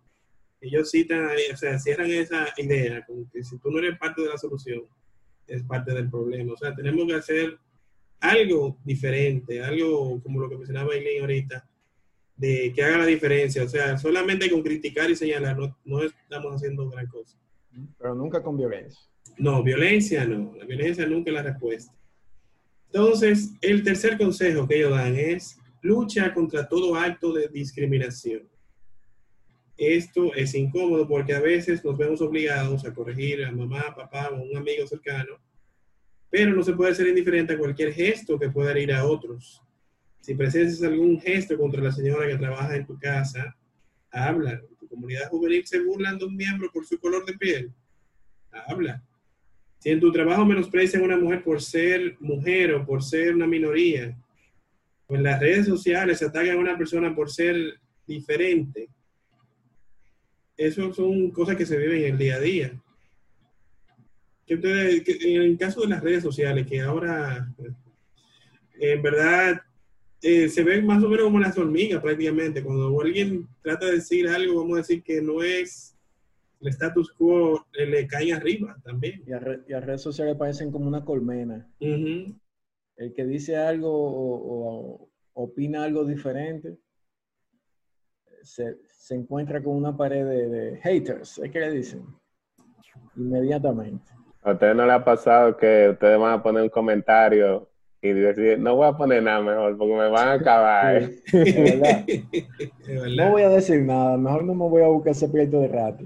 ellos 0.66 0.90
citan, 0.90 1.28
o 1.52 1.56
sea, 1.56 1.78
cierran 1.78 2.10
esa 2.10 2.46
idea, 2.56 3.04
como 3.06 3.30
que 3.30 3.42
si 3.42 3.58
tú 3.58 3.70
no 3.70 3.78
eres 3.78 3.98
parte 3.98 4.22
de 4.22 4.28
la 4.28 4.38
solución, 4.38 4.82
es 5.46 5.62
parte 5.62 5.92
del 5.92 6.10
problema. 6.10 6.52
O 6.52 6.56
sea, 6.56 6.74
tenemos 6.74 7.06
que 7.06 7.14
hacer 7.14 7.58
algo 8.20 8.78
diferente, 8.84 9.62
algo 9.62 10.22
como 10.22 10.40
lo 10.40 10.48
que 10.48 10.56
mencionaba 10.56 10.94
Eileen 10.94 11.20
ahorita, 11.20 11.68
de 12.36 12.72
que 12.74 12.82
haga 12.82 12.98
la 12.98 13.06
diferencia. 13.06 13.62
O 13.62 13.68
sea, 13.68 13.98
solamente 13.98 14.50
con 14.50 14.62
criticar 14.62 15.10
y 15.10 15.16
señalar 15.16 15.56
no, 15.84 16.02
estamos 16.02 16.54
haciendo 16.54 16.88
gran 16.88 17.06
cosa. 17.06 17.38
Pero 17.98 18.14
nunca 18.14 18.42
con 18.42 18.56
violencia. 18.56 19.00
No, 19.36 19.62
violencia 19.62 20.24
no. 20.24 20.54
La 20.56 20.64
violencia 20.64 21.06
nunca 21.06 21.30
es 21.30 21.34
la 21.34 21.42
respuesta. 21.42 21.92
Entonces, 22.86 23.52
el 23.60 23.82
tercer 23.82 24.16
consejo 24.16 24.68
que 24.68 24.76
ellos 24.76 24.92
dan 24.92 25.16
es 25.16 25.58
lucha 25.82 26.32
contra 26.32 26.68
todo 26.68 26.94
acto 26.94 27.32
de 27.32 27.48
discriminación. 27.48 28.48
Esto 29.76 30.32
es 30.34 30.54
incómodo 30.54 31.06
porque 31.08 31.34
a 31.34 31.40
veces 31.40 31.84
nos 31.84 31.96
vemos 31.96 32.20
obligados 32.20 32.84
a 32.84 32.94
corregir 32.94 33.44
a 33.44 33.50
mamá, 33.50 33.94
papá 33.94 34.30
o 34.30 34.42
un 34.42 34.56
amigo 34.56 34.86
cercano 34.86 35.38
pero 36.34 36.52
no 36.52 36.64
se 36.64 36.72
puede 36.72 36.92
ser 36.96 37.06
indiferente 37.06 37.52
a 37.52 37.58
cualquier 37.58 37.92
gesto 37.92 38.36
que 38.36 38.50
pueda 38.50 38.76
ir 38.76 38.92
a 38.92 39.04
otros. 39.06 39.62
Si 40.18 40.34
presencias 40.34 40.82
algún 40.82 41.20
gesto 41.20 41.56
contra 41.56 41.80
la 41.80 41.92
señora 41.92 42.26
que 42.26 42.36
trabaja 42.36 42.74
en 42.74 42.84
tu 42.84 42.98
casa, 42.98 43.56
habla. 44.10 44.60
Tu 44.80 44.88
comunidad 44.88 45.28
juvenil 45.30 45.64
se 45.64 45.78
burlan 45.78 46.18
de 46.18 46.24
un 46.24 46.34
miembro 46.34 46.72
por 46.72 46.84
su 46.84 46.98
color 46.98 47.24
de 47.24 47.34
piel, 47.34 47.72
habla. 48.66 49.00
Si 49.78 49.90
en 49.90 50.00
tu 50.00 50.10
trabajo 50.10 50.44
menosprecian 50.44 51.02
a 51.02 51.04
una 51.04 51.16
mujer 51.16 51.44
por 51.44 51.62
ser 51.62 52.16
mujer 52.18 52.74
o 52.74 52.84
por 52.84 53.04
ser 53.04 53.36
una 53.36 53.46
minoría, 53.46 54.18
o 55.06 55.14
en 55.14 55.22
las 55.22 55.38
redes 55.38 55.66
sociales 55.66 56.20
atacan 56.20 56.56
a 56.56 56.60
una 56.60 56.76
persona 56.76 57.14
por 57.14 57.30
ser 57.30 57.78
diferente, 58.08 58.88
eso 60.56 60.92
son 60.92 61.30
cosas 61.30 61.56
que 61.56 61.66
se 61.66 61.76
viven 61.76 62.04
en 62.04 62.12
el 62.12 62.18
día 62.18 62.36
a 62.36 62.40
día 62.40 62.80
que 64.46 65.34
en 65.34 65.42
el 65.42 65.58
caso 65.58 65.82
de 65.82 65.88
las 65.88 66.02
redes 66.02 66.22
sociales, 66.22 66.66
que 66.66 66.80
ahora 66.80 67.48
en 68.78 69.02
verdad 69.02 69.60
eh, 70.20 70.48
se 70.48 70.62
ven 70.62 70.86
más 70.86 71.02
o 71.02 71.08
menos 71.08 71.26
como 71.26 71.38
las 71.38 71.56
hormigas 71.56 72.02
prácticamente. 72.02 72.62
Cuando 72.62 73.00
alguien 73.00 73.48
trata 73.62 73.86
de 73.86 73.96
decir 73.96 74.28
algo, 74.28 74.60
vamos 74.60 74.74
a 74.74 74.82
decir 74.82 75.02
que 75.02 75.22
no 75.22 75.42
es 75.42 75.96
el 76.60 76.68
status 76.68 77.12
quo, 77.12 77.66
eh, 77.74 77.86
le 77.86 78.06
caen 78.06 78.34
arriba 78.34 78.76
también. 78.84 79.22
Y 79.26 79.32
a, 79.32 79.40
las 79.40 79.84
redes 79.84 80.02
sociales 80.02 80.36
parecen 80.36 80.70
como 80.70 80.88
una 80.88 81.04
colmena. 81.04 81.68
El 81.80 83.12
que 83.14 83.24
dice 83.24 83.56
algo 83.56 83.90
o, 83.92 85.10
opina 85.32 85.82
algo 85.82 86.04
diferente 86.04 86.76
se, 88.44 89.14
encuentra 89.14 89.62
con 89.62 89.76
una 89.76 89.96
pared 89.96 90.24
de, 90.24 90.48
de 90.48 90.76
haters, 90.78 91.38
¿es 91.38 91.50
que 91.50 91.60
le 91.60 91.70
dicen? 91.70 92.06
Inmediatamente. 93.16 94.12
¿A 94.42 94.52
ustedes 94.52 94.76
no 94.76 94.86
le 94.86 94.92
ha 94.92 95.04
pasado 95.04 95.56
que 95.56 95.88
ustedes 95.90 96.18
van 96.18 96.34
a 96.34 96.42
poner 96.42 96.62
un 96.62 96.68
comentario 96.68 97.70
y 98.02 98.12
decir, 98.12 98.58
no 98.58 98.76
voy 98.76 98.86
a 98.86 98.92
poner 98.92 99.22
nada 99.22 99.40
mejor 99.40 99.78
porque 99.78 99.94
me 99.94 100.08
van 100.10 100.28
a 100.28 100.32
acabar? 100.34 101.10
No 103.16 103.30
voy 103.30 103.42
a 103.42 103.48
decir 103.48 103.80
nada, 103.80 104.18
mejor 104.18 104.44
no 104.44 104.54
me 104.54 104.68
voy 104.68 104.82
a 104.82 104.88
buscar 104.88 105.12
ese 105.12 105.28
pleito 105.28 105.60
de 105.60 105.68
rato. 105.68 106.04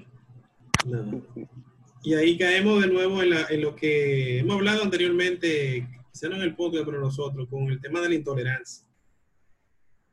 Y 2.05 2.15
ahí 2.15 2.39
caemos 2.39 2.81
de 2.83 2.89
nuevo 2.89 3.21
en, 3.23 3.61
lo 3.61 3.75
que 3.75 4.39
hemos 4.39 4.57
hablado 4.57 4.85
anteriormente, 4.85 5.89
quizá 6.13 6.29
no 6.29 6.37
en 6.37 6.43
el 6.43 6.55
podcast, 6.55 6.85
pero 6.85 7.01
nosotros, 7.01 7.49
con 7.49 7.65
el 7.65 7.81
tema 7.81 8.01
de 8.01 8.11
la 8.11 8.15
intolerancia. 8.15 8.88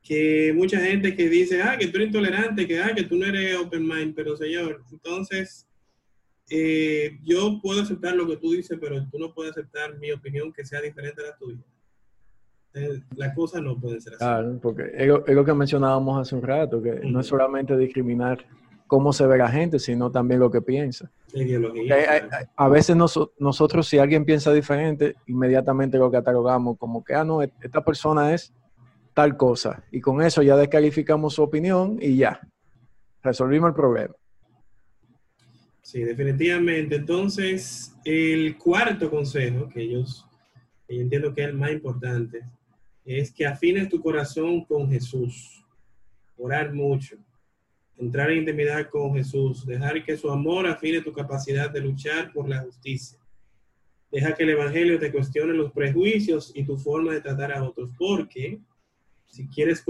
Que 0.08 0.54
mucha 0.56 0.80
gente 0.80 1.16
que 1.16 1.28
dice, 1.28 1.64
ah, 1.64 1.78
que 1.78 1.88
tú 1.88 1.98
eres 1.98 2.08
intolerante, 2.08 2.68
que, 2.68 2.80
ah, 2.80 2.94
que 2.96 3.04
tú 3.04 3.18
no 3.18 3.26
eres 3.26 3.58
open 3.58 3.88
mind, 3.88 4.14
pero 4.16 4.38
señor, 4.38 4.84
entonces 4.92 5.68
eh, 6.50 7.18
yo 7.24 7.60
puedo 7.62 7.82
aceptar 7.82 8.16
lo 8.16 8.28
que 8.28 8.38
tú 8.38 8.52
dices, 8.52 8.78
pero 8.80 9.04
tú 9.10 9.18
no 9.18 9.34
puedes 9.34 9.54
aceptar 9.54 9.98
mi 9.98 10.12
opinión 10.12 10.54
que 10.54 10.64
sea 10.64 10.80
diferente 10.80 11.22
a 11.24 11.32
la 11.32 11.38
tuya. 11.38 11.60
Eh, 12.76 13.02
la 13.16 13.34
cosa 13.34 13.62
no 13.62 13.80
puede 13.80 14.00
ser 14.02 14.14
así. 14.14 14.20
Claro, 14.20 14.60
porque 14.62 14.92
es 14.94 15.08
lo, 15.08 15.46
que 15.46 15.54
mencionábamos 15.54 16.22
hace 16.22 16.36
un 16.36 16.44
rato, 16.44 16.82
que 16.82 17.00
no 17.04 17.22
es 17.22 17.26
solamente 17.26 17.76
discriminar 17.78 18.46
cómo 18.86 19.14
se 19.14 19.26
ve 19.26 19.38
la 19.38 19.50
gente, 19.50 19.80
sino 19.80 20.12
también 20.12 20.40
lo 20.40 20.52
que 20.52 20.62
piensa. 20.62 21.10
a, 22.56 22.70
veces 22.70 22.96
nosotros, 22.96 23.88
si 23.88 23.98
alguien 23.98 24.26
piensa 24.26 24.54
diferente, 24.54 25.16
inmediatamente 25.26 25.98
lo 25.98 26.12
catalogamos 26.12 26.78
como 26.78 27.04
que, 27.04 27.16
ah, 27.16 27.24
no, 27.24 27.42
e, 27.42 27.52
esta 27.62 27.84
persona 27.84 28.34
es 28.34 28.54
tal 29.16 29.38
cosa. 29.38 29.84
Y 29.92 30.02
con 30.02 30.22
eso 30.22 30.44
ya 30.44 30.56
descalificamos 30.56 31.34
su 31.34 31.42
opinión 31.42 31.98
y 32.00 32.18
ya, 32.18 32.40
resolvimos 33.24 33.70
el 33.70 33.74
problema. 33.74 34.14
Sí, 35.82 36.04
definitivamente. 36.04 36.96
Entonces, 36.96 37.96
el 38.04 38.58
cuarto 38.58 39.10
consejo 39.10 39.70
que 39.70 39.82
ellos, 39.82 40.28
yo 40.90 41.02
entiendo 41.02 41.34
que 41.34 41.44
es 41.44 41.48
el 41.48 41.56
más 41.56 41.72
importante, 41.72 42.44
es 43.06 43.32
que 43.32 43.46
afines 43.48 43.88
tu 43.88 44.02
corazón 44.02 44.66
con 44.66 44.92
Jesús. 44.92 45.64
Orar 46.38 46.74
mucho. 46.74 47.16
Entrar 47.98 48.32
en 48.32 48.40
intimidad 48.40 48.90
con 48.90 49.14
Jesús. 49.14 49.66
Dejar 49.66 50.04
que 50.04 50.18
su 50.18 50.30
amor 50.30 50.68
afine 50.68 51.02
tu 51.02 51.14
capacidad 51.14 51.70
de 51.70 51.80
luchar 51.80 52.34
por 52.34 52.50
la 52.50 52.62
justicia. 52.62 53.18
Deja 54.12 54.34
que 54.34 54.44
el 54.44 54.50
Evangelio 54.50 55.00
te 55.00 55.12
cuestione 55.12 55.54
los 55.54 55.72
prejuicios 55.72 56.52
y 56.54 56.66
tu 56.66 56.78
forma 56.78 57.14
de 57.14 57.22
tratar 57.22 57.54
a 57.54 57.64
otros. 57.64 57.92
Porque 57.98 58.60
si 59.36 59.50
quieres 59.50 59.84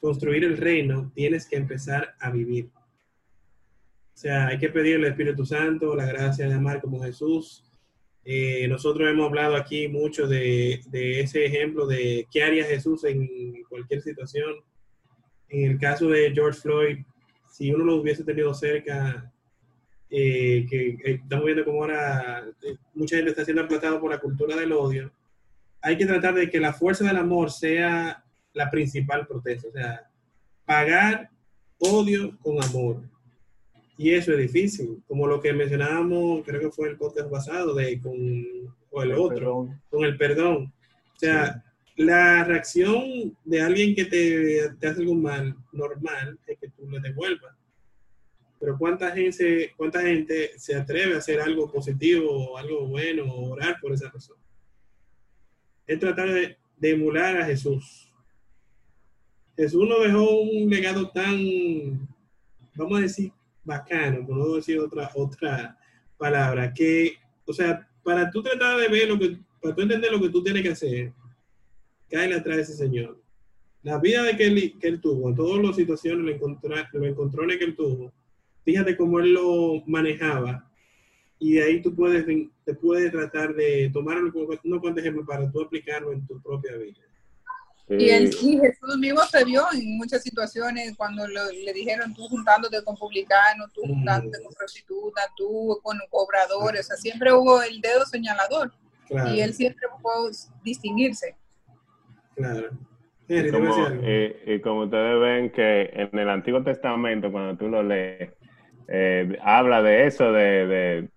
construir 0.00 0.44
el 0.44 0.56
reino, 0.56 1.10
tienes 1.16 1.48
que 1.48 1.56
empezar 1.56 2.14
a 2.20 2.30
vivir. 2.30 2.70
O 2.76 4.16
sea, 4.16 4.46
hay 4.46 4.58
que 4.58 4.68
pedirle 4.68 5.06
al 5.06 5.12
Espíritu 5.12 5.44
Santo 5.44 5.96
la 5.96 6.06
gracia 6.06 6.46
de 6.46 6.54
amar 6.54 6.80
como 6.80 7.02
Jesús. 7.02 7.64
Eh, 8.24 8.68
nosotros 8.68 9.10
hemos 9.10 9.26
hablado 9.26 9.56
aquí 9.56 9.88
mucho 9.88 10.28
de, 10.28 10.80
ese 10.92 11.44
ejemplo 11.44 11.88
de 11.88 12.28
qué 12.30 12.44
haría 12.44 12.64
Jesús 12.66 13.02
en 13.02 13.28
cualquier 13.68 14.00
situación. 14.00 14.54
En 15.48 15.72
el 15.72 15.78
caso 15.80 16.08
de 16.08 16.30
George 16.32 16.60
Floyd, 16.60 16.98
si 17.50 17.72
uno 17.72 17.84
lo 17.84 17.96
hubiese 17.96 18.22
tenido 18.22 18.54
cerca, 18.54 19.32
eh, 20.08 20.66
que 20.70 20.90
eh, 21.04 21.20
estamos 21.20 21.46
viendo 21.46 21.64
cómo 21.64 21.80
ahora 21.80 22.44
mucha 22.94 23.16
gente 23.16 23.32
está 23.32 23.44
siendo 23.44 23.62
aplatada 23.62 24.00
por 24.00 24.12
la 24.12 24.20
cultura 24.20 24.54
del 24.54 24.70
odio, 24.70 25.12
hay 25.82 25.98
que 25.98 26.06
tratar 26.06 26.34
de 26.34 26.48
que 26.48 26.60
la 26.60 26.72
fuerza 26.72 27.04
del 27.04 27.16
amor 27.16 27.50
sea 27.50 28.23
la 28.54 28.70
principal 28.70 29.26
protesta, 29.26 29.68
o 29.68 29.72
sea, 29.72 30.10
pagar 30.64 31.30
odio 31.78 32.38
con 32.40 32.62
amor. 32.62 33.02
Y 33.96 34.10
eso 34.10 34.32
es 34.32 34.38
difícil, 34.38 35.02
como 35.06 35.26
lo 35.26 35.40
que 35.40 35.52
mencionábamos, 35.52 36.44
creo 36.44 36.60
que 36.60 36.70
fue 36.70 36.88
el 36.88 36.96
podcast 36.96 37.30
pasado, 37.30 37.74
de 37.74 38.00
con, 38.00 38.14
o 38.90 39.02
el, 39.02 39.10
El 39.10 39.18
otro, 39.18 39.36
perdón. 39.36 39.82
con 39.90 40.04
el 40.04 40.16
perdón. 40.16 40.72
O 41.14 41.18
sea, 41.18 41.64
la 41.96 42.42
reacción 42.44 43.36
de 43.44 43.60
alguien 43.60 43.94
que 43.94 44.04
te, 44.06 44.70
te 44.80 44.86
hace 44.86 45.00
algo 45.00 45.14
mal, 45.14 45.56
normal, 45.72 46.38
es 46.46 46.58
que 46.58 46.68
tú 46.70 46.88
le 46.90 47.00
devuelvas. 47.00 47.54
Pero 48.58 48.78
¿cuánta 48.78 49.10
gente, 49.12 49.72
¿cuánta 49.76 50.00
gente 50.00 50.58
se 50.58 50.74
atreve 50.74 51.14
a 51.14 51.18
hacer 51.18 51.40
algo 51.40 51.70
positivo 51.70 52.52
o 52.52 52.56
algo 52.56 52.86
bueno 52.86 53.24
o 53.24 53.50
orar 53.50 53.78
por 53.80 53.92
esa 53.92 54.10
persona? 54.10 54.40
Es 55.86 56.00
tratar 56.00 56.32
de, 56.32 56.56
de 56.78 56.90
emular 56.90 57.36
a 57.36 57.44
Jesús. 57.44 58.03
Jesús 59.56 59.88
nos 59.88 60.02
dejó 60.02 60.40
un 60.40 60.68
legado 60.68 61.10
tan, 61.10 62.08
vamos 62.74 62.98
a 62.98 63.02
decir, 63.02 63.32
bacano, 63.64 64.26
por 64.26 64.36
no 64.36 64.54
decir 64.54 64.78
otra, 64.78 65.10
otra 65.14 65.78
palabra, 66.16 66.72
que, 66.74 67.14
o 67.44 67.52
sea, 67.52 67.88
para 68.02 68.30
tú 68.30 68.42
tratar 68.42 68.78
de 68.78 68.88
ver 68.88 69.08
lo 69.08 69.18
que, 69.18 69.38
para 69.60 69.74
tú 69.74 69.82
entender 69.82 70.12
lo 70.12 70.20
que 70.20 70.28
tú 70.28 70.42
tienes 70.42 70.62
que 70.62 70.70
hacer, 70.70 71.12
cáele 72.10 72.34
atrás 72.34 72.56
de 72.56 72.62
ese 72.62 72.74
señor. 72.74 73.20
La 73.82 73.98
vida 73.98 74.22
de 74.22 74.36
que 74.36 74.46
él, 74.46 74.78
que 74.80 74.92
tuvo, 74.98 75.34
todas 75.34 75.62
las 75.62 75.76
situaciones, 75.76 76.24
los, 76.24 76.34
encontrones 76.34 77.58
que 77.58 77.64
él 77.64 77.76
tuvo, 77.76 78.12
fíjate 78.64 78.96
cómo 78.96 79.20
él 79.20 79.34
lo 79.34 79.82
manejaba. 79.86 80.70
Y 81.38 81.54
de 81.54 81.64
ahí 81.64 81.82
tú 81.82 81.94
puedes, 81.94 82.24
te 82.64 82.74
puedes 82.74 83.12
tratar 83.12 83.54
de 83.54 83.90
tomar 83.92 84.18
unos 84.18 84.32
cuantos 84.80 85.02
ejemplos 85.02 85.26
para 85.26 85.50
tú 85.50 85.60
aplicarlo 85.60 86.12
en 86.12 86.26
tu 86.26 86.40
propia 86.40 86.76
vida. 86.76 87.00
Y, 87.86 88.08
él, 88.08 88.32
Sí. 88.32 88.54
y 88.54 88.58
Jesús 88.60 88.96
mismo 88.98 89.20
se 89.24 89.44
vio 89.44 89.62
en 89.74 89.98
muchas 89.98 90.22
situaciones 90.22 90.96
cuando 90.96 91.28
lo- 91.28 91.50
le 91.52 91.72
dijeron 91.74 92.14
tú 92.14 92.26
juntándote 92.28 92.82
con 92.82 92.96
publicanos, 92.96 93.70
tú 93.74 93.82
Mm. 93.84 93.88
juntándote 93.88 94.42
con 94.42 94.54
prostitutas, 94.54 95.26
tú 95.36 95.78
con 95.82 95.98
cobradores, 96.10 96.80
o 96.80 96.84
sea, 96.84 96.96
siempre 96.96 97.32
hubo 97.32 97.62
el 97.62 97.80
dedo 97.82 98.06
señalador 98.06 98.72
Claro, 99.06 99.34
y 99.34 99.40
él 99.42 99.52
siempre 99.52 99.86
buscó 99.92 100.30
distinguirse. 100.64 101.36
claro. 102.34 102.70
Y 103.28 103.50
como, 103.50 103.66
decir 103.66 103.84
algo. 103.84 104.00
eh, 104.04 104.42
y 104.46 104.60
como 104.60 104.80
ustedes 104.84 105.20
ven 105.20 105.50
que 105.50 105.90
en 105.94 106.18
el 106.18 106.28
Antiguo 106.28 106.62
Testamento, 106.62 107.32
cuando 107.32 107.56
tú 107.56 107.68
lo 107.68 107.82
lees, 107.82 108.30
eh, 108.88 109.38
habla 109.42 109.82
de 109.82 110.06
eso, 110.06 110.30
de, 110.32 110.66
de- 110.66 111.08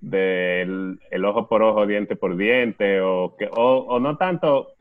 de 0.00 0.62
el, 0.62 1.00
el 1.10 1.24
ojo 1.24 1.48
por 1.48 1.62
ojo, 1.62 1.86
diente 1.86 2.14
por 2.14 2.36
diente, 2.36 3.00
o, 3.00 3.34
que, 3.36 3.46
o, 3.50 3.78
o 3.88 3.98
no 3.98 4.16
tanto 4.16 4.75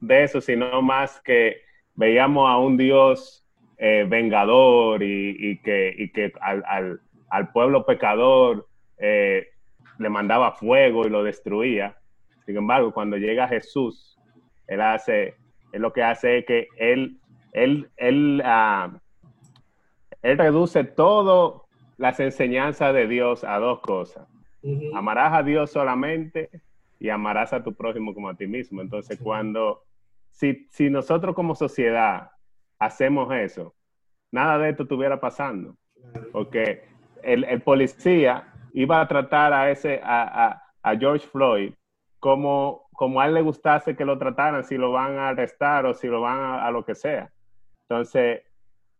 de 0.00 0.24
eso, 0.24 0.40
sino 0.40 0.82
más 0.82 1.20
que 1.22 1.62
veíamos 1.94 2.48
a 2.48 2.58
un 2.58 2.76
Dios 2.76 3.46
eh, 3.78 4.04
vengador 4.08 5.02
y, 5.02 5.36
y 5.38 5.58
que, 5.62 5.94
y 5.96 6.10
que 6.12 6.32
al, 6.40 6.62
al- 6.66 7.00
al 7.28 7.50
pueblo 7.52 7.84
pecador 7.84 8.68
eh, 8.98 9.48
le 9.98 10.08
mandaba 10.08 10.52
fuego 10.52 11.06
y 11.06 11.10
lo 11.10 11.24
destruía. 11.24 11.96
Sin 12.44 12.56
embargo, 12.56 12.92
cuando 12.92 13.16
llega 13.16 13.48
Jesús, 13.48 14.16
él 14.68 14.80
hace, 14.80 15.34
él 15.72 15.82
lo 15.82 15.92
que 15.92 16.02
hace 16.04 16.38
es 16.38 16.46
que 16.46 16.68
él, 16.78 17.18
él, 17.52 17.90
él, 17.96 18.42
ah, 18.44 19.00
él 20.22 20.38
reduce 20.38 20.84
todas 20.84 21.62
las 21.98 22.20
enseñanzas 22.20 22.94
de 22.94 23.06
Dios 23.08 23.42
a 23.44 23.58
dos 23.58 23.80
cosas. 23.80 24.28
Ujú. 24.62 24.96
Amarás 24.96 25.32
a 25.34 25.42
Dios 25.42 25.70
solamente 25.70 26.48
y 26.98 27.08
amarás 27.10 27.52
a 27.52 27.62
tu 27.62 27.74
prójimo 27.74 28.14
como 28.14 28.28
a 28.28 28.34
ti 28.36 28.46
mismo. 28.46 28.80
Entonces, 28.80 29.18
cuando, 29.22 29.84
si, 30.30 30.66
si 30.70 30.90
nosotros 30.90 31.34
como 31.34 31.54
sociedad 31.54 32.30
hacemos 32.78 33.32
eso, 33.34 33.74
nada 34.32 34.58
de 34.58 34.70
esto 34.70 34.84
estuviera 34.84 35.20
pasando. 35.20 35.76
Porque 36.32 36.84
el, 37.22 37.44
el 37.44 37.62
policía 37.62 38.52
iba 38.72 39.00
a 39.00 39.08
tratar 39.08 39.52
a 39.52 39.70
ese, 39.70 40.00
a, 40.02 40.46
a- 40.46 40.62
a 40.82 40.96
George 40.96 41.26
Floyd 41.26 41.72
como, 42.20 42.86
como 42.92 43.20
a 43.20 43.26
él 43.26 43.34
le 43.34 43.42
gustase 43.42 43.96
que 43.96 44.04
lo 44.04 44.18
trataran, 44.18 44.62
si 44.64 44.76
lo 44.76 44.92
van 44.92 45.18
a 45.18 45.28
arrestar 45.30 45.84
o 45.86 45.94
si 45.94 46.06
lo 46.06 46.20
van 46.20 46.38
a, 46.38 46.66
a 46.66 46.70
lo 46.70 46.84
que 46.84 46.94
sea. 46.94 47.30
Entonces, 47.88 48.42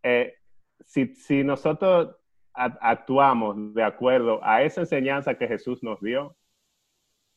eh, 0.03 0.34
si, 0.80 1.14
si 1.14 1.44
nosotros 1.44 2.16
a- 2.55 2.76
actuamos 2.80 3.74
de 3.74 3.82
acuerdo 3.84 4.40
a 4.42 4.62
esa 4.62 4.80
enseñanza 4.80 5.34
que 5.36 5.47
Jesús 5.49 5.82
nos 5.82 6.01
dio, 6.01 6.34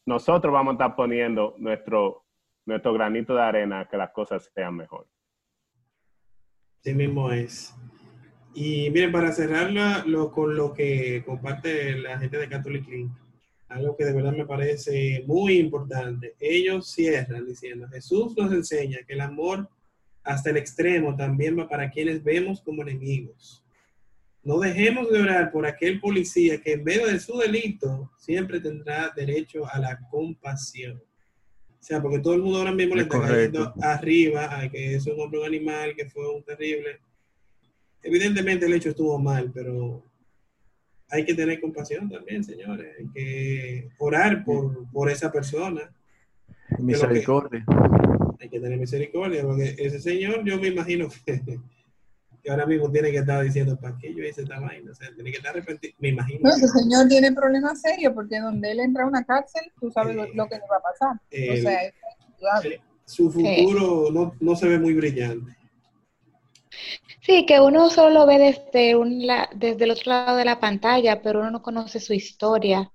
nosotros 0.09 0.51
vamos 0.51 0.71
a 0.71 0.73
estar 0.73 0.95
poniendo 0.95 1.53
nuestro, 1.59 2.25
nuestro 2.65 2.93
granito 2.93 3.35
de 3.35 3.43
arena 3.43 3.87
que 3.89 3.95
las 3.95 4.09
cosas 4.09 4.49
sean 4.55 4.75
mejor. 4.75 5.07
Sí 6.81 6.95
mismo 6.95 7.31
es. 7.31 7.75
Y 8.55 8.89
miren, 8.89 9.11
para 9.11 9.31
cerrarla 9.31 10.03
lo, 10.07 10.31
con 10.31 10.55
lo 10.55 10.73
que 10.73 11.23
comparte 11.23 11.95
la 11.99 12.17
gente 12.17 12.39
de 12.39 12.49
Catholic 12.49 12.87
Link, 12.87 13.11
algo 13.67 13.95
que 13.95 14.05
de 14.05 14.13
verdad 14.13 14.33
me 14.33 14.47
parece 14.47 15.23
muy 15.27 15.59
importante. 15.59 16.33
Ellos 16.39 16.91
cierran 16.91 17.45
diciendo, 17.45 17.87
Jesús 17.87 18.35
nos 18.35 18.51
enseña 18.51 18.97
que 19.05 19.13
el 19.13 19.21
amor 19.21 19.69
hasta 20.23 20.49
el 20.49 20.57
extremo 20.57 21.15
también 21.15 21.59
va 21.59 21.69
para 21.69 21.91
quienes 21.91 22.23
vemos 22.23 22.61
como 22.61 22.81
enemigos. 22.81 23.63
No 24.43 24.59
dejemos 24.59 25.09
de 25.09 25.21
orar 25.21 25.51
por 25.51 25.65
aquel 25.65 25.99
policía 25.99 26.61
que 26.61 26.73
en 26.73 26.83
medio 26.83 27.07
de 27.07 27.19
su 27.19 27.37
delito 27.37 28.11
siempre 28.17 28.59
tendrá 28.59 29.11
derecho 29.15 29.65
a 29.69 29.79
la 29.79 29.99
compasión. 30.09 31.01
O 31.79 31.83
sea, 31.83 32.01
porque 32.01 32.19
todo 32.19 32.33
el 32.33 32.41
mundo 32.41 32.59
ahora 32.59 32.71
mismo 32.73 32.95
le 32.95 33.01
Es 33.01 33.07
está 33.07 33.21
cayendo 33.21 33.73
arriba 33.81 34.59
a 34.59 34.69
que 34.69 34.95
es 34.95 35.05
un 35.07 35.19
hombre 35.19 35.39
un 35.39 35.45
animal, 35.45 35.95
que 35.95 36.09
fue 36.09 36.33
un 36.33 36.43
terrible. 36.43 36.99
Evidentemente 38.01 38.65
el 38.65 38.73
hecho 38.73 38.89
estuvo 38.89 39.17
mal, 39.19 39.51
pero 39.53 40.03
hay 41.09 41.25
que 41.25 41.33
tener 41.33 41.59
compasión 41.59 42.09
también, 42.09 42.43
señores. 42.43 42.95
Hay 42.99 43.07
que 43.13 43.89
orar 43.97 44.43
por, 44.43 44.89
por 44.91 45.09
esa 45.09 45.31
persona. 45.31 45.93
Misericordia. 46.77 47.65
Hay 48.39 48.49
que 48.49 48.59
tener 48.59 48.77
misericordia, 48.77 49.43
porque 49.43 49.75
ese 49.77 49.99
señor, 49.99 50.43
yo 50.45 50.59
me 50.59 50.67
imagino 50.67 51.09
que, 51.25 51.59
que 52.43 52.51
ahora 52.51 52.65
mismo 52.65 52.91
tiene 52.91 53.11
que 53.11 53.17
estar 53.17 53.43
diciendo, 53.43 53.77
¿para 53.77 53.97
qué 53.97 54.13
yo 54.13 54.23
hice 54.23 54.41
esta 54.43 54.59
vaina? 54.59 54.91
O 54.91 54.95
sea, 54.95 55.13
tiene 55.13 55.31
que 55.31 55.37
estar 55.37 55.51
arrepentido. 55.51 55.93
Me 55.99 56.09
imagino. 56.09 56.39
No, 56.43 56.55
ese 56.55 56.67
señor 56.67 57.07
tiene 57.07 57.31
problemas 57.33 57.81
serios 57.81 58.13
porque 58.13 58.39
donde 58.39 58.71
él 58.71 58.79
entra 58.79 59.03
a 59.03 59.07
una 59.07 59.23
cárcel, 59.23 59.63
tú 59.79 59.91
sabes 59.91 60.15
lo, 60.15 60.23
Eh, 60.23 60.31
lo 60.33 60.47
que 60.47 60.55
le 60.55 60.61
va 60.69 60.77
a 60.77 60.81
pasar. 60.81 61.15
o 61.15 61.19
el- 61.31 61.61
sea, 61.63 61.83
es 61.83 61.93
indudable. 62.27 62.81
su 63.05 63.31
futuro 63.31 64.11
no, 64.11 64.35
no 64.39 64.55
se 64.55 64.67
ve 64.67 64.79
muy 64.79 64.93
brillante. 64.93 65.51
Sí, 67.21 67.45
que 67.45 67.59
uno 67.59 67.89
solo 67.89 68.09
lo 68.11 68.25
ve 68.25 68.37
desde, 68.39 68.95
un 68.95 69.25
la- 69.25 69.49
desde 69.55 69.83
el 69.85 69.91
otro 69.91 70.11
lado 70.11 70.37
de 70.37 70.45
la 70.45 70.59
pantalla, 70.59 71.21
pero 71.21 71.39
uno 71.39 71.51
no 71.51 71.61
conoce 71.61 71.99
su 71.99 72.13
historia. 72.13 72.91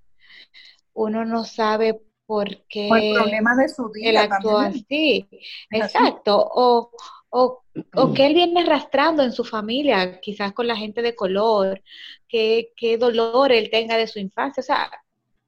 Uno 0.94 1.24
no 1.24 1.44
sabe 1.44 2.00
por 2.26 2.48
qué 2.68 2.88
O 2.88 2.96
el 2.96 3.14
problema 3.14 3.54
de 3.56 3.68
su 3.68 3.90
vida 3.90 4.22
actuó 4.22 4.58
también. 4.58 4.84
así. 4.86 5.28
Es 5.70 5.82
así. 5.82 5.96
Exacto. 5.98 6.36
O, 6.54 6.90
o, 7.36 7.62
o 7.96 8.14
que 8.14 8.26
él 8.26 8.34
viene 8.34 8.60
arrastrando 8.60 9.24
en 9.24 9.32
su 9.32 9.42
familia, 9.44 10.20
quizás 10.20 10.52
con 10.52 10.68
la 10.68 10.76
gente 10.76 11.02
de 11.02 11.16
color, 11.16 11.82
qué, 12.28 12.70
qué 12.76 12.96
dolor 12.96 13.50
él 13.50 13.70
tenga 13.70 13.96
de 13.96 14.06
su 14.06 14.20
infancia. 14.20 14.60
O 14.60 14.64
sea, 14.64 14.88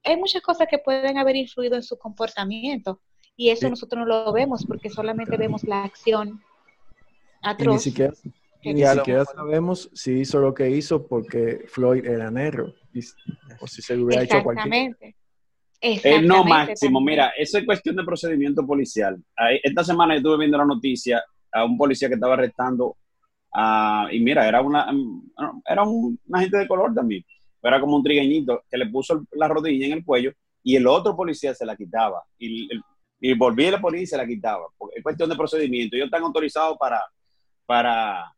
hay 0.02 0.16
muchas 0.16 0.42
cosas 0.42 0.66
que 0.68 0.78
pueden 0.78 1.16
haber 1.16 1.36
influido 1.36 1.76
en 1.76 1.84
su 1.84 1.96
comportamiento. 1.96 3.00
Y 3.36 3.50
eso 3.50 3.66
Sí. 3.66 3.70
nosotros 3.70 4.00
no 4.00 4.06
lo 4.06 4.32
vemos 4.32 4.64
porque 4.66 4.90
solamente 4.90 5.36
vemos 5.36 5.62
la 5.62 5.84
acción 5.84 6.28
Y 6.28 6.32
ni 6.32 7.50
atroz. 7.52 7.82
siquiera, 7.82 8.12
que 8.60 8.74
ni 8.74 8.84
siquiera 8.84 9.24
sabemos 9.24 9.88
si 9.94 10.18
hizo 10.18 10.40
lo 10.40 10.52
que 10.54 10.68
hizo 10.70 11.06
porque 11.06 11.66
Floyd 11.68 12.04
era 12.04 12.30
negro. 12.32 12.74
y- 12.92 13.00
o 13.60 13.66
si 13.68 13.82
se 13.82 13.94
lo 13.94 14.06
hubiera 14.06 14.22
hecho 14.24 14.42
cualquier 14.42 14.66
Exactamente. 14.72 15.16
Eh, 15.80 16.22
no, 16.22 16.42
Máximo, 16.44 17.00
mira, 17.00 17.32
eso 17.36 17.58
es 17.58 17.64
cuestión 17.66 17.94
de 17.94 18.02
procedimiento 18.04 18.66
policial. 18.66 19.22
Esta 19.62 19.84
semana 19.84 20.16
estuve 20.16 20.38
viendo 20.38 20.56
la 20.58 20.64
noticia 20.64 21.22
a 21.56 21.64
un 21.64 21.76
policía 21.76 22.08
que 22.08 22.14
estaba 22.14 22.34
arrestando 22.34 22.96
a, 23.52 24.08
y 24.12 24.20
mira, 24.20 24.46
era 24.46 24.60
una 24.60 24.86
era 25.66 25.82
un, 25.82 26.18
una 26.26 26.40
gente 26.40 26.58
de 26.58 26.68
color 26.68 26.94
también, 26.94 27.24
era 27.62 27.80
como 27.80 27.96
un 27.96 28.02
trigueñito 28.02 28.62
que 28.70 28.78
le 28.78 28.86
puso 28.86 29.24
la 29.32 29.48
rodilla 29.48 29.86
en 29.86 29.92
el 29.92 30.04
cuello 30.04 30.32
y 30.62 30.76
el 30.76 30.86
otro 30.86 31.16
policía 31.16 31.54
se 31.54 31.64
la 31.64 31.76
quitaba 31.76 32.22
y, 32.38 32.68
y 33.20 33.34
volvía 33.34 33.70
la 33.70 33.80
policía 33.80 34.02
y 34.02 34.06
se 34.06 34.16
la 34.16 34.26
quitaba. 34.26 34.66
Porque 34.76 34.98
es 34.98 35.02
cuestión 35.02 35.30
de 35.30 35.36
procedimiento. 35.36 35.96
Ellos 35.96 36.06
están 36.06 36.22
autorizados 36.22 36.76
para, 36.78 37.02
para 37.66 38.32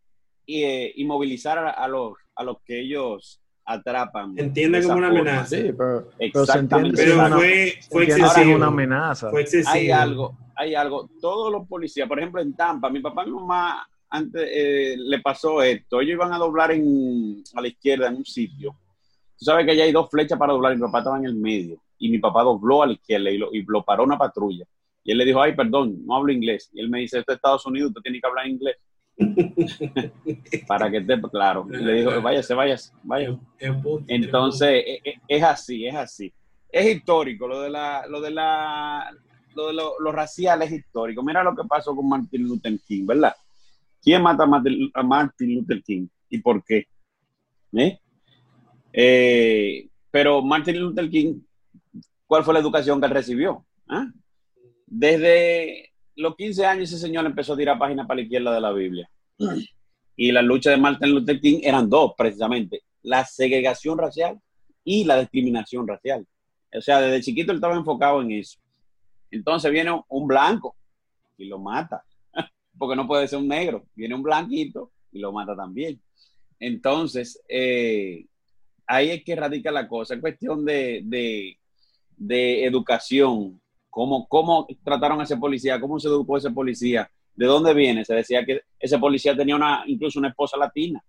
eh, 0.46 0.92
inmovilizar 0.96 1.58
a 1.58 1.88
los, 1.88 2.14
a 2.34 2.44
los 2.44 2.58
que 2.64 2.80
ellos 2.80 3.40
atrapan. 3.68 4.34
Entiende 4.36 4.82
como 4.82 4.96
una 4.96 5.08
forma. 5.08 5.20
amenaza. 5.20 5.56
Sí, 5.56 5.72
pero, 5.76 6.08
pero 6.18 6.46
se 6.46 6.58
entiende 6.58 6.96
fue, 6.96 7.74
fue 7.90 8.04
excesivo. 8.04 8.56
una 8.56 8.66
amenaza. 8.68 9.30
Fue 9.30 9.42
excesivo. 9.42 9.74
hay 9.74 9.90
algo, 9.90 10.38
hay 10.56 10.74
algo. 10.74 11.10
Todos 11.20 11.52
los 11.52 11.68
policías, 11.68 12.08
por 12.08 12.18
ejemplo, 12.18 12.40
en 12.40 12.54
Tampa, 12.54 12.88
mi 12.88 13.00
papá 13.00 13.24
y 13.24 13.30
mi 13.30 13.36
mamá 13.36 13.86
antes 14.10 14.48
eh, 14.50 14.96
le 14.96 15.20
pasó 15.20 15.62
esto. 15.62 16.00
Ellos 16.00 16.14
iban 16.14 16.32
a 16.32 16.38
doblar 16.38 16.72
en, 16.72 17.42
a 17.54 17.60
la 17.60 17.68
izquierda 17.68 18.08
en 18.08 18.16
un 18.16 18.24
sitio. 18.24 18.74
Tú 19.38 19.44
sabes 19.44 19.66
que 19.66 19.72
allá 19.72 19.84
hay 19.84 19.92
dos 19.92 20.08
flechas 20.10 20.38
para 20.38 20.54
doblar 20.54 20.74
mi 20.74 20.80
papá 20.80 20.98
estaba 20.98 21.18
en 21.18 21.26
el 21.26 21.34
medio. 21.34 21.78
Y 21.98 22.08
mi 22.08 22.18
papá 22.18 22.42
dobló 22.42 22.82
a 22.82 22.86
la 22.86 22.94
izquierda 22.94 23.30
y 23.30 23.36
lo, 23.36 23.52
y 23.52 23.62
lo 23.68 23.84
paró 23.84 24.04
una 24.04 24.16
patrulla. 24.16 24.64
Y 25.04 25.12
él 25.12 25.18
le 25.18 25.26
dijo, 25.26 25.42
ay, 25.42 25.54
perdón, 25.54 26.06
no 26.06 26.16
hablo 26.16 26.32
inglés. 26.32 26.70
Y 26.72 26.80
él 26.80 26.88
me 26.88 27.00
dice, 27.00 27.18
esto 27.18 27.32
es 27.32 27.36
Estados 27.36 27.66
Unidos, 27.66 27.88
usted 27.88 28.02
tiene 28.02 28.20
que 28.20 28.26
hablar 28.26 28.46
inglés. 28.46 28.76
Para 30.66 30.90
que 30.90 30.98
esté 30.98 31.20
claro. 31.30 31.66
Le 31.68 31.94
dijo, 31.94 32.22
váyase, 32.22 32.54
váyase, 32.54 32.92
váyase. 33.02 33.38
Entonces, 34.06 34.68
e- 34.68 35.00
e- 35.04 35.20
es 35.26 35.42
así, 35.42 35.86
es 35.86 35.94
así. 35.94 36.32
Es 36.70 36.86
histórico, 36.86 37.48
lo 37.48 37.62
de 37.62 37.70
la, 37.70 38.06
lo 38.06 38.20
de 38.20 38.30
la, 38.30 39.10
lo 39.54 39.68
de 39.68 39.72
lo, 39.72 39.98
lo 39.98 40.12
racial 40.12 40.62
es 40.62 40.72
histórico. 40.72 41.22
Mira 41.22 41.42
lo 41.42 41.54
que 41.56 41.66
pasó 41.68 41.96
con 41.96 42.08
Martin 42.08 42.42
Luther 42.42 42.78
King, 42.86 43.06
¿verdad? 43.06 43.34
¿Quién 44.02 44.22
mata 44.22 44.44
a 44.44 44.46
Martin, 44.46 44.90
a 44.94 45.02
Martin 45.02 45.56
Luther 45.56 45.82
King 45.82 46.06
y 46.28 46.38
por 46.38 46.62
qué? 46.64 46.86
¿Eh? 47.72 47.98
Eh, 48.92 49.88
pero 50.10 50.42
Martin 50.42 50.78
Luther 50.78 51.10
King, 51.10 51.40
¿cuál 52.26 52.44
fue 52.44 52.54
la 52.54 52.60
educación 52.60 53.00
que 53.00 53.06
él 53.06 53.12
recibió? 53.12 53.64
¿Ah? 53.88 54.06
Desde 54.86 55.87
los 56.18 56.36
15 56.36 56.66
años 56.66 56.92
ese 56.92 56.98
señor 56.98 57.24
empezó 57.24 57.54
a 57.54 57.56
tirar 57.56 57.78
páginas 57.78 58.06
para 58.06 58.16
la 58.16 58.22
izquierda 58.22 58.52
de 58.52 58.60
la 58.60 58.72
Biblia. 58.72 59.08
Y 60.16 60.32
la 60.32 60.42
lucha 60.42 60.70
de 60.70 60.76
Martin 60.76 61.14
Luther 61.14 61.40
King 61.40 61.60
eran 61.62 61.88
dos, 61.88 62.12
precisamente. 62.18 62.82
La 63.02 63.24
segregación 63.24 63.96
racial 63.96 64.38
y 64.82 65.04
la 65.04 65.20
discriminación 65.20 65.86
racial. 65.86 66.26
O 66.76 66.80
sea, 66.80 67.00
desde 67.00 67.22
chiquito 67.22 67.52
él 67.52 67.58
estaba 67.58 67.76
enfocado 67.76 68.20
en 68.20 68.32
eso. 68.32 68.58
Entonces 69.30 69.70
viene 69.70 69.92
un 70.08 70.26
blanco 70.26 70.74
y 71.36 71.46
lo 71.46 71.60
mata, 71.60 72.04
porque 72.78 72.96
no 72.96 73.06
puede 73.06 73.28
ser 73.28 73.38
un 73.38 73.48
negro. 73.48 73.86
Viene 73.94 74.16
un 74.16 74.22
blanquito 74.22 74.90
y 75.12 75.20
lo 75.20 75.32
mata 75.32 75.54
también. 75.54 76.00
Entonces, 76.58 77.40
eh, 77.48 78.26
ahí 78.88 79.10
es 79.10 79.22
que 79.22 79.36
radica 79.36 79.70
la 79.70 79.86
cosa. 79.86 80.14
Es 80.14 80.20
cuestión 80.20 80.64
de, 80.64 81.02
de, 81.04 81.56
de 82.16 82.64
educación. 82.64 83.60
¿Cómo, 83.90 84.26
¿Cómo 84.28 84.66
trataron 84.84 85.20
a 85.20 85.24
ese 85.24 85.36
policía? 85.36 85.80
¿Cómo 85.80 85.98
se 85.98 86.08
educó 86.08 86.36
ese 86.36 86.50
policía? 86.50 87.10
¿De 87.34 87.46
dónde 87.46 87.72
viene? 87.74 88.04
Se 88.04 88.14
decía 88.14 88.44
que 88.44 88.60
ese 88.78 88.98
policía 88.98 89.36
tenía 89.36 89.56
una, 89.56 89.82
incluso 89.86 90.18
una 90.18 90.28
esposa 90.28 90.56
latina. 90.56 91.02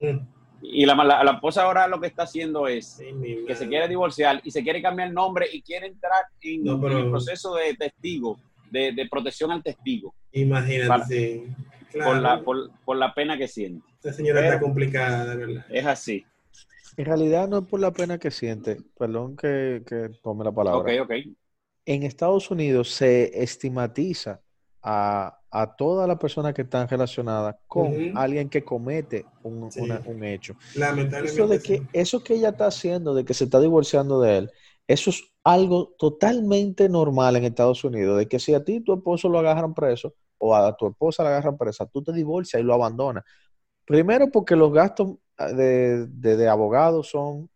Mm. 0.00 0.18
Y 0.62 0.86
la, 0.86 0.94
la, 0.96 1.22
la 1.22 1.32
esposa 1.32 1.62
ahora 1.62 1.86
lo 1.86 2.00
que 2.00 2.08
está 2.08 2.24
haciendo 2.24 2.66
es 2.66 2.96
Sí, 2.96 3.04
que 3.06 3.12
madre. 3.42 3.54
se 3.54 3.68
quiere 3.68 3.86
divorciar 3.88 4.40
y 4.42 4.50
se 4.50 4.62
quiere 4.64 4.82
cambiar 4.82 5.08
el 5.08 5.14
nombre 5.14 5.46
y 5.52 5.62
quiere 5.62 5.86
entrar 5.86 6.22
en, 6.40 6.64
No, 6.64 6.80
pero- 6.80 6.98
en 6.98 7.04
el 7.04 7.10
proceso 7.10 7.54
de 7.54 7.74
testigo, 7.74 8.38
de, 8.70 8.92
de 8.92 9.08
protección 9.08 9.50
al 9.52 9.62
testigo, 9.62 10.14
Imagínate, 10.32 10.88
Para- 10.88 11.06
sí. 11.06 11.44
por, 11.92 12.16
la, 12.20 12.42
por, 12.42 12.70
por 12.84 12.96
la 12.96 13.14
pena 13.14 13.38
que 13.38 13.46
siente. 13.48 13.86
esta 13.94 14.12
señora 14.12 14.40
pero- 14.40 14.52
está 14.54 14.60
complicada, 14.64 15.26
de 15.26 15.36
verdad. 15.36 15.66
Es 15.70 15.86
así. 15.86 16.24
En 16.96 17.04
realidad 17.04 17.48
no 17.48 17.58
es 17.58 17.64
por 17.66 17.78
la 17.80 17.92
pena 17.92 18.18
que 18.18 18.30
siente, 18.32 18.78
perdón 18.98 19.36
que, 19.36 19.82
que 19.86 20.10
tome 20.22 20.44
la 20.44 20.50
palabra. 20.52 20.80
Ok, 20.80 21.08
ok. 21.08 21.12
En 21.90 22.02
Estados 22.02 22.50
Unidos 22.50 22.90
se 22.90 23.42
estigmatiza 23.42 24.42
a, 24.82 25.40
a 25.50 25.74
todas 25.76 26.06
las 26.06 26.18
personas 26.18 26.52
que 26.52 26.62
están 26.62 26.86
relacionadas 26.86 27.56
con 27.66 27.94
alguien 28.14 28.50
que 28.50 28.62
comete 28.62 29.24
un, 29.42 29.72
Sí. 29.72 29.80
una- 29.80 30.02
un 30.06 30.22
hecho. 30.22 30.54
Lamentablemente. 30.74 31.28
Eso 31.32 31.48
de 31.48 31.58
que, 31.60 31.76
sí. 31.78 31.82
eso 31.94 32.22
que 32.22 32.34
ella 32.34 32.50
está 32.50 32.66
haciendo, 32.66 33.14
de 33.14 33.24
que 33.24 33.32
se 33.32 33.44
está 33.44 33.58
divorciando 33.58 34.20
de 34.20 34.36
él, 34.36 34.50
eso 34.86 35.08
es 35.08 35.22
algo 35.44 35.94
totalmente 35.98 36.90
normal 36.90 37.36
en 37.36 37.44
Estados 37.44 37.82
Unidos, 37.84 38.18
de 38.18 38.28
que 38.28 38.38
si 38.38 38.52
a 38.52 38.62
ti 38.62 38.80
tu 38.80 38.92
esposo 38.94 39.30
lo 39.30 39.38
agarran 39.38 39.72
preso 39.72 40.14
o 40.36 40.54
a 40.54 40.76
tu 40.76 40.88
esposa 40.88 41.22
la 41.24 41.30
agarran 41.30 41.56
presa, 41.56 41.86
tú 41.86 42.02
te 42.02 42.12
divorcias 42.12 42.60
y 42.60 42.64
lo 42.66 42.74
abandonas. 42.74 43.24
Primero 43.86 44.30
porque 44.30 44.56
los 44.56 44.72
gastos 44.72 45.16
ah, 45.38 45.52
de, 45.52 46.06
de, 46.06 46.36
de 46.36 46.48
abogados 46.48 47.08
son 47.08 47.48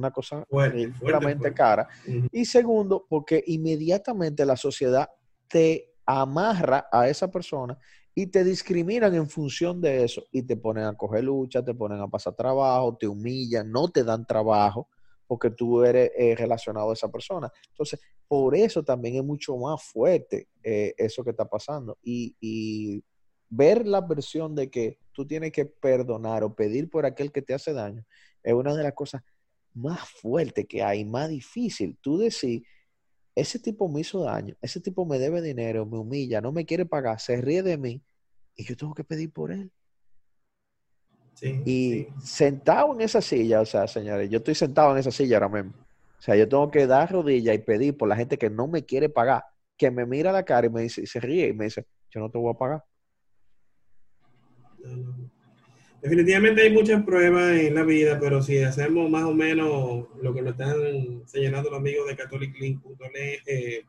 una 0.00 0.10
cosa 0.10 0.44
Fuerte, 0.48 0.76
fuerte, 0.76 0.76
ridículamente 0.76 1.38
fuerte. 1.38 1.56
cara. 1.56 1.88
Y 2.32 2.44
segundo, 2.44 3.06
porque 3.08 3.42
inmediatamente 3.46 4.44
la 4.44 4.56
sociedad 4.56 5.08
te 5.48 5.94
amarra 6.04 6.88
a 6.90 7.08
esa 7.08 7.30
persona 7.30 7.78
y 8.14 8.26
te 8.26 8.42
discriminan 8.42 9.14
en 9.14 9.28
función 9.28 9.80
de 9.80 10.04
eso 10.04 10.24
y 10.32 10.42
te 10.42 10.56
ponen 10.56 10.84
a 10.84 10.96
coger 10.96 11.24
lucha, 11.24 11.64
te 11.64 11.74
ponen 11.74 12.00
a 12.00 12.08
pasar 12.08 12.34
trabajo, 12.34 12.96
te 12.96 13.06
humillan, 13.06 13.70
no 13.70 13.88
te 13.88 14.02
dan 14.02 14.26
trabajo 14.26 14.88
porque 15.26 15.50
tú 15.50 15.84
eres 15.84 16.10
eh, 16.18 16.34
relacionado 16.34 16.90
a 16.90 16.94
esa 16.94 17.08
persona. 17.08 17.48
Entonces, 17.68 18.00
por 18.26 18.56
eso 18.56 18.82
también 18.82 19.14
es 19.14 19.24
mucho 19.24 19.56
más 19.56 19.80
fuerte 19.80 20.48
eh, 20.62 20.92
eso 20.98 21.22
que 21.22 21.30
está 21.30 21.44
pasando. 21.44 21.98
Y, 22.02 22.34
y 22.40 23.04
ver 23.48 23.86
la 23.86 24.00
versión 24.00 24.56
de 24.56 24.68
que 24.68 24.98
tú 25.12 25.26
tienes 25.26 25.52
que 25.52 25.66
perdonar 25.66 26.42
o 26.42 26.54
pedir 26.54 26.90
por 26.90 27.06
aquel 27.06 27.30
que 27.30 27.42
te 27.42 27.54
hace 27.54 27.72
daño 27.72 28.04
es 28.42 28.54
una 28.54 28.74
de 28.74 28.82
las 28.82 28.94
cosas 28.94 29.22
más 29.74 30.08
fuertes 30.08 30.66
que 30.68 30.82
hay, 30.82 31.04
más 31.04 31.28
difícil. 31.28 31.96
Tú 32.00 32.18
decir, 32.18 32.62
ese 33.34 33.58
tipo 33.58 33.88
me 33.88 34.00
hizo 34.00 34.22
daño, 34.24 34.56
ese 34.60 34.80
tipo 34.80 35.06
me 35.06 35.18
debe 35.18 35.40
dinero, 35.42 35.86
me 35.86 35.98
humilla, 35.98 36.40
no 36.40 36.52
me 36.52 36.66
quiere 36.66 36.86
pagar, 36.86 37.20
se 37.20 37.40
ríe 37.40 37.62
de 37.62 37.78
mí 37.78 38.02
y 38.56 38.64
yo 38.64 38.76
tengo 38.76 38.94
que 38.94 39.04
pedir 39.04 39.32
por 39.32 39.52
él. 39.52 39.70
Sí, 41.34 41.62
Y 41.64 41.90
sí. 41.92 42.08
sentado 42.22 42.92
en 42.92 43.00
esa 43.00 43.20
silla, 43.22 43.60
o 43.60 43.66
sea, 43.66 43.86
señores, 43.86 44.28
yo 44.28 44.38
estoy 44.38 44.54
sentado 44.54 44.92
en 44.92 44.98
esa 44.98 45.10
silla 45.10 45.36
ahora 45.38 45.48
mismo. 45.48 45.72
O 46.18 46.22
sea, 46.22 46.36
yo 46.36 46.46
tengo 46.48 46.70
que 46.70 46.86
dar 46.86 47.10
rodillas 47.10 47.54
y 47.54 47.58
pedir 47.58 47.96
por 47.96 48.08
la 48.08 48.16
gente 48.16 48.36
que 48.36 48.50
no 48.50 48.66
me 48.66 48.84
quiere 48.84 49.08
pagar, 49.08 49.42
que 49.78 49.90
me 49.90 50.04
mira 50.04 50.30
a 50.30 50.32
la 50.34 50.44
cara 50.44 50.66
y 50.66 50.70
me 50.70 50.82
dice, 50.82 51.00
y 51.02 51.06
se 51.06 51.18
ríe 51.20 51.48
y 51.48 51.52
me 51.54 51.64
dice, 51.64 51.86
yo 52.10 52.20
no 52.20 52.30
te 52.30 52.36
voy 52.36 52.52
a 52.52 52.58
pagar. 52.58 52.84
No, 54.84 54.96
no. 54.96 55.30
Definitivamente 56.02 56.62
hay 56.62 56.70
muchas 56.72 57.02
pruebas 57.04 57.58
en 57.58 57.74
la 57.74 57.82
vida, 57.82 58.18
pero 58.18 58.42
si 58.42 58.58
hacemos 58.58 59.10
más 59.10 59.24
o 59.24 59.34
menos 59.34 60.06
lo 60.22 60.32
que 60.34 60.40
nos 60.40 60.52
están 60.52 61.22
señalando 61.26 61.70
los 61.70 61.78
amigos 61.78 62.08
de 62.08 62.16
catholicclinic.net 62.16 63.40
eh, 63.46 63.84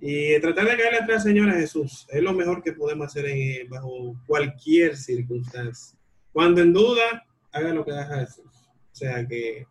y 0.00 0.38
tratar 0.40 0.66
de 0.68 0.76
caerle 0.76 0.98
atrás, 0.98 1.22
Señor 1.22 1.50
Jesús, 1.52 2.06
es 2.10 2.22
lo 2.22 2.34
mejor 2.34 2.62
que 2.62 2.72
podemos 2.72 3.06
hacer 3.06 3.24
en- 3.26 3.68
bajo 3.70 4.14
cualquier 4.26 4.96
circunstancia. 4.96 5.98
Cuando 6.32 6.60
en 6.60 6.74
duda, 6.74 7.24
haga 7.52 7.72
lo 7.72 7.84
que 7.84 7.92
haga 7.92 8.20
Jesús. 8.26 8.44
O 8.92 8.94
sea 8.94 9.26
que 9.26 9.66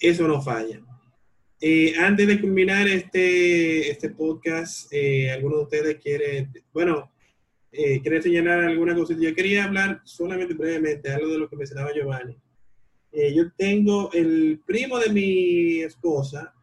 eso 0.00 0.26
no 0.26 0.40
falla. 0.40 0.80
Eh, 1.60 1.94
antes 1.98 2.26
de 2.26 2.40
culminar 2.40 2.88
este, 2.88 3.90
este 3.90 4.10
podcast, 4.10 4.90
eh, 4.92 5.30
¿alguno 5.30 5.58
de 5.58 5.62
ustedes 5.64 5.96
quiere, 5.96 6.48
bueno, 6.72 7.10
eh, 7.76 8.00
quiere 8.00 8.22
señalar 8.22 8.60
alguna 8.64 8.94
cosita? 8.94 9.20
Yo 9.20 9.34
quería 9.34 9.64
hablar 9.64 10.00
solamente 10.04 10.54
brevemente, 10.54 11.10
algo 11.10 11.28
de 11.28 11.38
lo 11.38 11.48
que 11.48 11.56
mencionaba 11.56 11.92
Giovanni. 11.92 12.36
Eh, 13.12 13.34
yo 13.34 13.50
tengo 13.56 14.10
el 14.12 14.60
primo 14.66 14.98
de 14.98 15.10
mi 15.10 15.80
esposa, 15.82 16.54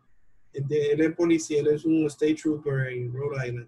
de- 0.53 0.91
él 0.93 1.01
es 1.01 1.15
policía, 1.15 1.59
él 1.61 1.67
es 1.67 1.85
un 1.85 2.05
state 2.07 2.35
trooper 2.35 2.87
en 2.93 3.13
Rhode 3.13 3.47
Island. 3.47 3.67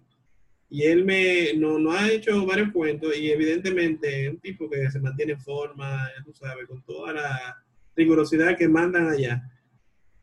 Y 0.70 0.82
él 0.82 1.04
me 1.04 1.52
no, 1.54 1.78
no 1.78 1.92
ha 1.92 2.10
hecho 2.10 2.44
varios 2.46 2.72
cuentos 2.72 3.16
y 3.16 3.30
evidentemente 3.30 4.24
es 4.26 4.30
un 4.30 4.40
tipo 4.40 4.68
que 4.68 4.90
se 4.90 4.98
mantiene 5.00 5.32
en 5.34 5.40
forma, 5.40 6.08
tú 6.24 6.32
sabes, 6.32 6.66
con 6.66 6.82
toda 6.82 7.12
la 7.12 7.64
rigurosidad 7.94 8.56
que 8.56 8.68
mandan 8.68 9.08
allá. 9.08 9.42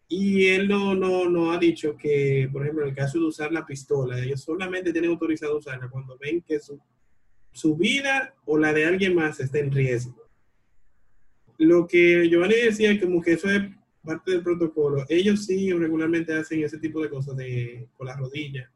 Y 0.07 0.47
él 0.47 0.67
no, 0.67 0.93
no, 0.93 1.29
no 1.29 1.53
ha 1.53 1.57
dicho 1.57 1.95
que, 1.95 2.49
por 2.51 2.63
ejemplo, 2.63 2.83
en 2.83 2.89
el 2.89 2.95
caso 2.95 3.17
de 3.17 3.25
usar 3.25 3.51
la 3.53 3.65
pistola, 3.65 4.19
ellos 4.21 4.41
solamente 4.41 4.91
tienen 4.91 5.11
autorizado 5.11 5.57
usarla 5.57 5.89
cuando 5.89 6.17
ven 6.17 6.41
que 6.41 6.59
su, 6.59 6.77
su 7.51 7.75
vida 7.75 8.33
o 8.45 8.57
la 8.57 8.73
de 8.73 8.85
alguien 8.85 9.15
más 9.15 9.39
está 9.39 9.59
en 9.59 9.71
riesgo. 9.71 10.15
Lo 11.57 11.87
que 11.87 12.27
Giovanni 12.29 12.55
decía, 12.55 12.99
como 12.99 13.21
que 13.21 13.33
eso 13.33 13.49
es 13.49 13.61
parte 14.03 14.31
del 14.31 14.43
protocolo, 14.43 15.05
ellos 15.09 15.45
sí 15.45 15.71
regularmente 15.71 16.33
hacen 16.33 16.63
ese 16.63 16.79
tipo 16.79 17.01
de 17.01 17.09
cosas 17.09 17.37
de, 17.37 17.87
con 17.97 18.07
las 18.07 18.17
rodillas. 18.17 18.69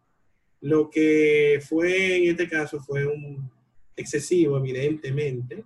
Lo 0.61 0.89
que 0.89 1.59
fue 1.67 2.17
en 2.17 2.29
este 2.31 2.47
caso 2.47 2.79
fue 2.79 3.05
un 3.05 3.49
excesivo, 3.95 4.57
evidentemente. 4.57 5.63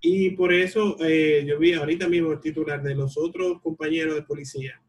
Y 0.00 0.30
por 0.30 0.52
eso 0.52 0.96
eh, 1.00 1.44
yo 1.46 1.58
vi 1.58 1.74
ahorita 1.74 2.08
mismo 2.08 2.32
el 2.32 2.40
titular 2.40 2.82
de 2.82 2.94
los 2.94 3.16
otros 3.16 3.60
compañeros 3.60 4.14
de 4.14 4.22
policía 4.22 4.82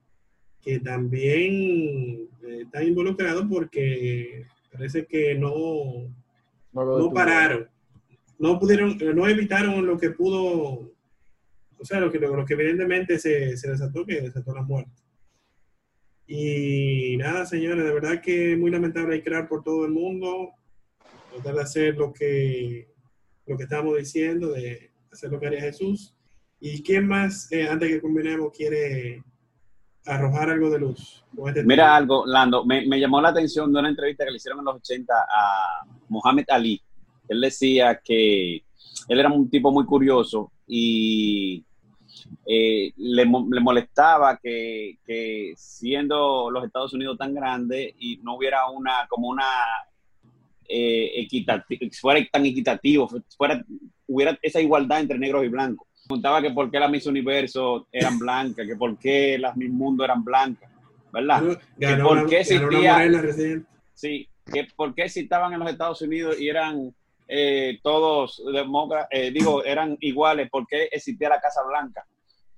que 0.63 0.79
también 0.79 2.29
eh, 2.41 2.61
están 2.61 2.87
involucrados 2.87 3.45
porque 3.49 4.45
parece 4.71 5.05
que 5.05 5.35
no, 5.35 6.07
no 6.73 7.13
pararon, 7.13 7.69
no 8.39 8.59
pudieron, 8.59 8.97
no 9.15 9.27
evitaron 9.27 9.85
lo 9.85 9.97
que 9.97 10.09
pudo, 10.09 10.91
o 11.77 11.85
sea, 11.85 11.99
lo 11.99 12.11
que, 12.11 12.19
lo 12.19 12.45
que 12.45 12.53
evidentemente 12.53 13.19
se, 13.19 13.55
se 13.57 13.71
desató, 13.71 14.05
que 14.05 14.21
desató 14.21 14.53
la 14.53 14.63
muerte. 14.63 14.91
Y 16.25 17.17
nada, 17.17 17.45
señores, 17.45 17.83
de 17.83 17.93
verdad 17.93 18.21
que 18.21 18.53
es 18.53 18.57
muy 18.57 18.71
lamentable 18.71 19.21
crear 19.21 19.47
por 19.47 19.63
todo 19.63 19.85
el 19.85 19.91
mundo, 19.91 20.51
tratar 21.31 21.55
de 21.55 21.61
hacer 21.61 21.95
lo 21.95 22.13
que, 22.13 22.87
lo 23.45 23.57
que 23.57 23.63
estamos 23.63 23.97
diciendo, 23.97 24.51
de 24.51 24.91
hacer 25.11 25.31
lo 25.31 25.39
que 25.39 25.47
haría 25.47 25.61
Jesús. 25.61 26.15
¿Y 26.59 26.81
quién 26.81 27.07
más, 27.07 27.51
eh, 27.51 27.67
antes 27.67 27.89
que 27.89 28.01
culminemos, 28.01 28.55
quiere 28.55 29.21
arrojar 30.05 30.49
algo 30.49 30.69
de 30.69 30.79
luz? 30.79 31.23
este 31.47 31.63
Mira 31.63 31.95
algo, 31.95 32.25
Lando, 32.25 32.65
me, 32.65 32.85
me 32.85 32.99
llamó 32.99 33.21
la 33.21 33.29
atención 33.29 33.71
de 33.73 33.79
una 33.79 33.89
entrevista 33.89 34.25
que 34.25 34.31
le 34.31 34.37
hicieron 34.37 34.59
en 34.59 34.65
los 34.65 34.75
80 34.75 35.13
a 35.13 35.85
Mohamed 36.09 36.45
Ali, 36.49 36.81
Él 37.27 37.41
decía 37.41 37.99
que 38.03 38.63
él 39.07 39.19
era 39.19 39.29
un 39.29 39.49
tipo 39.49 39.71
muy 39.71 39.85
curioso 39.85 40.51
y 40.67 41.63
eh, 42.45 42.91
le, 42.95 43.25
le 43.25 43.59
molestaba 43.61 44.37
que, 44.37 44.97
que 45.05 45.53
siendo 45.55 46.49
los 46.51 46.63
Estados 46.65 46.93
Unidos 46.93 47.17
tan 47.17 47.33
grandes 47.33 47.93
y 47.99 48.17
no 48.17 48.35
hubiera 48.35 48.69
una 48.69 49.07
como 49.09 49.29
una 49.29 49.45
eh, 50.67 51.11
equitati- 51.27 51.91
fuera 51.99 52.19
tan 52.31 52.45
equitativo, 52.45 53.09
fuera 53.35 53.63
hubiera 54.07 54.37
esa 54.41 54.61
igualdad 54.61 54.99
entre 54.99 55.17
negros 55.17 55.43
y 55.45 55.49
blancos. 55.49 55.87
Preguntaba 56.07 56.41
que 56.41 56.51
por 56.51 56.69
qué 56.69 56.79
las 56.79 56.91
Miss 56.91 57.05
Universo 57.07 57.87
eran 57.91 58.19
blancas, 58.19 58.67
que 58.67 58.75
por 58.75 58.97
qué 58.97 59.37
las 59.37 59.55
Miss 59.55 59.69
Mundo 59.71 60.03
eran 60.03 60.23
blancas, 60.23 60.69
¿verdad? 61.11 61.41
Ganó, 61.77 61.97
que 61.97 62.03
por 62.03 62.17
una- 62.19 62.25
qué 62.29 62.39
existía-. 62.41 62.95
Sí, 63.93 64.27
que 64.51 64.67
por 64.75 64.93
qué 64.93 65.07
si 65.07 65.21
estaban 65.21 65.53
en 65.53 65.59
los 65.59 65.69
Estados 65.71 66.01
Unidos 66.01 66.39
y 66.39 66.49
eran 66.49 66.93
eh, 67.27 67.79
todos 67.81 68.43
demócratas, 68.53 69.07
digo, 69.33 69.63
eran 69.63 69.97
iguales, 70.01 70.49
¿por 70.49 70.67
qué 70.67 70.89
existía 70.91 71.29
la 71.29 71.39
Casa 71.39 71.61
Blanca? 71.67 72.05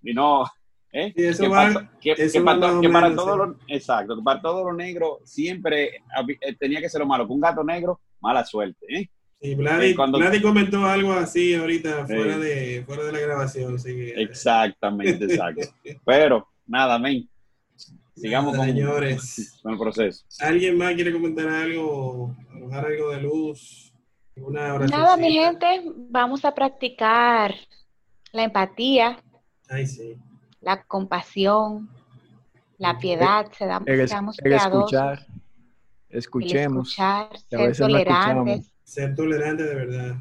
Y 0.01 0.11
no, 0.13 0.43
¿eh? 0.91 1.13
Sí, 1.15 1.23
eso 1.23 1.43
que, 1.43 1.49
va- 1.49 1.71
para, 1.73 1.91
que- 2.01 2.11
eso 2.17 2.33
que 2.33 2.39
va 2.39 2.45
para, 2.45 2.57
más 2.57 2.69
to- 2.71 2.77
o 2.77 2.81
que 2.81 2.89
para 2.89 3.09
menos, 3.09 3.23
todos 3.25 3.33
sí. 3.33 3.39
los, 3.53 3.57
exacto, 3.77 4.15
que 4.17 4.23
para 4.23 4.41
todos 4.41 4.65
los 4.65 4.75
negros 4.75 5.19
siempre 5.23 5.97
eh, 6.41 6.55
tenía 6.59 6.81
que 6.81 6.89
ser 6.89 7.01
lo 7.01 7.05
malo, 7.07 7.27
que 7.27 7.33
un 7.33 7.41
gato 7.41 7.63
negro, 7.63 8.01
mala 8.19 8.43
suerte, 8.43 8.85
¿eh? 8.89 9.07
Sí, 9.45 9.55
Vladi, 9.55 9.87
Eh, 9.91 9.95
cuando- 9.95 10.17
Vladi 10.17 10.41
comentó 10.41 10.83
algo 10.85 11.13
así 11.13 11.53
ahorita 11.53 12.05
fuera, 12.07 12.33
Sí. 12.35 12.39
de, 12.41 12.83
fuera 12.85 13.03
de 13.03 13.11
la 13.11 13.19
grabación. 13.19 13.75
así 13.75 13.95
que- 13.95 14.21
Exactamente, 14.21 15.25
exacto. 15.25 15.67
Pero, 16.03 16.47
nada, 16.65 16.97
men. 16.97 17.29
Sigamos 18.15 18.53
Nada, 18.53 18.65
con, 18.65 18.75
señores. 18.75 19.59
con 19.61 19.73
el 19.73 19.77
proceso. 19.79 20.25
¿Alguien 20.39 20.77
más 20.77 20.93
quiere 20.95 21.11
comentar 21.11 21.47
algo? 21.47 22.33
Arrojar 22.55 22.85
algo 22.85 23.09
de 23.11 23.21
luz? 23.21 23.91
Nada, 24.37 25.15
mi 25.17 25.31
gente, 25.33 25.83
vamos 26.09 26.43
a 26.43 26.53
practicar 26.55 27.53
la 28.31 28.43
empatía, 28.45 29.19
Ay, 29.69 29.85
sí. 29.85 30.15
la 30.61 30.81
compasión, 30.83 31.89
la 32.77 32.97
piedad, 32.97 33.49
se 33.57 33.65
da- 33.65 33.81
El, 33.85 34.07
seamos 34.09 34.37
el 34.39 34.53
escuchemos. 34.53 34.91
escuchar, 36.89 37.29
ser 37.49 37.77
tolerantes. 37.77 38.71
Ser 38.85 39.15
tolerante 39.15 39.63
de 39.63 39.75
verdad. 39.75 40.15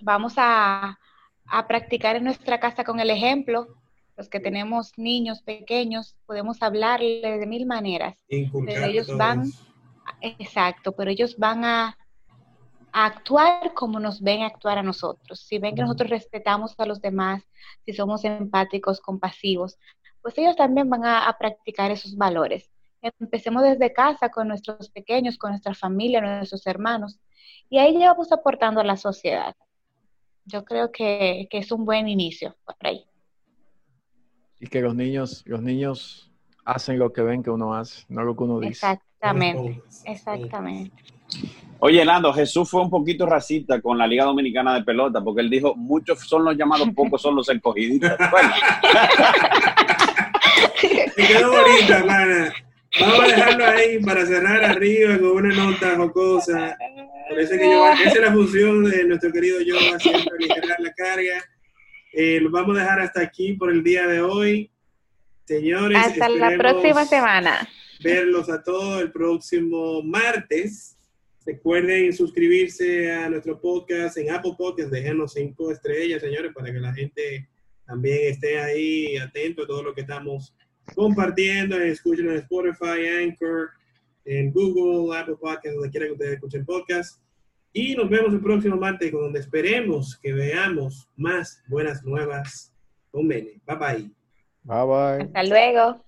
Vamos 0.00 0.34
a, 0.36 0.98
a 1.46 1.68
practicar 1.68 2.16
en 2.16 2.24
nuestra 2.24 2.60
casa 2.60 2.84
con 2.84 3.00
el 3.00 3.10
ejemplo. 3.10 3.68
Los 4.16 4.28
que 4.28 4.38
tenemos 4.40 4.92
niños 4.96 5.42
pequeños, 5.42 6.16
podemos 6.26 6.62
hablarles 6.62 7.40
de 7.40 7.46
mil 7.46 7.66
maneras. 7.66 8.14
Inculcar 8.28 8.74
Pero 8.74 8.86
ellos 8.86 9.16
van- 9.16 9.42
eso. 9.42 9.64
Exacto, 10.20 10.92
pero 10.92 11.10
ellos 11.10 11.36
van 11.38 11.64
a, 11.64 11.96
a 12.92 13.06
actuar 13.06 13.72
como 13.74 13.98
nos 13.98 14.20
ven 14.20 14.42
actuar 14.42 14.78
a 14.78 14.82
nosotros. 14.82 15.40
Si 15.40 15.58
ven 15.58 15.74
que 15.74 15.82
nosotros 15.82 16.10
respetamos 16.10 16.74
a 16.78 16.86
los 16.86 17.00
demás, 17.00 17.42
si 17.84 17.92
somos 17.94 18.24
empáticos, 18.24 19.00
compasivos, 19.00 19.78
pues 20.22 20.36
ellos 20.38 20.56
también 20.56 20.88
van 20.90 21.04
a, 21.04 21.26
a 21.28 21.38
practicar 21.38 21.90
esos 21.90 22.16
valores. 22.16 22.70
Empecemos 23.20 23.62
desde 23.62 23.92
casa 23.92 24.28
con 24.30 24.48
nuestros 24.48 24.90
pequeños, 24.90 25.36
con 25.38 25.50
nuestra 25.50 25.74
familia, 25.74 26.20
nuestros 26.20 26.66
hermanos, 26.66 27.18
y 27.68 27.78
ahí 27.78 27.98
ya 27.98 28.12
vamos 28.12 28.32
aportando 28.32 28.80
a 28.80 28.84
la 28.84 28.96
sociedad. 28.96 29.54
Yo 30.44 30.64
creo 30.64 30.92
que, 30.92 31.48
que 31.50 31.58
es 31.58 31.72
un 31.72 31.84
buen 31.84 32.08
inicio 32.08 32.56
por 32.64 32.76
ahí. 32.82 33.04
Y 34.60 34.66
que 34.66 34.80
los 34.80 34.94
niños, 34.94 35.42
los 35.46 35.62
niños 35.62 36.30
hacen 36.64 36.98
lo 36.98 37.12
que 37.12 37.22
ven 37.22 37.42
que 37.42 37.50
uno 37.50 37.74
hace, 37.74 38.04
no 38.08 38.22
lo 38.22 38.36
que 38.36 38.44
uno 38.44 38.60
dice. 38.60 38.70
Exactamente, 38.72 39.82
exactamente. 40.04 41.02
Oye, 41.80 42.04
Nando, 42.04 42.32
Jesús 42.32 42.70
fue 42.70 42.80
un 42.80 42.88
poquito 42.90 43.26
racista 43.26 43.80
con 43.80 43.98
la 43.98 44.06
Liga 44.06 44.24
Dominicana 44.24 44.74
de 44.74 44.84
Pelota, 44.84 45.22
porque 45.22 45.42
él 45.42 45.50
dijo, 45.50 45.74
muchos 45.74 46.20
son 46.20 46.44
los 46.44 46.56
llamados, 46.56 46.88
pocos 46.96 47.20
son 47.20 47.36
los 47.36 47.48
escogiditos. 47.48 48.10
Bueno, 48.30 48.50
Me 51.16 51.26
quedó 51.26 51.50
bonita. 51.50 52.52
Vamos 53.00 53.20
a 53.20 53.26
dejarlo 53.26 53.64
ahí 53.66 53.98
para 53.98 54.24
cerrar 54.26 54.64
arriba 54.64 55.18
con 55.18 55.30
una 55.32 55.54
nota 55.54 55.96
jocosa. 55.96 56.76
Parece 57.28 57.58
que 57.58 57.64
yo, 57.64 57.88
esa 57.88 58.08
es 58.10 58.20
la 58.20 58.32
función 58.32 58.84
de 58.84 59.04
nuestro 59.04 59.32
querido 59.32 59.60
Yoga, 59.60 59.98
siempre 59.98 60.30
aligerar 60.38 60.80
la 60.80 60.92
carga. 60.92 61.44
Eh, 62.12 62.38
lo 62.40 62.50
vamos 62.50 62.76
a 62.76 62.80
dejar 62.80 63.00
hasta 63.00 63.20
aquí 63.22 63.54
por 63.54 63.72
el 63.72 63.82
día 63.82 64.06
de 64.06 64.20
hoy. 64.20 64.70
Señores, 65.46 65.98
Hasta 65.98 66.28
la 66.28 66.56
próxima 66.56 67.04
semana. 67.04 67.68
verlos 68.02 68.48
a 68.48 68.62
todos 68.62 69.02
el 69.02 69.10
próximo 69.10 70.02
martes. 70.02 70.96
Recuerden 71.44 72.12
suscribirse 72.14 73.12
a 73.12 73.28
nuestro 73.28 73.60
podcast 73.60 74.16
en 74.16 74.30
Apple 74.30 74.54
Podcast, 74.56 74.90
déjenos 74.90 75.34
cinco 75.34 75.70
estrellas, 75.70 76.22
señores, 76.22 76.52
para 76.54 76.72
que 76.72 76.78
la 76.78 76.94
gente 76.94 77.48
también 77.86 78.32
esté 78.32 78.58
ahí 78.58 79.16
atento 79.18 79.64
a 79.64 79.66
todo 79.66 79.82
lo 79.82 79.94
que 79.94 80.02
estamos 80.02 80.54
compartiendo. 80.94 81.78
Escuchen 81.78 82.28
en 82.28 82.36
Spotify, 82.36 83.06
Anchor, 83.22 83.70
en 84.24 84.52
Google, 84.52 85.16
Apple 85.16 85.36
Podcast, 85.36 85.74
donde 85.74 85.90
quiera 85.90 86.06
que 86.06 86.12
ustedes 86.12 86.34
escuchen 86.34 86.64
podcast. 86.64 87.20
Y 87.72 87.94
nos 87.96 88.08
vemos 88.08 88.32
el 88.32 88.40
próximo 88.40 88.76
martes, 88.76 89.10
con 89.10 89.22
donde 89.22 89.40
esperemos 89.40 90.16
que 90.22 90.32
veamos 90.32 91.08
más 91.16 91.62
buenas 91.66 92.04
nuevas 92.04 92.72
con 93.10 93.26
Mene. 93.26 93.60
Bye 93.66 93.76
bye. 93.76 94.10
Bye 94.62 94.86
bye. 94.86 95.24
Hasta 95.26 95.42
luego. 95.44 96.04